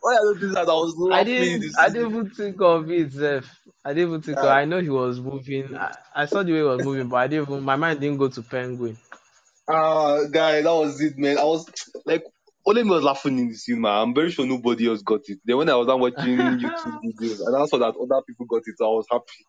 Why 0.00 0.16
I 0.16 0.20
noticed 0.22 0.54
that? 0.54 0.68
I 0.68 0.72
was 0.72 0.94
I 1.10 1.24
didn't 1.24 1.64
I 1.78 1.88
didn't 1.90 2.10
even 2.10 2.30
think 2.30 2.60
of 2.62 2.90
it, 2.90 3.12
Zeph. 3.12 3.60
I 3.84 3.94
didn't 3.94 4.08
even 4.10 4.22
think 4.22 4.38
of 4.38 4.44
Yeah. 4.44 4.50
I 4.50 4.64
know 4.64 4.80
he 4.80 4.90
was 4.90 5.20
moving. 5.20 5.76
I, 5.76 5.94
I 6.14 6.26
saw 6.26 6.42
the 6.42 6.52
way 6.52 6.58
he 6.58 6.64
was 6.64 6.82
moving, 6.82 7.08
but 7.08 7.16
I 7.18 7.28
didn't 7.28 7.48
even 7.50 7.64
my 7.64 7.76
mind 7.76 8.00
didn't 8.00 8.18
go 8.18 8.28
to 8.28 8.42
penguin. 8.42 8.98
Ah, 9.72 10.24
guy, 10.30 10.62
that 10.62 10.74
was 10.74 11.00
it, 11.00 11.16
man. 11.16 11.38
I 11.38 11.44
was 11.44 11.66
like, 12.04 12.24
only 12.66 12.82
me 12.82 12.90
was 12.90 13.04
laughing 13.04 13.38
in 13.38 13.48
the 13.48 13.54
cinema. 13.54 13.88
I'm 13.88 14.14
very 14.14 14.30
sure 14.30 14.46
nobody 14.46 14.88
else 14.88 15.02
got 15.02 15.20
it. 15.28 15.38
Then 15.44 15.58
when 15.58 15.70
I 15.70 15.76
was 15.76 15.86
done 15.86 16.00
watching 16.00 16.36
YouTube 16.38 17.00
videos, 17.04 17.46
and 17.46 17.56
I 17.56 17.66
saw 17.66 17.78
that 17.78 17.94
other 17.96 18.22
people 18.26 18.46
got 18.46 18.62
it, 18.66 18.74
so 18.76 18.86
I 18.86 18.96
was 18.96 19.06
happy. 19.10 19.44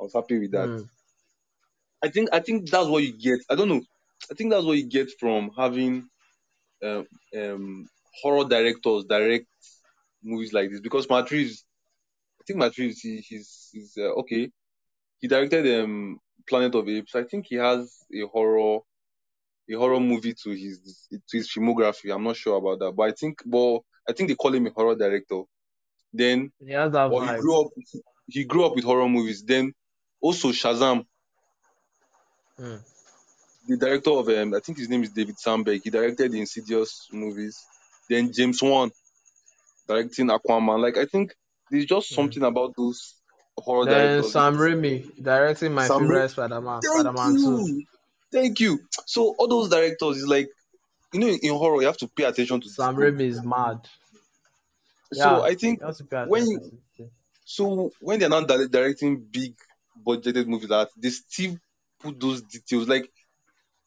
I 0.00 0.04
was 0.04 0.12
happy 0.14 0.38
with 0.38 0.50
that. 0.52 0.68
Hmm. 0.68 0.82
I 2.02 2.08
think 2.08 2.28
I 2.32 2.40
think 2.40 2.68
that's 2.68 2.88
what 2.88 3.02
you 3.02 3.12
get. 3.12 3.40
I 3.50 3.54
don't 3.54 3.68
know. 3.68 3.82
I 4.30 4.34
think 4.34 4.50
that's 4.50 4.64
what 4.64 4.76
you 4.76 4.86
get 4.86 5.10
from 5.18 5.50
having 5.56 6.08
um, 6.82 7.06
um, 7.36 7.88
horror 8.22 8.44
directors 8.44 9.04
direct 9.04 9.46
movies 10.22 10.52
like 10.52 10.70
this 10.70 10.80
because 10.80 11.06
Reeves, 11.30 11.64
I 12.40 12.44
think 12.46 12.78
Reeves, 12.78 13.00
he, 13.00 13.18
he's, 13.18 13.70
he's 13.72 13.96
uh, 13.98 14.12
okay. 14.20 14.50
He 15.18 15.28
directed 15.28 15.82
um, 15.82 16.18
Planet 16.48 16.74
of 16.74 16.88
Apes. 16.88 17.14
I 17.14 17.24
think 17.24 17.46
he 17.48 17.56
has 17.56 18.04
a 18.14 18.26
horror 18.26 18.80
a 19.70 19.74
horror 19.74 20.00
movie 20.00 20.34
to 20.42 20.50
his 20.50 21.08
to 21.10 21.36
his 21.36 21.48
filmography. 21.52 22.14
I'm 22.14 22.22
not 22.24 22.36
sure 22.36 22.56
about 22.56 22.78
that, 22.80 22.92
but 22.96 23.04
I 23.08 23.12
think 23.12 23.42
but 23.44 23.80
I 24.08 24.12
think 24.12 24.28
they 24.28 24.34
call 24.36 24.54
him 24.54 24.66
a 24.66 24.70
horror 24.70 24.94
director. 24.94 25.42
Then 26.12 26.52
He 26.64 26.72
has 26.72 26.92
that 26.92 27.10
or 27.10 27.26
he 27.26 27.36
grew 27.40 27.60
up 27.62 27.68
he 28.28 28.44
grew 28.44 28.64
up 28.64 28.74
with 28.74 28.84
horror 28.84 29.08
movies. 29.08 29.42
Then 29.42 29.72
also 30.20 30.48
Shazam, 30.50 31.04
Hmm. 32.58 32.76
the 33.68 33.76
director 33.76 34.10
of 34.10 34.28
um, 34.28 34.54
I 34.54 34.60
think 34.60 34.78
his 34.78 34.88
name 34.88 35.02
is 35.02 35.10
David 35.10 35.38
Sandberg. 35.38 35.80
He 35.84 35.90
directed 35.90 36.32
the 36.32 36.40
Insidious 36.40 37.08
movies. 37.12 37.58
Then 38.08 38.32
James 38.32 38.62
Wan 38.62 38.90
directing 39.88 40.28
Aquaman. 40.28 40.80
Like 40.80 40.96
I 40.96 41.04
think 41.06 41.34
there's 41.70 41.84
just 41.86 42.08
Hmm. 42.10 42.14
something 42.14 42.42
about 42.44 42.74
those 42.76 43.14
horror 43.58 43.84
Then 43.84 43.94
directors. 43.94 44.32
Sam 44.32 44.56
Raimi 44.56 45.22
directing 45.22 45.74
my 45.74 45.86
Sam 45.86 46.02
Ra- 46.02 46.08
favorite 46.08 46.28
Spider-Man, 46.30 46.80
Thank 46.80 46.94
Spider-Man 47.00 47.36
2. 47.36 47.82
Thank 48.32 48.60
you. 48.60 48.80
So 49.06 49.34
all 49.38 49.48
those 49.48 49.68
directors 49.70 50.18
is 50.18 50.26
like, 50.26 50.48
you 51.12 51.20
know, 51.20 51.28
in 51.28 51.54
horror 51.54 51.80
you 51.80 51.86
have 51.86 51.98
to 51.98 52.08
pay 52.08 52.24
attention 52.24 52.60
to 52.60 52.68
Sam. 52.68 52.96
Raimi 52.96 53.22
is 53.28 53.42
mad. 53.44 53.88
So 55.12 55.42
Yeah, 55.42 55.42
I 55.42 55.54
think 55.54 55.80
you 55.80 55.86
have 55.86 55.96
to 55.96 56.04
pay 56.04 56.26
when 56.28 56.46
you, 56.46 56.80
so 57.44 57.92
when 58.00 58.20
they're 58.20 58.28
not 58.28 58.48
directing 58.48 59.24
big 59.24 59.54
budgeted 60.06 60.46
movies 60.46 60.68
that, 60.68 60.90
they 60.96 61.10
still 61.10 61.58
put 62.00 62.20
those 62.20 62.42
details. 62.42 62.88
Like 62.88 63.10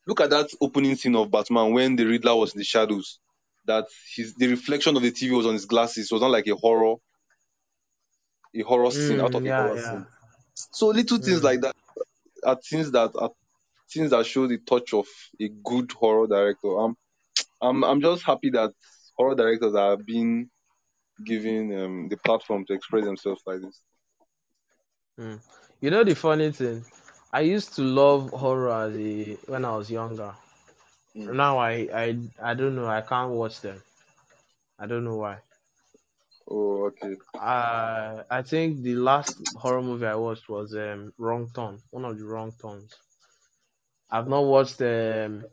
look 0.08 0.22
at 0.22 0.32
that 0.32 0.50
opening 0.62 0.96
scene 0.96 1.16
of 1.16 1.32
Batman 1.32 1.74
when 1.74 1.96
the 1.96 2.06
Riddler 2.06 2.36
was 2.36 2.54
in 2.54 2.60
the 2.60 2.66
shadows. 2.66 3.20
That 3.66 3.88
his 4.16 4.36
the 4.36 4.48
reflection 4.48 4.96
of 4.98 5.04
the 5.04 5.12
TV 5.12 5.36
was 5.36 5.46
on 5.46 5.54
his 5.54 5.66
glasses. 5.66 6.12
It 6.12 6.16
was 6.16 6.22
not 6.22 6.32
like 6.32 6.48
a 6.48 6.56
horror, 6.56 6.96
a 8.56 8.62
horror 8.62 8.92
scene 8.92 9.22
out 9.22 9.34
Mm, 9.34 9.36
of 9.36 9.46
a 9.46 9.50
yeah, 9.50 9.52
horror 9.52 9.78
yeah. 9.78 9.78
scene. 9.78 10.08
So 10.56 10.88
little 10.88 11.20
things 11.20 11.44
Mm. 11.44 11.44
like 11.44 11.62
that 11.62 11.76
are 12.46 12.58
things 12.58 12.92
that 12.92 13.12
are 13.16 13.32
things 13.92 14.12
that 14.12 14.26
show 14.26 14.48
the 14.48 14.58
touch 14.60 14.94
of 14.94 15.08
a 15.40 15.50
good 15.64 15.92
horror 15.92 16.28
director. 16.28 16.78
I'm 16.78 16.96
I'm 17.62 17.84
I'm 17.84 18.02
just 18.02 18.24
happy 18.24 18.50
that 18.52 18.72
horror 19.18 19.36
directors 19.36 19.76
are 19.76 19.98
being 19.98 20.50
given 21.26 21.78
um, 21.78 22.08
the 22.10 22.18
platform 22.18 22.66
to 22.66 22.74
express 22.74 23.04
themselves 23.04 23.42
like 23.46 23.62
this. 23.62 23.82
Mm. 25.20 25.40
You 25.82 25.92
know 25.92 26.04
the 26.04 26.16
funny 26.16 26.52
thing, 26.52 26.86
I 27.32 27.42
used 27.42 27.76
to 27.76 27.82
love 27.82 28.30
horror 28.32 28.72
as 28.72 28.96
a, 28.96 29.38
when 29.48 29.66
I 29.66 29.76
was 29.76 29.92
younger. 29.92 30.34
Mm. 31.16 31.34
Now 31.34 31.58
I, 31.58 31.88
I 31.94 32.18
I 32.42 32.54
don't 32.54 32.76
know. 32.76 32.88
I 32.88 33.02
can't 33.02 33.32
watch 33.32 33.62
them. 33.62 33.82
I 34.78 34.88
don't 34.88 35.04
know 35.04 35.18
why. 35.18 35.38
Oh, 36.50 36.86
okay. 36.88 37.16
Uh, 37.38 38.24
I 38.30 38.42
think 38.42 38.82
the 38.82 38.96
last 38.96 39.36
horror 39.56 39.84
movie 39.84 40.08
I 40.08 40.16
watched 40.16 40.50
was 40.50 40.74
um, 40.74 41.14
Wrong 41.18 41.50
Turn. 41.54 41.80
One 41.92 42.06
of 42.06 42.18
the 42.18 42.26
Wrong 42.26 42.52
Turns. 42.60 42.96
I've 44.12 44.28
not 44.28 44.42
watched 44.46 44.82
um, 44.82 45.46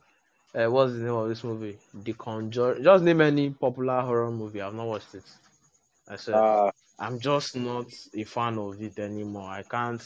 uh, 0.55 0.67
what's 0.67 0.93
the 0.93 0.99
name 0.99 1.13
of 1.13 1.29
this 1.29 1.43
movie? 1.43 1.79
The 1.93 2.13
Conjure. 2.13 2.79
Just 2.81 3.03
name 3.03 3.21
any 3.21 3.51
popular 3.51 4.01
horror 4.01 4.31
movie. 4.31 4.61
I've 4.61 4.73
not 4.75 4.87
watched 4.87 5.15
it. 5.15 5.29
I 6.07 6.17
said 6.17 6.43
Ah, 6.43 6.71
I'm 6.99 7.19
just 7.19 7.55
not 7.55 7.91
a 8.15 8.23
fan 8.25 8.57
of 8.59 8.81
it 8.81 8.99
anymore. 8.99 9.49
I 9.51 9.63
can't 9.63 10.03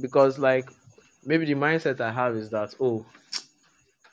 because 0.00 0.38
like 0.38 0.70
maybe 1.24 1.46
the 1.46 1.54
mindset 1.54 2.00
I 2.00 2.12
have 2.12 2.36
is 2.36 2.50
that 2.50 2.74
oh 2.80 3.06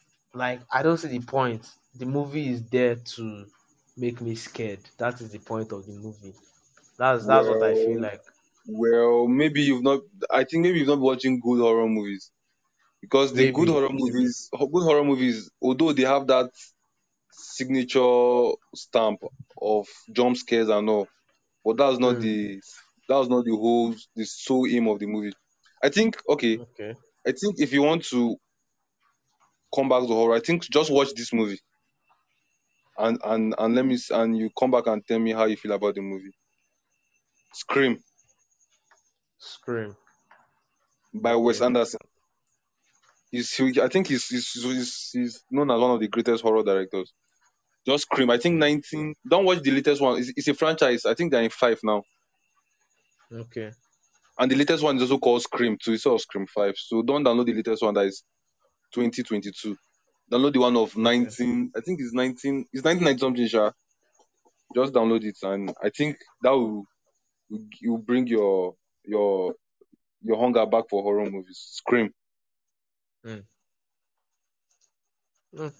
like 0.34 0.62
I 0.72 0.84
don't 0.84 0.98
see 0.98 1.08
the 1.08 1.26
point. 1.26 1.66
The 1.96 2.06
movie 2.06 2.50
is 2.50 2.68
there 2.70 2.96
to 3.16 3.52
make 3.98 4.22
me 4.22 4.36
scared. 4.36 4.90
That 4.98 5.22
is 5.22 5.32
the 5.32 5.40
point 5.40 5.72
of 5.72 5.86
the 5.86 5.94
movie. 5.94 6.36
That's 6.98 7.26
that's 7.28 7.50
what 7.50 7.64
I 7.64 7.76
feel 7.76 8.02
like. 8.02 8.24
well, 8.66 9.28
maybe 9.28 9.62
you've 9.62 9.84
not. 9.84 10.02
I 10.30 10.44
think 10.44 10.64
maybe 10.64 10.80
you've 10.80 10.88
not 10.88 10.96
been 10.96 11.04
watching 11.04 11.40
good 11.40 11.60
horror 11.60 11.88
movies 11.88 12.32
because 13.06 13.34
the 13.34 13.48
good 13.48 13.70
horror 13.70 13.90
movies, 13.92 14.50
good 14.52 14.84
horror 14.84 15.04
movies, 15.04 15.52
although 15.62 15.94
they 15.94 16.04
have 16.04 16.26
that 16.28 16.50
signature 17.32 18.52
stamp 18.76 19.22
of 19.62 19.88
jump 20.12 20.38
scares 20.38 20.70
and 20.70 20.90
all, 20.90 21.08
but 21.66 21.78
that's 21.78 22.00
not 22.00 22.20
Mm, 22.20 22.22
the 22.22 22.62
that 23.10 23.18
was 23.18 23.30
not 23.30 23.46
the 23.46 23.52
whole 23.56 23.96
the 24.16 24.26
sole 24.26 24.68
aim 24.68 24.88
of 24.88 25.00
the 25.00 25.08
movie. 25.08 25.34
I 25.84 25.90
think 25.90 26.18
okay. 26.30 26.60
okay. 26.60 26.96
I 27.28 27.32
think 27.34 27.56
if 27.60 27.74
you 27.74 27.84
want 27.84 28.06
to 28.06 28.38
come 29.74 29.90
back 29.90 30.02
to 30.02 30.08
horror, 30.08 30.36
I 30.36 30.40
think 30.40 30.64
just 30.64 30.92
watch 30.92 31.14
this 31.14 31.32
movie 31.34 31.60
and 32.98 33.18
and 33.24 33.56
and 33.58 33.74
let 33.76 33.86
me 33.86 33.98
and 34.12 34.38
you 34.38 34.50
come 34.60 34.72
back 34.72 34.88
and 34.88 35.06
tell 35.08 35.20
me 35.20 35.32
how 35.32 35.46
you 35.46 35.56
feel 35.56 35.72
about 35.72 35.96
the 35.96 36.02
movie. 36.02 36.34
Scream 37.54 38.04
Scream. 39.38 39.96
by 41.14 41.36
Wes 41.36 41.62
Okay. 41.62 41.62
Anderson. 41.62 42.00
He's 43.36 43.54
he, 43.54 43.82
I 43.82 43.90
think 43.90 44.08
he's, 44.08 44.28
he's 44.28 44.52
he's 44.54 45.10
he's 45.14 45.44
known 45.52 45.72
as 45.72 45.80
one 45.80 45.92
of 45.92 46.00
the 46.00 46.08
greatest 46.08 46.44
horror 46.44 46.64
directors. 46.64 47.14
Just 47.88 48.04
Scream. 48.04 48.30
I 48.32 48.38
think 48.38 48.58
Mm, 48.58 48.60
19. 48.60 49.16
Don't 49.30 49.46
watch 49.46 49.62
the 49.62 49.72
latest 49.72 50.02
one. 50.02 50.20
It's, 50.20 50.32
it's 50.38 50.48
a 50.48 50.54
franchise. 50.56 51.06
I 51.06 51.16
think 51.16 51.32
they're 51.32 51.44
in 51.44 51.50
five 51.52 51.80
now, 51.84 52.04
okay. 53.32 53.72
and 54.40 54.52
the 54.52 54.56
latest 54.56 54.84
one 54.84 54.98
is 54.98 55.04
also 55.04 55.18
called 55.20 55.42
Scream 55.44 55.78
too. 55.84 55.94
It's 55.94 56.06
of 56.06 56.22
Scream 56.22 56.48
Five. 56.48 56.76
So 56.78 57.02
don't 57.02 57.24
download 57.26 57.46
the 57.48 57.54
latest 57.54 57.84
one 57.84 57.94
that 57.96 58.08
is 58.08 58.24
2022. 58.94 59.78
Download 60.32 60.54
the 60.54 60.60
one 60.60 60.78
of 60.78 60.98
Okay. 61.22 61.50
19. 61.50 61.72
I 61.76 61.82
think 61.82 62.00
it's 62.02 62.14
19. 62.14 62.66
It's 62.74 62.84
1990 62.84 63.20
something. 63.20 63.48
Sha. 63.48 63.72
Just 64.76 64.94
download 64.94 65.24
it, 65.26 65.38
and 65.44 65.74
I 65.84 65.90
think 65.90 66.18
that 66.42 66.52
will 66.52 66.86
will 67.50 67.66
will 67.84 67.98
bring 68.00 68.28
your 68.28 68.76
your 69.06 69.56
your 70.24 70.40
hunger 70.40 70.66
back 70.66 70.86
for 70.90 71.04
horror 71.04 71.30
movies. 71.30 71.60
Scream. 71.72 72.12
Mm. 73.26 73.46
Mm. 75.56 75.74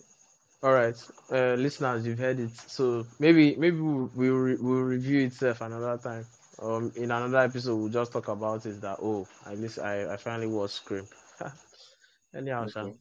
All 0.64 0.74
right, 0.74 0.96
uh, 1.32 1.56
listeners, 1.56 2.06
you've 2.08 2.20
heard 2.20 2.40
it. 2.40 2.52
So 2.68 3.06
maybe 3.20 3.56
maybe 3.58 3.80
we'll 3.80 4.12
we'll, 4.16 4.36
re- 4.36 4.58
we'll 4.60 4.84
review 4.84 5.22
itself 5.28 5.62
another 5.62 5.98
time. 6.02 6.26
Um, 6.62 6.92
in 6.96 7.12
another 7.12 7.40
episode, 7.40 7.78
we'll 7.78 7.90
just 7.90 8.14
talk 8.14 8.30
about 8.30 8.66
it. 8.66 8.82
That 8.82 9.00
oh, 9.02 9.28
at 9.46 9.60
least 9.60 9.80
I 9.80 10.14
I 10.14 10.18
finally 10.18 10.48
watched 10.48 10.76
Scream. 10.76 11.08
Anyhow, 12.36 12.68
Okay. 12.76 12.96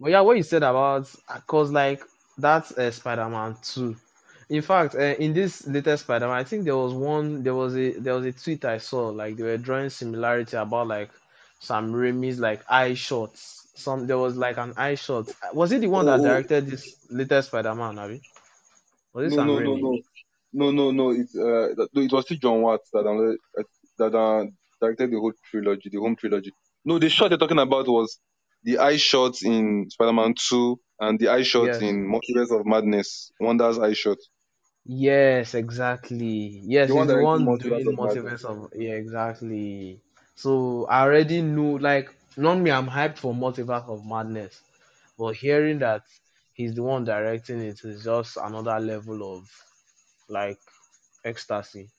But 0.00 0.10
yeah, 0.12 0.20
what 0.22 0.36
you 0.38 0.42
said 0.44 0.62
about 0.64 1.10
cause 1.46 1.72
like 1.72 2.02
that's 2.38 2.72
uh, 2.78 2.90
Spider-Man 2.90 3.56
two. 3.62 3.96
In 4.50 4.62
fact, 4.62 4.94
uh, 4.94 5.14
in 5.18 5.32
this 5.34 5.66
latest 5.66 6.04
Spider-Man, 6.04 6.36
I 6.36 6.44
think 6.44 6.64
there 6.64 6.76
was 6.76 6.94
one 6.94 7.42
there 7.44 7.54
was 7.54 7.76
a 7.76 7.92
there 7.92 8.14
was 8.14 8.26
a 8.26 8.32
tweet 8.32 8.64
I 8.64 8.78
saw 8.78 9.08
like 9.08 9.36
they 9.36 9.44
were 9.44 9.58
drawing 9.58 9.90
similarity 9.90 10.56
about 10.56 10.88
like 10.88 11.10
Sam 11.60 11.92
Raimi's 11.92 12.40
like 12.40 12.64
eye 12.70 12.94
shots. 12.94 13.65
Some 13.76 14.06
there 14.06 14.18
was 14.18 14.36
like 14.36 14.58
an 14.58 14.74
eye 14.76 14.96
shot. 14.96 15.32
Was 15.52 15.72
it 15.72 15.80
the 15.82 15.88
one 15.88 16.06
that 16.06 16.20
Oh, 16.20 16.22
oh 16.22 16.22
directed 16.22 16.66
this 16.66 16.96
latest 17.10 17.48
Spider-Man, 17.48 17.98
Abby? 17.98 18.22
Was 19.14 19.26
it 19.26 19.32
no 19.32 19.36
Sam 19.36 19.48
no 19.48 19.58
no 19.58 19.76
Raimi? 19.76 19.82
no 19.82 19.98
no 20.52 20.70
no 20.70 20.90
no. 20.92 21.10
It 21.10 21.28
uh 21.36 21.84
it 22.02 22.12
was 22.12 22.24
still 22.24 22.38
Jon 22.38 22.62
Watts 22.62 22.90
that 22.92 23.06
uh, 23.06 23.62
that 23.98 24.14
uh, 24.14 24.44
directed 24.80 25.10
the 25.10 25.18
whole 25.18 25.32
trilogy, 25.50 25.88
the 25.90 25.98
home 25.98 26.16
trilogy. 26.16 26.52
No, 26.84 26.98
the 26.98 27.08
shot 27.08 27.28
they're 27.28 27.38
talking 27.38 27.58
about 27.58 27.88
was 27.88 28.18
the 28.62 28.78
eye 28.78 28.96
shot 28.96 29.42
in 29.42 29.88
Spider-Man 29.90 30.34
Two 30.38 30.80
and 31.00 31.18
the 31.18 31.28
eye 31.28 31.42
shot 31.42 31.66
Yes. 31.66 31.80
in 31.80 32.06
Multiverse 32.08 32.58
of 32.58 32.66
Madness. 32.66 33.32
Wanda's 33.40 33.78
eye 33.78 33.92
shot. 33.94 34.18
Yes, 34.84 35.54
exactly. 35.54 36.62
Yes, 36.64 36.88
The 36.88 36.94
one 36.94 37.06
he's 37.06 37.08
the 37.08 37.14
directing 37.14 37.22
one 37.22 37.44
Multiverse 37.44 37.86
of 37.86 37.94
multiverse 37.96 38.44
of 38.44 38.70
yeah, 38.74 38.92
exactly. 38.94 40.00
So 40.34 40.86
I 40.86 41.02
already 41.02 41.42
knew 41.42 41.78
like 41.78 42.14
normally 42.36 42.72
I'm 42.72 42.88
hyped 42.88 43.18
for 43.18 43.34
multiverse 43.34 43.88
of 43.88 44.04
madness, 44.06 44.62
but 45.18 45.36
hearing 45.36 45.78
that 45.80 46.04
he's 46.52 46.74
the 46.74 46.82
one 46.82 47.04
directing 47.04 47.60
it 47.60 47.84
is 47.84 48.04
just 48.04 48.36
another 48.36 48.80
level 48.80 49.36
of 49.38 49.50
like 50.28 50.60
ecstasy. 51.24 51.90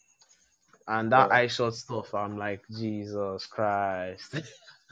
And 0.88 1.12
that 1.12 1.32
eye 1.32 1.48
shot 1.48 1.76
stuff, 1.76 2.14
I'm 2.14 2.38
like, 2.38 2.64
Jesus 2.70 3.46
Christ. 3.48 4.36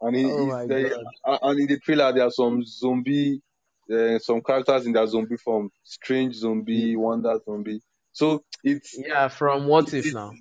And 0.00 0.16
it, 0.16 0.34
oh 0.34 0.50
and 1.24 1.60
in 1.60 1.66
the 1.66 1.78
trailer 1.84 2.12
there 2.12 2.24
are 2.24 2.30
some 2.30 2.64
zombie, 2.64 3.40
uh, 3.92 4.18
some 4.18 4.40
characters 4.42 4.86
in 4.86 4.92
their 4.92 5.06
zombie 5.06 5.36
form, 5.36 5.70
strange 5.84 6.34
zombie, 6.34 6.96
Wanda 6.96 7.38
zombie. 7.44 7.80
So 8.12 8.44
it's 8.64 9.00
Yeah, 9.06 9.28
from 9.28 9.66
what 9.66 9.92
if 9.94 10.04
it's 10.06 10.14
now? 10.14 10.32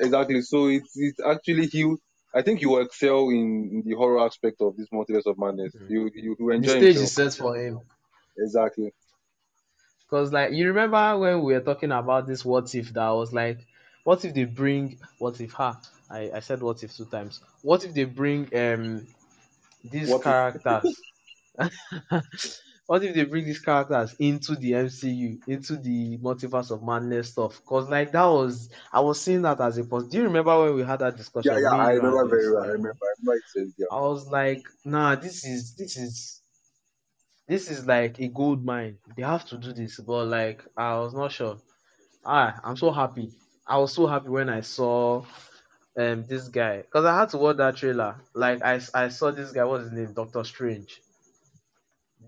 exactly 0.00 0.42
so 0.42 0.68
it's 0.68 0.92
it's 0.96 1.20
actually 1.24 1.66
he. 1.66 1.94
I 2.34 2.42
think 2.42 2.60
you 2.62 2.70
will 2.70 2.82
excel 2.82 3.28
in, 3.30 3.70
in 3.72 3.82
the 3.84 3.96
horror 3.96 4.20
aspect 4.26 4.60
of 4.60 4.76
this 4.76 4.88
multiverse 4.92 5.26
of 5.26 5.38
madness. 5.38 5.74
Mhm. 5.74 5.88
You 5.88 6.10
you 6.14 6.36
will 6.38 6.54
The 6.58 6.68
stage 6.68 7.00
himself 7.00 7.02
is 7.02 7.14
set 7.14 7.34
for 7.34 7.56
him. 7.56 7.80
exactly. 8.36 8.92
Because 10.06 10.32
like 10.32 10.52
you 10.52 10.68
remember 10.68 11.18
when 11.18 11.42
we 11.42 11.54
were 11.54 11.60
talking 11.60 11.92
about 11.92 12.26
this 12.26 12.44
what 12.44 12.74
if 12.74 12.92
that 12.92 13.08
was 13.10 13.32
like 13.32 13.66
what 14.02 14.24
if 14.24 14.34
they 14.34 14.44
bring 14.44 15.00
what 15.18 15.40
if 15.40 15.52
ha 15.52 15.80
I, 16.10 16.30
I 16.34 16.40
said 16.40 16.62
what 16.62 16.82
if 16.82 16.92
two 16.96 17.06
times. 17.06 17.40
What 17.62 17.84
if 17.84 17.94
they 17.94 18.04
bring 18.04 18.54
um 18.56 19.06
these 19.84 20.14
What 20.14 20.26
if 20.26 20.36
characters 20.36 21.04
what 22.90 23.04
if 23.04 23.14
they 23.14 23.24
bring 23.24 23.44
these 23.44 23.60
characters 23.60 24.14
into 24.18 24.56
the 24.56 24.74
MCU, 24.74 25.40
into 25.46 25.76
the 25.76 26.18
multiverse 26.18 26.70
of 26.72 26.82
madness 26.82 27.30
stuff? 27.30 27.64
Cause 27.64 27.88
like 27.88 28.10
that 28.12 28.26
was 28.26 28.68
I 28.92 29.00
was 29.00 29.20
seeing 29.22 29.42
that 29.42 29.60
as 29.60 29.78
a 29.78 29.84
positive. 29.84 30.10
Do 30.10 30.18
you 30.18 30.24
remember 30.24 30.58
when 30.60 30.74
we 30.74 30.82
had 30.82 30.98
that 31.00 31.16
discussion? 31.16 31.62
yeah, 31.62 31.70
Me, 31.70 31.78
I 31.78 31.92
remember 31.92 32.28
very 32.28 32.52
well. 32.52 32.64
I 32.64 32.68
remember. 32.68 32.98
I 33.02 33.12
remember 33.18 33.40
it 33.54 33.68
yeah. 33.78 33.86
I 33.90 34.00
was 34.00 34.26
like, 34.28 34.62
nah, 34.84 35.14
this 35.16 35.44
is 35.44 35.74
this 35.76 35.96
is 35.96 36.42
this 37.48 37.70
is 37.70 37.86
like 37.86 38.18
a 38.20 38.28
gold 38.28 38.64
mine. 38.64 38.98
They 39.16 39.22
have 39.22 39.44
to 39.46 39.58
do 39.58 39.72
this, 39.72 40.00
but 40.00 40.26
like 40.26 40.64
I 40.76 40.98
was 41.00 41.12
not 41.14 41.32
sure. 41.32 41.60
Ah, 42.24 42.60
I'm 42.64 42.76
so 42.76 42.90
happy. 42.92 43.32
I 43.66 43.78
was 43.78 43.94
so 43.94 44.06
happy 44.06 44.28
when 44.30 44.48
I 44.50 44.62
saw 44.62 45.24
um 45.98 46.26
this 46.26 46.48
guy 46.48 46.82
because 46.82 47.04
I 47.06 47.16
had 47.20 47.30
to 47.30 47.38
watch 47.38 47.58
that 47.58 47.76
trailer. 47.76 48.22
Like 48.34 48.62
I 48.62 48.80
I 48.94 49.08
saw 49.10 49.30
this 49.32 49.52
guy. 49.52 49.64
What's 49.64 49.84
his 49.84 49.92
name? 49.92 50.14
Doctor 50.14 50.44
Strange. 50.44 51.02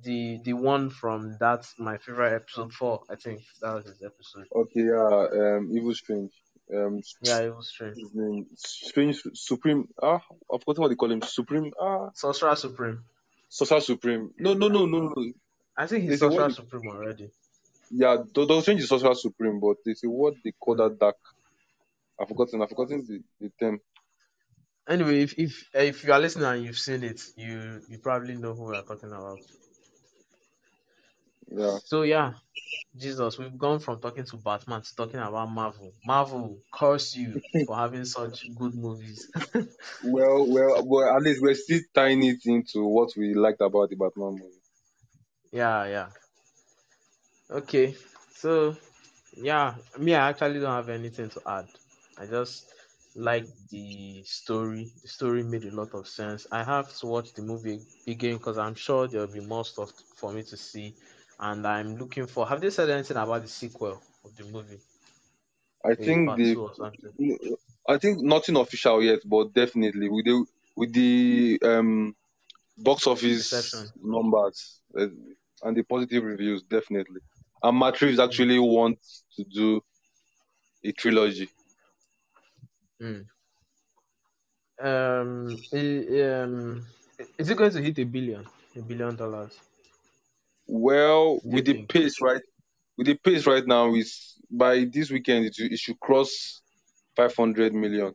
The 0.05 0.41
the 0.43 0.53
one 0.55 0.91
from 0.91 1.37
that 1.41 1.67
my 1.79 1.99
favorite 1.99 2.35
episode 2.35 2.73
four. 2.73 3.03
I 3.11 3.17
think 3.17 3.43
that 3.61 3.75
was 3.75 3.85
his 3.87 4.03
episode. 4.03 4.47
Okay, 4.55 4.85
yeah. 4.85 5.57
Um, 5.57 5.71
Evil 5.77 5.95
Strange. 5.95 6.33
Um, 6.75 7.03
Yeah, 7.21 7.49
was 7.51 7.69
strange. 7.69 7.97
his 7.99 8.15
name 8.15 8.47
Strange 8.57 9.23
Supreme. 9.35 9.89
Ah, 10.03 10.21
I've 10.53 10.61
forgotten 10.61 10.83
what 10.83 10.89
they 10.89 10.95
call 10.95 11.13
him. 11.13 11.23
Supreme. 11.23 11.73
Ah, 11.81 12.11
Sorcerer 12.15 12.57
Supreme. 12.57 13.05
Sorcerer 13.49 13.81
Supreme. 13.81 14.31
No, 14.39 14.55
no, 14.55 14.69
no, 14.69 14.87
no, 14.87 14.99
no. 15.15 15.33
I 15.77 15.87
think 15.87 16.05
he's 16.05 16.19
Sorcerer. 16.19 16.51
Supreme 16.51 16.89
already. 16.89 17.31
Yeah, 17.91 18.17
Doctor 18.33 18.61
Strange 18.63 18.81
is 18.83 18.89
Sorcerer 18.89 19.15
Supreme, 19.15 19.61
but 19.61 19.77
there's 19.85 20.03
a 20.05 20.09
word 20.09 20.35
they 20.43 20.53
call 20.59 20.77
that 20.77 20.99
dark. 20.99 21.17
I've 22.19 22.29
forgotten. 22.29 22.63
I've 22.63 22.71
forgotten 22.71 23.05
the, 23.07 23.21
the 23.41 23.53
term. 23.61 23.81
Anyway, 24.89 25.21
if 25.23 25.39
if 25.39 25.69
if 25.75 26.05
you 26.05 26.13
are 26.13 26.21
listening 26.21 26.47
and 26.47 26.65
you've 26.65 26.79
seen 26.79 27.05
it, 27.05 27.21
you 27.37 27.83
you 27.89 27.99
probably 27.99 28.35
know 28.37 28.55
who 28.55 28.65
we 28.65 28.77
are 28.77 28.83
talking 28.83 29.11
about. 29.11 29.39
Yeah. 31.57 31.79
So 31.85 32.03
yeah, 32.03 32.35
Jesus, 32.97 33.39
we've 33.39 33.59
gone 33.59 33.81
from 33.81 34.01
talking 34.01 34.25
to 34.27 34.37
Batman 34.39 34.83
to 34.83 34.97
talking 34.97 35.21
about 35.21 35.51
Marvel. 35.51 35.93
Marvel, 36.05 36.59
curse 36.73 37.15
you 37.17 37.41
for 37.67 37.77
having 37.77 38.05
such 38.05 38.47
good 38.55 38.75
movies. 38.75 39.29
Well, 40.03 40.47
well, 40.47 40.85
well. 40.87 41.17
At 41.17 41.23
least 41.23 41.41
we're 41.41 41.55
still 41.55 41.81
tying 41.95 42.23
it 42.25 42.45
into 42.45 42.85
what 42.85 43.17
we 43.17 43.33
liked 43.35 43.63
about 43.63 43.89
the 43.89 43.97
Batman 43.97 44.39
movie. 44.39 44.61
yeah, 45.53 45.87
yeah. 45.87 46.09
Okay, 47.51 47.95
so 48.35 48.77
yeah, 49.37 49.77
me, 49.99 50.15
I 50.15 50.31
actually 50.31 50.61
don't 50.61 50.75
have 50.75 50.89
anything 50.89 51.31
to 51.31 51.43
add. 51.47 51.69
I 52.19 52.27
just 52.27 52.67
like 53.15 53.47
the 53.71 54.23
story. 54.25 54.93
The 55.03 55.09
story 55.09 55.43
made 55.45 55.65
a 55.65 55.75
lot 55.75 55.95
of 55.95 56.09
sense. 56.09 56.47
I 56.51 56.65
have 56.65 56.93
to 56.99 57.07
watch 57.07 57.35
the 57.35 57.43
movie 57.43 57.81
again 58.07 58.39
because 58.39 58.59
I'm 58.59 58.75
sure 58.75 59.09
there'll 59.09 59.29
be 59.29 59.41
more 59.41 59.65
stuff 59.65 59.93
for 60.17 60.33
me 60.33 60.43
to 60.45 60.57
see, 60.57 60.97
and 61.41 61.67
I'm 61.67 61.97
looking 61.97 62.27
for. 62.27 62.47
Have 62.47 62.61
they 62.61 62.71
said 62.71 62.91
anything 62.91 63.17
about 63.17 63.43
the 63.43 63.49
sequel 63.49 64.01
of 64.25 64.37
the 64.37 64.45
movie? 64.45 64.79
I 65.85 65.89
Maybe 65.91 66.05
think 66.05 66.37
the 66.37 66.55
two 66.55 66.63
or 66.63 66.75
something. 66.75 67.57
I 67.89 67.99
think 67.99 68.21
nothing 68.21 68.57
official 68.57 69.03
yet, 69.03 69.21
but 69.25 69.53
definitely 69.53 70.09
with 70.09 70.25
the 70.25 70.47
with 70.77 70.93
the 70.93 71.59
um 71.63 72.15
box 72.79 73.07
office 73.07 73.85
numbers 74.03 74.81
uh, 74.99 75.07
and 75.63 75.77
the 75.77 75.83
positive 75.83 76.25
reviews, 76.25 76.63
definitely. 76.63 77.21
And 77.63 77.79
Matt 77.79 78.01
Reeves 78.01 78.19
actually 78.19 78.59
wants 78.59 79.25
to 79.37 79.45
do 79.45 79.81
a 80.85 80.93
trilogy. 80.93 81.49
Mm. 83.01 83.27
Um, 84.81 85.57
um, 85.73 86.87
is 87.39 87.51
it 87.51 87.57
going 87.57 87.71
to 87.71 87.83
hit 87.83 87.99
a 87.99 88.05
billion? 88.05 88.45
A 88.77 88.81
billion 88.81 89.15
dollars? 89.17 89.61
Well, 90.73 91.41
with 91.45 91.67
the 91.67 91.77
pace 91.89 92.17
right, 92.23 92.41
with 92.99 93.07
the 93.09 93.17
pace 93.17 93.47
right 93.47 93.67
now, 93.67 93.95
is 93.95 94.39
by 94.51 94.87
this 94.93 95.11
weekend 95.11 95.47
it, 95.47 95.55
it 95.59 95.79
should 95.79 96.01
cross 96.01 96.63
500 97.17 97.75
million. 97.75 98.15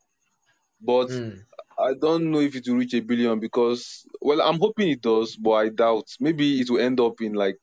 But 0.81 1.09
Mm. 1.09 1.45
I 1.79 1.93
don't 2.01 2.31
know 2.31 2.39
if 2.41 2.55
it 2.55 2.65
will 2.67 2.77
reach 2.77 2.93
a 2.95 3.01
billion 3.01 3.39
because, 3.39 4.05
well, 4.21 4.41
I'm 4.41 4.59
hoping 4.59 4.89
it 4.89 5.01
does, 5.01 5.35
but 5.37 5.51
I 5.53 5.69
doubt. 5.69 6.07
Maybe 6.19 6.61
it 6.61 6.69
will 6.69 6.81
end 6.81 6.99
up 6.99 7.21
in 7.21 7.33
like 7.33 7.59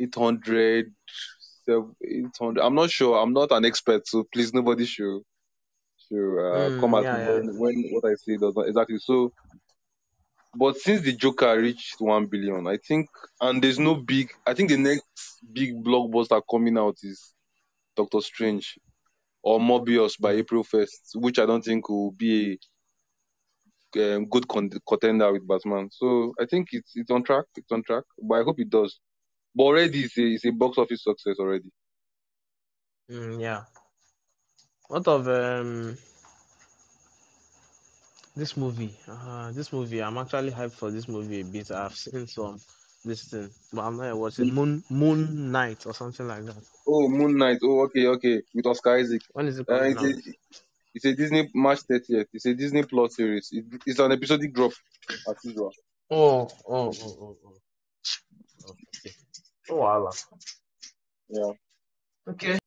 800, 0.00 0.92
800. 1.68 2.62
I'm 2.62 2.74
not 2.74 2.90
sure. 2.90 3.18
I'm 3.22 3.32
not 3.34 3.52
an 3.52 3.64
expert, 3.64 4.06
so 4.08 4.24
please, 4.32 4.52
nobody 4.54 4.86
should, 4.86 5.22
should 6.08 6.38
uh, 6.38 6.70
Mm, 6.70 6.80
come 6.80 6.94
at 6.94 7.06
yeah, 7.06 7.12
me 7.12 7.20
yeah. 7.20 7.24
when, 7.24 7.48
when 7.56 7.74
what 7.90 8.04
I 8.10 8.14
say 8.16 8.36
does 8.38 8.54
not 8.56 8.68
exactly. 8.68 8.98
So, 8.98 9.32
but 10.56 10.76
since 10.76 11.02
the 11.02 11.12
Joker 11.12 11.58
reached 11.58 12.00
1 12.00 12.26
billion, 12.26 12.66
I 12.66 12.78
think, 12.86 13.08
and 13.40 13.62
there's 13.62 13.78
no 13.78 13.94
big, 13.94 14.30
I 14.46 14.54
think 14.54 14.70
the 14.70 14.76
next 14.76 15.40
big 15.52 15.82
blockbuster 15.82 16.40
coming 16.50 16.78
out 16.78 16.96
is 17.02 17.34
Doctor 17.96 18.20
Strange 18.20 18.78
or 19.42 19.60
Morbius 19.60 20.18
by. 20.18 20.32
April 20.32 20.64
1st, 20.64 21.16
which 21.16 21.38
I 21.38 21.46
don't 21.46 21.64
think 21.64 21.88
will 21.88 22.12
be 22.12 22.58
a 23.96 24.16
um, 24.16 24.26
good 24.26 24.48
con- 24.48 24.70
contender 24.88 25.32
with 25.32 25.46
Batman. 25.46 25.88
So 25.90 26.34
I 26.40 26.46
think 26.46 26.68
it's 26.72 26.92
it's 26.96 27.10
on 27.10 27.22
track. 27.22 27.44
It's 27.56 27.70
on 27.70 27.82
track, 27.82 28.04
but 28.20 28.40
I 28.40 28.42
hope 28.42 28.58
it 28.58 28.70
does. 28.70 28.98
But 29.54 29.64
already 29.64 30.00
it's 30.00 30.18
a, 30.18 30.22
it's 30.22 30.44
a 30.44 30.50
box 30.50 30.78
office 30.78 31.04
success 31.04 31.36
already. 31.38 31.70
Mm, 33.10 33.40
yeah. 33.40 33.64
What 34.88 35.06
of 35.06 35.28
um 35.28 35.96
this 38.36 38.56
movie? 38.56 38.96
Uh, 39.08 39.52
this 39.52 39.72
movie. 39.72 40.02
I'm 40.02 40.18
actually 40.18 40.50
hyped 40.50 40.72
for 40.72 40.90
this 40.90 41.08
movie 41.08 41.40
a 41.40 41.44
bit. 41.44 41.70
I've 41.70 41.94
seen 41.94 42.26
some 42.26 42.58
this 43.04 43.24
thing, 43.28 43.50
but 43.72 43.82
I'm 43.82 43.96
not 43.96 44.16
watching 44.16 44.52
Moon 44.52 44.82
Moon 44.90 45.52
Knight 45.52 45.86
or 45.86 45.92
something 45.94 46.26
like 46.26 46.44
that. 46.46 46.56
Oh, 46.86 47.08
Moon 47.08 47.36
Knight. 47.36 47.58
Oh, 47.62 47.80
okay, 47.84 48.06
okay. 48.06 48.42
With 48.54 48.66
Oscar 48.66 48.96
Isaac. 48.98 49.22
When 49.32 49.46
is 49.46 49.58
it 49.58 49.68
Uh, 49.68 49.78
coming 49.78 49.92
it's, 49.92 50.00
out? 50.00 50.04
a, 50.04 50.32
it's 50.94 51.04
a 51.04 51.12
Disney 51.14 51.50
March 51.54 51.80
30th. 51.90 52.26
It's 52.32 52.46
a 52.46 52.54
Disney 52.54 52.82
Plus 52.82 53.16
series. 53.16 53.50
It, 53.52 53.64
it's 53.86 53.98
an 53.98 54.12
episodic 54.12 54.54
drop 54.54 54.72
as 55.10 55.36
usual. 55.44 55.72
Oh, 56.10 56.48
oh, 56.68 56.92
oh, 56.92 56.92
oh, 57.02 57.36
oh. 57.46 58.70
Okay. 58.70 59.14
Oh, 59.70 59.76
voila. 59.76 60.10
Yeah. 61.28 61.52
Okay. 62.28 62.58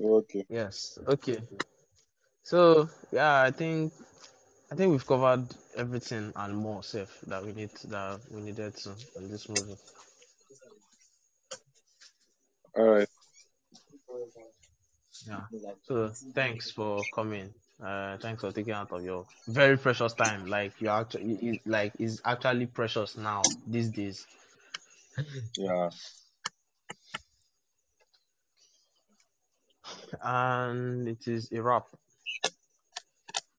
Okay. 0.00 0.46
Yes. 0.48 0.98
Okay. 1.06 1.38
So 2.42 2.88
yeah, 3.12 3.42
I 3.42 3.50
think 3.50 3.92
I 4.70 4.74
think 4.74 4.92
we've 4.92 5.06
covered 5.06 5.46
everything 5.76 6.32
and 6.36 6.56
more 6.56 6.82
safe 6.82 7.18
that 7.26 7.42
we 7.44 7.52
need 7.52 7.70
that 7.86 8.20
we 8.30 8.42
needed 8.42 8.76
to 8.76 8.94
in 9.16 9.30
this 9.30 9.48
movie. 9.48 9.76
All 12.76 12.84
right. 12.84 13.08
Yeah. 15.26 15.40
So 15.84 16.12
thanks 16.34 16.70
for 16.70 17.04
coming. 17.14 17.52
Uh, 17.82 18.18
thanks 18.18 18.40
for 18.40 18.52
taking 18.52 18.74
out 18.74 18.92
of 18.92 19.02
your 19.04 19.26
very 19.46 19.76
precious 19.78 20.12
time. 20.12 20.46
Like 20.46 20.72
you 20.80 20.88
actually, 20.88 21.34
it, 21.34 21.60
like 21.66 21.92
is 21.98 22.20
actually 22.24 22.66
precious 22.66 23.16
now 23.16 23.42
these 23.66 23.88
days. 23.88 24.26
Yeah. 25.56 25.90
And 30.22 31.08
it 31.08 31.26
is 31.26 31.50
a 31.52 31.62
wrap. 31.62 31.84